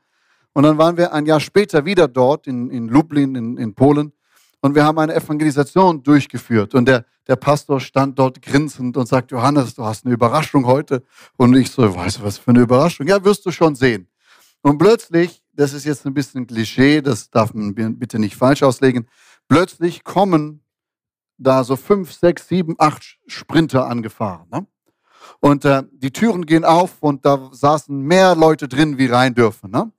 Und 0.54 0.62
dann 0.62 0.78
waren 0.78 0.96
wir 0.96 1.12
ein 1.12 1.26
Jahr 1.26 1.40
später 1.40 1.86
wieder 1.86 2.08
dort 2.08 2.46
in, 2.46 2.70
in 2.70 2.88
Lublin, 2.88 3.34
in, 3.34 3.58
in 3.58 3.74
Polen. 3.74 4.14
Und 4.62 4.76
wir 4.76 4.84
haben 4.84 5.00
eine 5.00 5.16
Evangelisation 5.16 6.04
durchgeführt. 6.04 6.76
Und 6.76 6.86
der, 6.86 7.04
der 7.26 7.36
Pastor 7.36 7.80
stand 7.80 8.20
dort 8.20 8.44
grinsend 8.44 8.96
und 8.96 9.08
sagt, 9.08 9.32
Johannes, 9.32 9.74
du 9.74 9.84
hast 9.84 10.06
eine 10.06 10.14
Überraschung 10.14 10.68
heute. 10.68 11.02
Und 11.36 11.56
ich 11.56 11.72
so, 11.72 11.96
weißt 11.96 12.20
du, 12.20 12.24
was 12.26 12.38
für 12.38 12.52
eine 12.52 12.60
Überraschung? 12.60 13.08
Ja, 13.08 13.26
wirst 13.26 13.44
du 13.48 13.50
schon 13.50 13.74
sehen. 13.74 14.08
Und 14.62 14.78
plötzlich, 14.78 15.42
das 15.54 15.74
ist 15.74 15.84
jetzt 15.84 16.06
ein 16.06 16.14
bisschen 16.14 16.46
Klischee, 16.46 17.02
das 17.02 17.32
darf 17.32 17.56
man 17.56 17.74
bitte 17.74 18.20
nicht 18.20 18.36
falsch 18.36 18.62
auslegen, 18.62 19.08
plötzlich 19.48 20.04
kommen 20.04 20.62
da 21.40 21.64
so 21.64 21.76
fünf, 21.76 22.14
sechs, 22.14 22.48
sieben, 22.48 22.76
acht 22.78 23.18
Sprinter 23.26 23.88
angefahren. 23.88 24.48
Ne? 24.52 24.68
Und 25.40 25.66
äh, 25.66 25.84
die 25.92 26.12
Türen 26.12 26.46
gehen 26.46 26.66
auf 26.66 26.98
und 27.02 27.26
da 27.26 27.50
saßen 27.52 27.98
mehr 28.00 28.36
Leute 28.36 28.68
drin, 28.68 28.98
wie 28.98 29.08
rein 29.08 29.36
dürfen. 29.36 29.72
Ne? 29.72 29.92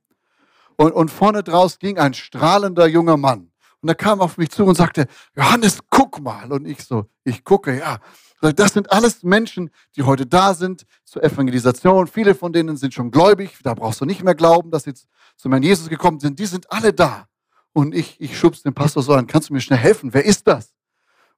Und, 0.77 0.93
und 0.93 1.11
vorne 1.11 1.43
draus 1.43 1.79
ging 1.79 1.99
ein 1.99 2.15
strahlender 2.15 2.87
junger 2.87 3.17
Mann. 3.17 3.51
Und 3.83 3.89
er 3.89 3.95
kam 3.95 4.21
auf 4.21 4.37
mich 4.37 4.51
zu 4.51 4.65
und 4.65 4.75
sagte, 4.75 5.07
Johannes, 5.35 5.79
guck 5.89 6.21
mal. 6.21 6.53
Und 6.53 6.67
ich 6.67 6.85
so, 6.85 7.07
ich 7.25 7.45
gucke, 7.45 7.79
ja. 7.79 7.99
Das 8.41 8.73
sind 8.73 8.91
alles 8.91 9.23
Menschen, 9.23 9.71
die 9.97 10.03
heute 10.03 10.25
da 10.25 10.55
sind 10.55 10.87
zur 11.05 11.23
Evangelisation. 11.23 12.07
Viele 12.07 12.35
von 12.35 12.55
denen 12.55 12.79
sind 12.79 12.95
schon 12.95 13.11
gläubig. 13.11 13.59
Da 13.63 13.75
brauchst 13.75 14.01
du 14.01 14.07
nicht 14.07 14.23
mehr 14.23 14.35
glauben, 14.35 14.71
dass 14.71 14.85
sie 14.85 14.91
jetzt 14.91 15.07
zu 15.37 15.51
meinem 15.51 15.63
Jesus 15.63 15.91
gekommen 15.91 16.21
sind. 16.21 16.39
Die 16.39 16.47
sind 16.47 16.73
alle 16.73 16.95
da. 16.95 17.27
Und 17.73 17.95
ich, 17.95 18.19
ich 18.21 18.39
schub's 18.39 18.63
den 18.63 18.73
Pastor 18.75 19.03
so 19.03 19.13
an, 19.13 19.27
kannst 19.27 19.51
du 19.51 19.53
mir 19.53 19.61
schnell 19.61 19.79
helfen? 19.79 20.15
Wer 20.15 20.25
ist 20.25 20.47
das? 20.47 20.73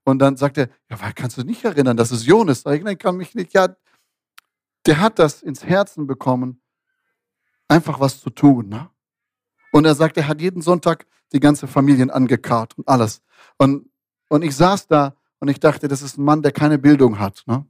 Und 0.04 0.18
dann 0.18 0.36
sagt 0.36 0.58
er, 0.58 0.68
ja, 0.90 1.00
weil 1.00 1.12
kannst 1.12 1.38
du 1.38 1.42
nicht 1.42 1.64
erinnern, 1.64 1.96
dass 1.96 2.10
es 2.10 2.26
Jonas? 2.26 2.62
Sag 2.62 2.76
ich, 2.76 2.82
nein, 2.82 2.98
kann 2.98 3.16
mich 3.16 3.34
nicht. 3.34 3.52
Ja, 3.54 3.68
der 4.86 5.00
hat 5.00 5.18
das 5.18 5.42
ins 5.42 5.64
Herzen 5.64 6.06
bekommen, 6.06 6.60
einfach 7.68 8.00
was 8.00 8.20
zu 8.20 8.30
tun. 8.30 8.68
Ne? 8.68 8.90
Und 9.70 9.84
er 9.84 9.94
sagt, 9.94 10.16
er 10.16 10.28
hat 10.28 10.40
jeden 10.40 10.60
Sonntag 10.60 11.06
die 11.32 11.40
ganze 11.40 11.66
Familie 11.66 12.12
angekarrt 12.12 12.76
und 12.76 12.88
alles. 12.88 13.22
Und, 13.58 13.88
und 14.28 14.42
ich 14.42 14.56
saß 14.56 14.88
da 14.88 15.14
und 15.38 15.48
ich 15.48 15.60
dachte, 15.60 15.88
das 15.88 16.02
ist 16.02 16.18
ein 16.18 16.24
Mann, 16.24 16.42
der 16.42 16.52
keine 16.52 16.78
Bildung 16.78 17.18
hat. 17.18 17.42
Ne? 17.46 17.64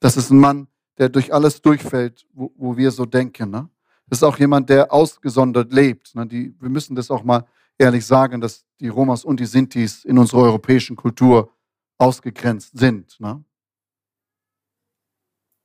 Das 0.00 0.16
ist 0.16 0.30
ein 0.30 0.38
Mann, 0.38 0.66
der 0.98 1.08
durch 1.08 1.32
alles 1.32 1.60
durchfällt, 1.60 2.26
wo, 2.32 2.52
wo 2.56 2.76
wir 2.76 2.90
so 2.90 3.04
denken. 3.04 3.50
Ne? 3.50 3.68
Das 4.06 4.18
ist 4.18 4.22
auch 4.22 4.38
jemand, 4.38 4.70
der 4.70 4.92
ausgesondert 4.92 5.72
lebt. 5.72 6.14
Ne? 6.14 6.26
Die, 6.26 6.54
wir 6.60 6.68
müssen 6.68 6.96
das 6.96 7.10
auch 7.10 7.22
mal 7.22 7.46
ehrlich 7.78 8.06
sagen, 8.06 8.40
dass 8.40 8.64
die 8.80 8.88
Romas 8.88 9.24
und 9.24 9.40
die 9.40 9.46
Sintis 9.46 10.04
in 10.04 10.18
unserer 10.18 10.42
europäischen 10.42 10.96
Kultur 10.96 11.52
ausgegrenzt 11.98 12.78
sind. 12.78 13.18
Ne? 13.20 13.44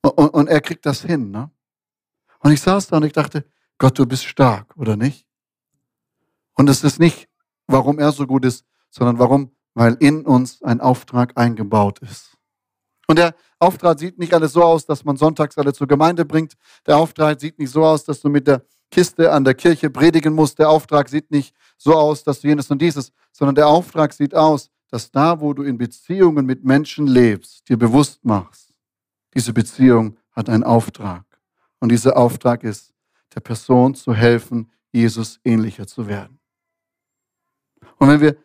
Und, 0.01 0.29
und, 0.29 0.47
er 0.47 0.61
kriegt 0.61 0.85
das 0.85 1.01
hin. 1.01 1.31
Ne? 1.31 1.51
Und 2.39 2.51
ich 2.51 2.61
saß 2.61 2.87
da 2.87 2.97
und 2.97 3.03
ich 3.03 3.13
dachte, 3.13 3.45
Gott, 3.77 3.97
du 3.97 4.05
bist 4.05 4.25
stark, 4.25 4.75
oder 4.77 4.95
nicht? 4.95 5.27
Und 6.55 6.69
es 6.69 6.83
ist 6.83 6.99
nicht, 6.99 7.29
warum 7.67 7.99
er 7.99 8.11
so 8.11 8.27
gut 8.27 8.45
ist, 8.45 8.65
sondern 8.89 9.19
warum, 9.19 9.55
weil 9.73 9.95
in 9.99 10.25
uns 10.25 10.61
ein 10.61 10.81
Auftrag 10.81 11.37
eingebaut 11.37 11.99
ist. 11.99 12.37
Und 13.07 13.17
der 13.17 13.35
Auftrag 13.57 13.97
sieht 13.97 14.19
nicht 14.19 14.33
alles 14.33 14.53
so 14.53 14.63
aus, 14.63 14.85
dass 14.85 15.03
man 15.03 15.17
sonntags 15.17 15.57
alle 15.57 15.73
zur 15.73 15.87
Gemeinde 15.87 16.25
bringt. 16.25 16.53
Der 16.85 16.97
Auftrag 16.97 17.39
sieht 17.39 17.57
nicht 17.57 17.71
so 17.71 17.83
aus, 17.83 18.03
dass 18.03 18.21
du 18.21 18.29
mit 18.29 18.47
der 18.47 18.63
Kiste 18.91 19.31
an 19.31 19.43
der 19.43 19.53
Kirche 19.53 19.89
predigen 19.89 20.33
musst. 20.33 20.59
Der 20.59 20.69
Auftrag 20.69 21.09
sieht 21.09 21.31
nicht 21.31 21.55
so 21.77 21.95
aus, 21.95 22.23
dass 22.23 22.41
du 22.41 22.47
jenes 22.47 22.69
und 22.71 22.81
dieses, 22.81 23.11
sondern 23.31 23.55
der 23.55 23.67
Auftrag 23.67 24.13
sieht 24.13 24.35
aus, 24.35 24.69
dass 24.89 25.11
da, 25.11 25.39
wo 25.39 25.53
du 25.53 25.63
in 25.63 25.77
Beziehungen 25.77 26.45
mit 26.45 26.63
Menschen 26.63 27.07
lebst, 27.07 27.69
dir 27.69 27.77
bewusst 27.77 28.25
machst, 28.25 28.73
diese 29.33 29.53
Beziehung 29.53 30.17
hat 30.31 30.49
einen 30.49 30.63
Auftrag. 30.63 31.25
Und 31.79 31.89
dieser 31.89 32.17
Auftrag 32.17 32.63
ist, 32.63 32.93
der 33.35 33.41
Person 33.41 33.93
zu 33.93 34.13
helfen, 34.13 34.71
Jesus 34.91 35.39
ähnlicher 35.43 35.85
zu 35.85 36.07
werden. 36.07 36.39
Und 37.97 38.07
wenn 38.07 38.21
wir 38.21 38.37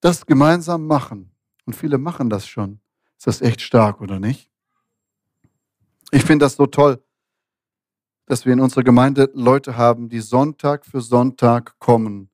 das 0.00 0.26
gemeinsam 0.26 0.86
machen, 0.86 1.30
und 1.66 1.74
viele 1.74 1.98
machen 1.98 2.28
das 2.28 2.46
schon, 2.46 2.80
ist 3.16 3.26
das 3.26 3.40
echt 3.40 3.60
stark, 3.60 4.00
oder 4.00 4.18
nicht? 4.18 4.50
Ich 6.10 6.24
finde 6.24 6.44
das 6.44 6.56
so 6.56 6.66
toll, 6.66 7.02
dass 8.26 8.46
wir 8.46 8.52
in 8.52 8.60
unserer 8.60 8.82
Gemeinde 8.82 9.30
Leute 9.34 9.76
haben, 9.76 10.08
die 10.08 10.20
Sonntag 10.20 10.86
für 10.86 11.00
Sonntag 11.00 11.78
kommen 11.78 12.30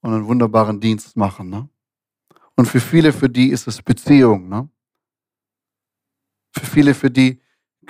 und 0.00 0.14
einen 0.14 0.26
wunderbaren 0.26 0.80
Dienst 0.80 1.16
machen. 1.16 1.50
Ne? 1.50 1.68
Und 2.56 2.66
für 2.66 2.80
viele, 2.80 3.12
für 3.12 3.28
die 3.28 3.50
ist 3.50 3.66
es 3.66 3.82
Beziehung. 3.82 4.48
Ne? 4.48 4.68
Für 6.52 6.66
viele, 6.66 6.94
für 6.94 7.10
die, 7.10 7.40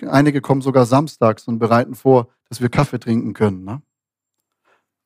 einige 0.07 0.41
kommen 0.41 0.62
sogar 0.62 0.84
samstags 0.86 1.47
und 1.47 1.59
bereiten 1.59 1.95
vor, 1.95 2.28
dass 2.49 2.61
wir 2.61 2.68
Kaffee 2.68 2.99
trinken 2.99 3.34
können. 3.34 3.64
Ne? 3.64 3.82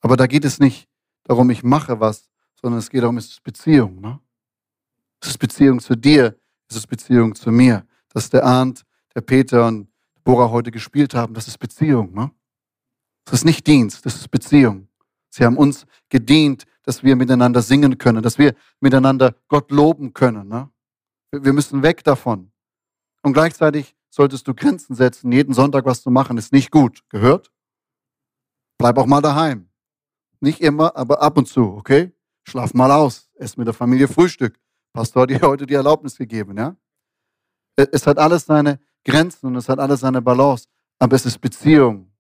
Aber 0.01 0.17
da 0.17 0.27
geht 0.27 0.45
es 0.45 0.59
nicht 0.59 0.89
darum, 1.25 1.51
ich 1.51 1.63
mache 1.63 2.01
was, 2.01 2.31
sondern 2.61 2.79
es 2.79 2.91
geht 2.91 3.03
darum, 3.03 3.19
es 3.19 3.27
ist 3.27 3.43
Beziehung. 3.43 4.01
Ne? 4.01 4.19
Es 5.21 5.29
ist 5.29 5.39
Beziehung 5.39 5.81
zu 5.81 5.95
dir, 5.97 6.39
es 6.69 6.77
ist 6.77 6.87
Beziehung 6.87 7.35
zu 7.35 7.51
mir. 7.51 7.87
Dass 8.09 8.31
der 8.31 8.45
Arndt, 8.45 8.85
der 9.15 9.21
Peter 9.21 9.67
und 9.67 9.92
Bora 10.25 10.51
heute 10.51 10.71
gespielt 10.71 11.15
haben, 11.15 11.35
das 11.35 11.49
ist 11.49 11.59
Beziehung. 11.59 12.13
Ne? 12.15 12.31
Das 13.25 13.35
ist 13.35 13.45
nicht 13.45 13.67
Dienst, 13.67 14.05
das 14.07 14.17
ist 14.17 14.31
Beziehung. 14.31 14.89
Sie 15.29 15.45
haben 15.45 15.57
uns 15.57 15.87
gedient, 16.09 16.65
dass 16.83 17.03
wir 17.03 17.17
miteinander 17.17 17.63
singen 17.63 17.99
können, 17.99 18.23
dass 18.23 18.39
wir 18.39 18.55
miteinander 18.81 19.35
Gott 19.49 19.71
loben 19.71 20.13
können. 20.13 20.49
Ne? 20.49 20.69
Wir 21.31 21.53
müssen 21.53 21.83
weg 21.83 22.05
davon. 22.05 22.53
Und 23.23 23.33
gleichzeitig 23.33 23.95
solltest 24.11 24.47
du 24.47 24.55
Grenzen 24.55 24.95
setzen. 24.95 25.33
Jeden 25.33 25.55
Sonntag 25.55 25.87
was 25.87 26.03
zu 26.03 26.11
machen, 26.11 26.37
ist 26.37 26.53
nicht 26.53 26.71
gut. 26.71 27.03
Gehört? 27.09 27.51
Bleib 28.79 28.99
auch 28.99 29.07
mal 29.07 29.23
daheim. 29.23 29.69
Nicht 30.41 30.61
immer, 30.61 30.97
aber 30.97 31.23
ab 31.23 31.39
und 31.39 31.47
zu, 31.47 31.63
okay? 31.63 32.13
Schlaf 32.43 32.75
mal 32.75 32.91
aus. 32.91 33.31
Ess 33.35 33.57
mit 33.57 33.67
der 33.67 33.75
Familie 33.75 34.09
Frühstück. 34.09 34.59
Pastor 34.93 35.23
hat 35.23 35.31
dir 35.31 35.41
heute 35.41 35.67
die 35.67 35.75
Erlaubnis 35.75 36.17
gegeben, 36.19 36.59
ja? 36.59 36.77
Es 37.77 38.07
hat 38.07 38.19
alles 38.19 38.45
seine 38.45 38.81
Grenzen 39.05 39.47
und 39.47 39.57
es 39.57 39.69
hat 39.69 39.79
alles 39.79 40.01
seine 40.01 40.23
Balance. 40.23 40.67
Aber 40.99 41.17
es 41.17 41.27
ist 41.27 41.41
Beziehung, 41.41 42.11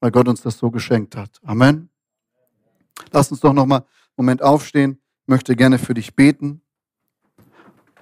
weil 0.00 0.10
Gott 0.10 0.28
uns 0.28 0.42
das 0.42 0.58
so 0.58 0.70
geschenkt 0.70 1.16
hat. 1.16 1.40
Amen. 1.44 1.90
Lass 3.12 3.30
uns 3.30 3.40
doch 3.40 3.52
noch 3.52 3.66
mal 3.66 3.78
einen 3.78 3.86
Moment 4.16 4.42
aufstehen. 4.42 5.00
Ich 5.22 5.28
möchte 5.28 5.56
gerne 5.56 5.78
für 5.78 5.94
dich 5.94 6.14
beten 6.14 6.62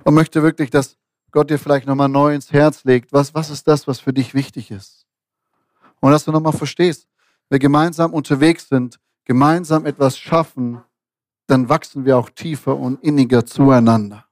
und 0.04 0.14
möchte 0.14 0.42
wirklich, 0.42 0.70
dass 0.70 0.96
Gott 1.30 1.50
dir 1.50 1.58
vielleicht 1.58 1.86
noch 1.86 1.94
mal 1.94 2.08
neu 2.08 2.34
ins 2.34 2.52
Herz 2.52 2.84
legt. 2.84 3.12
Was, 3.12 3.34
was 3.34 3.50
ist 3.50 3.66
das, 3.66 3.86
was 3.86 4.00
für 4.00 4.12
dich 4.12 4.34
wichtig 4.34 4.70
ist? 4.70 5.06
Und 6.00 6.10
dass 6.10 6.24
du 6.24 6.32
noch 6.32 6.40
mal 6.40 6.52
verstehst, 6.52 7.08
wir 7.48 7.58
gemeinsam 7.58 8.12
unterwegs 8.12 8.68
sind, 8.68 8.98
gemeinsam 9.24 9.86
etwas 9.86 10.18
schaffen, 10.18 10.82
dann 11.46 11.68
wachsen 11.68 12.04
wir 12.04 12.18
auch 12.18 12.30
tiefer 12.30 12.76
und 12.76 13.02
inniger 13.02 13.46
zueinander. 13.46 14.26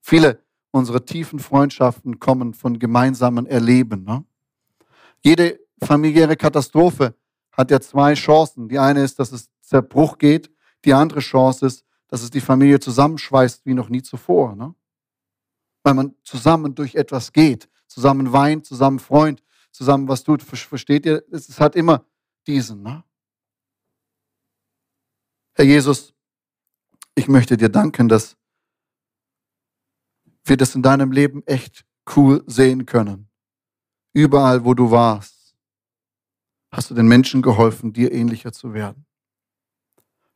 Viele 0.00 0.45
unserer 0.76 1.04
tiefen 1.04 1.38
Freundschaften 1.38 2.20
kommen 2.20 2.54
von 2.54 2.78
gemeinsamen 2.78 3.46
Erleben. 3.46 4.04
Ne? 4.04 4.24
Jede 5.22 5.58
familiäre 5.82 6.36
Katastrophe 6.36 7.14
hat 7.52 7.70
ja 7.70 7.80
zwei 7.80 8.14
Chancen. 8.14 8.68
Die 8.68 8.78
eine 8.78 9.02
ist, 9.02 9.18
dass 9.18 9.32
es 9.32 9.50
Zerbruch 9.60 10.18
geht. 10.18 10.50
Die 10.84 10.92
andere 10.92 11.20
Chance 11.20 11.66
ist, 11.66 11.84
dass 12.08 12.22
es 12.22 12.30
die 12.30 12.40
Familie 12.40 12.78
zusammenschweißt 12.78 13.66
wie 13.66 13.74
noch 13.74 13.88
nie 13.88 14.02
zuvor. 14.02 14.54
Ne? 14.54 14.74
Weil 15.82 15.94
man 15.94 16.14
zusammen 16.22 16.74
durch 16.74 16.94
etwas 16.94 17.32
geht, 17.32 17.68
zusammen 17.86 18.32
weint, 18.32 18.66
zusammen 18.66 18.98
freut, 18.98 19.42
zusammen 19.72 20.06
was 20.08 20.22
tut. 20.22 20.42
Versteht 20.42 21.06
ihr? 21.06 21.24
Es 21.30 21.58
hat 21.58 21.74
immer 21.74 22.04
diesen. 22.46 22.82
Ne? 22.82 23.02
Herr 25.54 25.64
Jesus, 25.64 26.12
ich 27.14 27.28
möchte 27.28 27.56
dir 27.56 27.70
danken, 27.70 28.08
dass 28.08 28.36
wir 30.48 30.56
das 30.56 30.74
in 30.74 30.82
deinem 30.82 31.12
Leben 31.12 31.42
echt 31.46 31.84
cool 32.14 32.42
sehen 32.46 32.86
können. 32.86 33.28
Überall, 34.12 34.64
wo 34.64 34.74
du 34.74 34.90
warst, 34.90 35.56
hast 36.70 36.90
du 36.90 36.94
den 36.94 37.08
Menschen 37.08 37.42
geholfen, 37.42 37.92
dir 37.92 38.12
ähnlicher 38.12 38.52
zu 38.52 38.72
werden. 38.72 39.06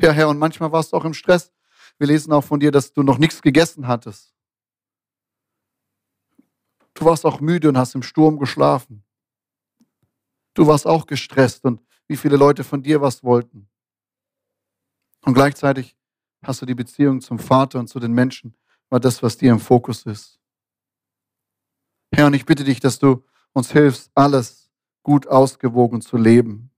Ja, 0.00 0.12
Herr, 0.12 0.28
und 0.28 0.38
manchmal 0.38 0.72
warst 0.72 0.92
du 0.92 0.96
auch 0.96 1.04
im 1.04 1.14
Stress. 1.14 1.52
Wir 1.98 2.06
lesen 2.06 2.32
auch 2.32 2.44
von 2.44 2.60
dir, 2.60 2.70
dass 2.70 2.92
du 2.92 3.02
noch 3.02 3.18
nichts 3.18 3.42
gegessen 3.42 3.86
hattest. 3.86 4.34
Du 6.94 7.04
warst 7.04 7.24
auch 7.24 7.40
müde 7.40 7.68
und 7.68 7.78
hast 7.78 7.94
im 7.94 8.02
Sturm 8.02 8.38
geschlafen. 8.38 9.04
Du 10.54 10.66
warst 10.66 10.86
auch 10.86 11.06
gestresst 11.06 11.64
und 11.64 11.80
wie 12.08 12.16
viele 12.16 12.36
Leute 12.36 12.64
von 12.64 12.82
dir 12.82 13.00
was 13.00 13.22
wollten. 13.22 13.68
Und 15.22 15.34
gleichzeitig 15.34 15.96
hast 16.42 16.62
du 16.62 16.66
die 16.66 16.74
Beziehung 16.74 17.20
zum 17.20 17.38
Vater 17.38 17.78
und 17.78 17.88
zu 17.88 18.00
den 18.00 18.12
Menschen, 18.12 18.54
war 18.90 19.00
das, 19.00 19.22
was 19.22 19.38
dir 19.38 19.52
im 19.52 19.60
Fokus 19.60 20.04
ist. 20.04 20.38
Herr, 22.12 22.26
und 22.26 22.34
ich 22.34 22.44
bitte 22.44 22.64
dich, 22.64 22.80
dass 22.80 22.98
du 22.98 23.24
uns 23.52 23.70
hilfst, 23.70 24.10
alles 24.14 24.70
gut 25.02 25.26
ausgewogen 25.26 26.02
zu 26.02 26.16
leben. 26.16 26.70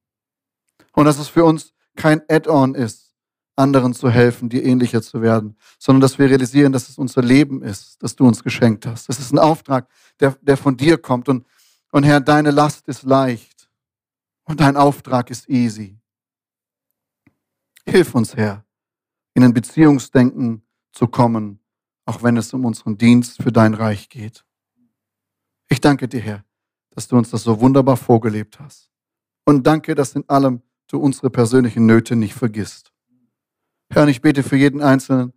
Und 0.92 1.06
dass 1.06 1.18
es 1.18 1.28
für 1.28 1.44
uns 1.44 1.74
kein 1.96 2.22
Add-on 2.28 2.74
ist, 2.74 3.14
anderen 3.56 3.94
zu 3.94 4.10
helfen, 4.10 4.48
dir 4.48 4.64
ähnlicher 4.64 5.02
zu 5.02 5.20
werden, 5.20 5.56
sondern 5.78 6.00
dass 6.00 6.18
wir 6.18 6.28
realisieren, 6.28 6.72
dass 6.72 6.88
es 6.88 6.98
unser 6.98 7.22
Leben 7.22 7.62
ist, 7.62 8.02
das 8.02 8.16
du 8.16 8.26
uns 8.26 8.42
geschenkt 8.42 8.86
hast. 8.86 9.08
Das 9.08 9.18
ist 9.18 9.32
ein 9.32 9.38
Auftrag, 9.38 9.88
der, 10.20 10.36
der 10.40 10.56
von 10.56 10.76
dir 10.76 10.98
kommt. 10.98 11.28
Und, 11.28 11.46
und 11.90 12.04
Herr, 12.04 12.20
deine 12.20 12.50
Last 12.50 12.88
ist 12.88 13.02
leicht 13.02 13.68
und 14.44 14.60
dein 14.60 14.76
Auftrag 14.76 15.30
ist 15.30 15.48
easy. 15.48 15.98
Hilf 17.86 18.14
uns, 18.14 18.36
Herr, 18.36 18.64
in 19.34 19.44
ein 19.44 19.52
Beziehungsdenken 19.52 20.62
zu 20.92 21.06
kommen, 21.08 21.61
auch 22.04 22.22
wenn 22.22 22.36
es 22.36 22.52
um 22.52 22.64
unseren 22.64 22.98
Dienst 22.98 23.42
für 23.42 23.52
dein 23.52 23.74
Reich 23.74 24.08
geht. 24.08 24.44
Ich 25.68 25.80
danke 25.80 26.08
dir, 26.08 26.20
Herr, 26.20 26.44
dass 26.90 27.08
du 27.08 27.16
uns 27.16 27.30
das 27.30 27.42
so 27.44 27.60
wunderbar 27.60 27.96
vorgelebt 27.96 28.60
hast. 28.60 28.90
Und 29.44 29.66
danke, 29.66 29.94
dass 29.94 30.14
in 30.14 30.28
allem 30.28 30.62
du 30.88 30.98
unsere 30.98 31.30
persönlichen 31.30 31.86
Nöte 31.86 32.16
nicht 32.16 32.34
vergisst. 32.34 32.92
Herr, 33.90 34.02
und 34.02 34.08
ich 34.08 34.20
bete 34.22 34.42
für 34.42 34.56
jeden 34.56 34.82
Einzelnen, 34.82 35.32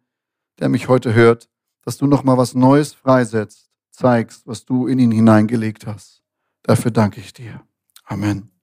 der 0.60 0.70
mich 0.70 0.88
heute 0.88 1.14
hört, 1.14 1.50
dass 1.84 1.98
du 1.98 2.08
nochmal 2.08 2.38
was 2.38 2.56
Neues 2.56 2.94
freisetzt, 2.94 3.70
zeigst, 3.92 4.46
was 4.48 4.66
du 4.66 4.88
in 4.88 5.00
ihn 5.00 5.12
hineingelegt 5.12 5.88
hast. 5.88 6.24
Dafür 6.64 6.92
danke 6.92 7.20
ich 7.20 7.34
dir. 7.34 7.62
Amen. 8.06 8.55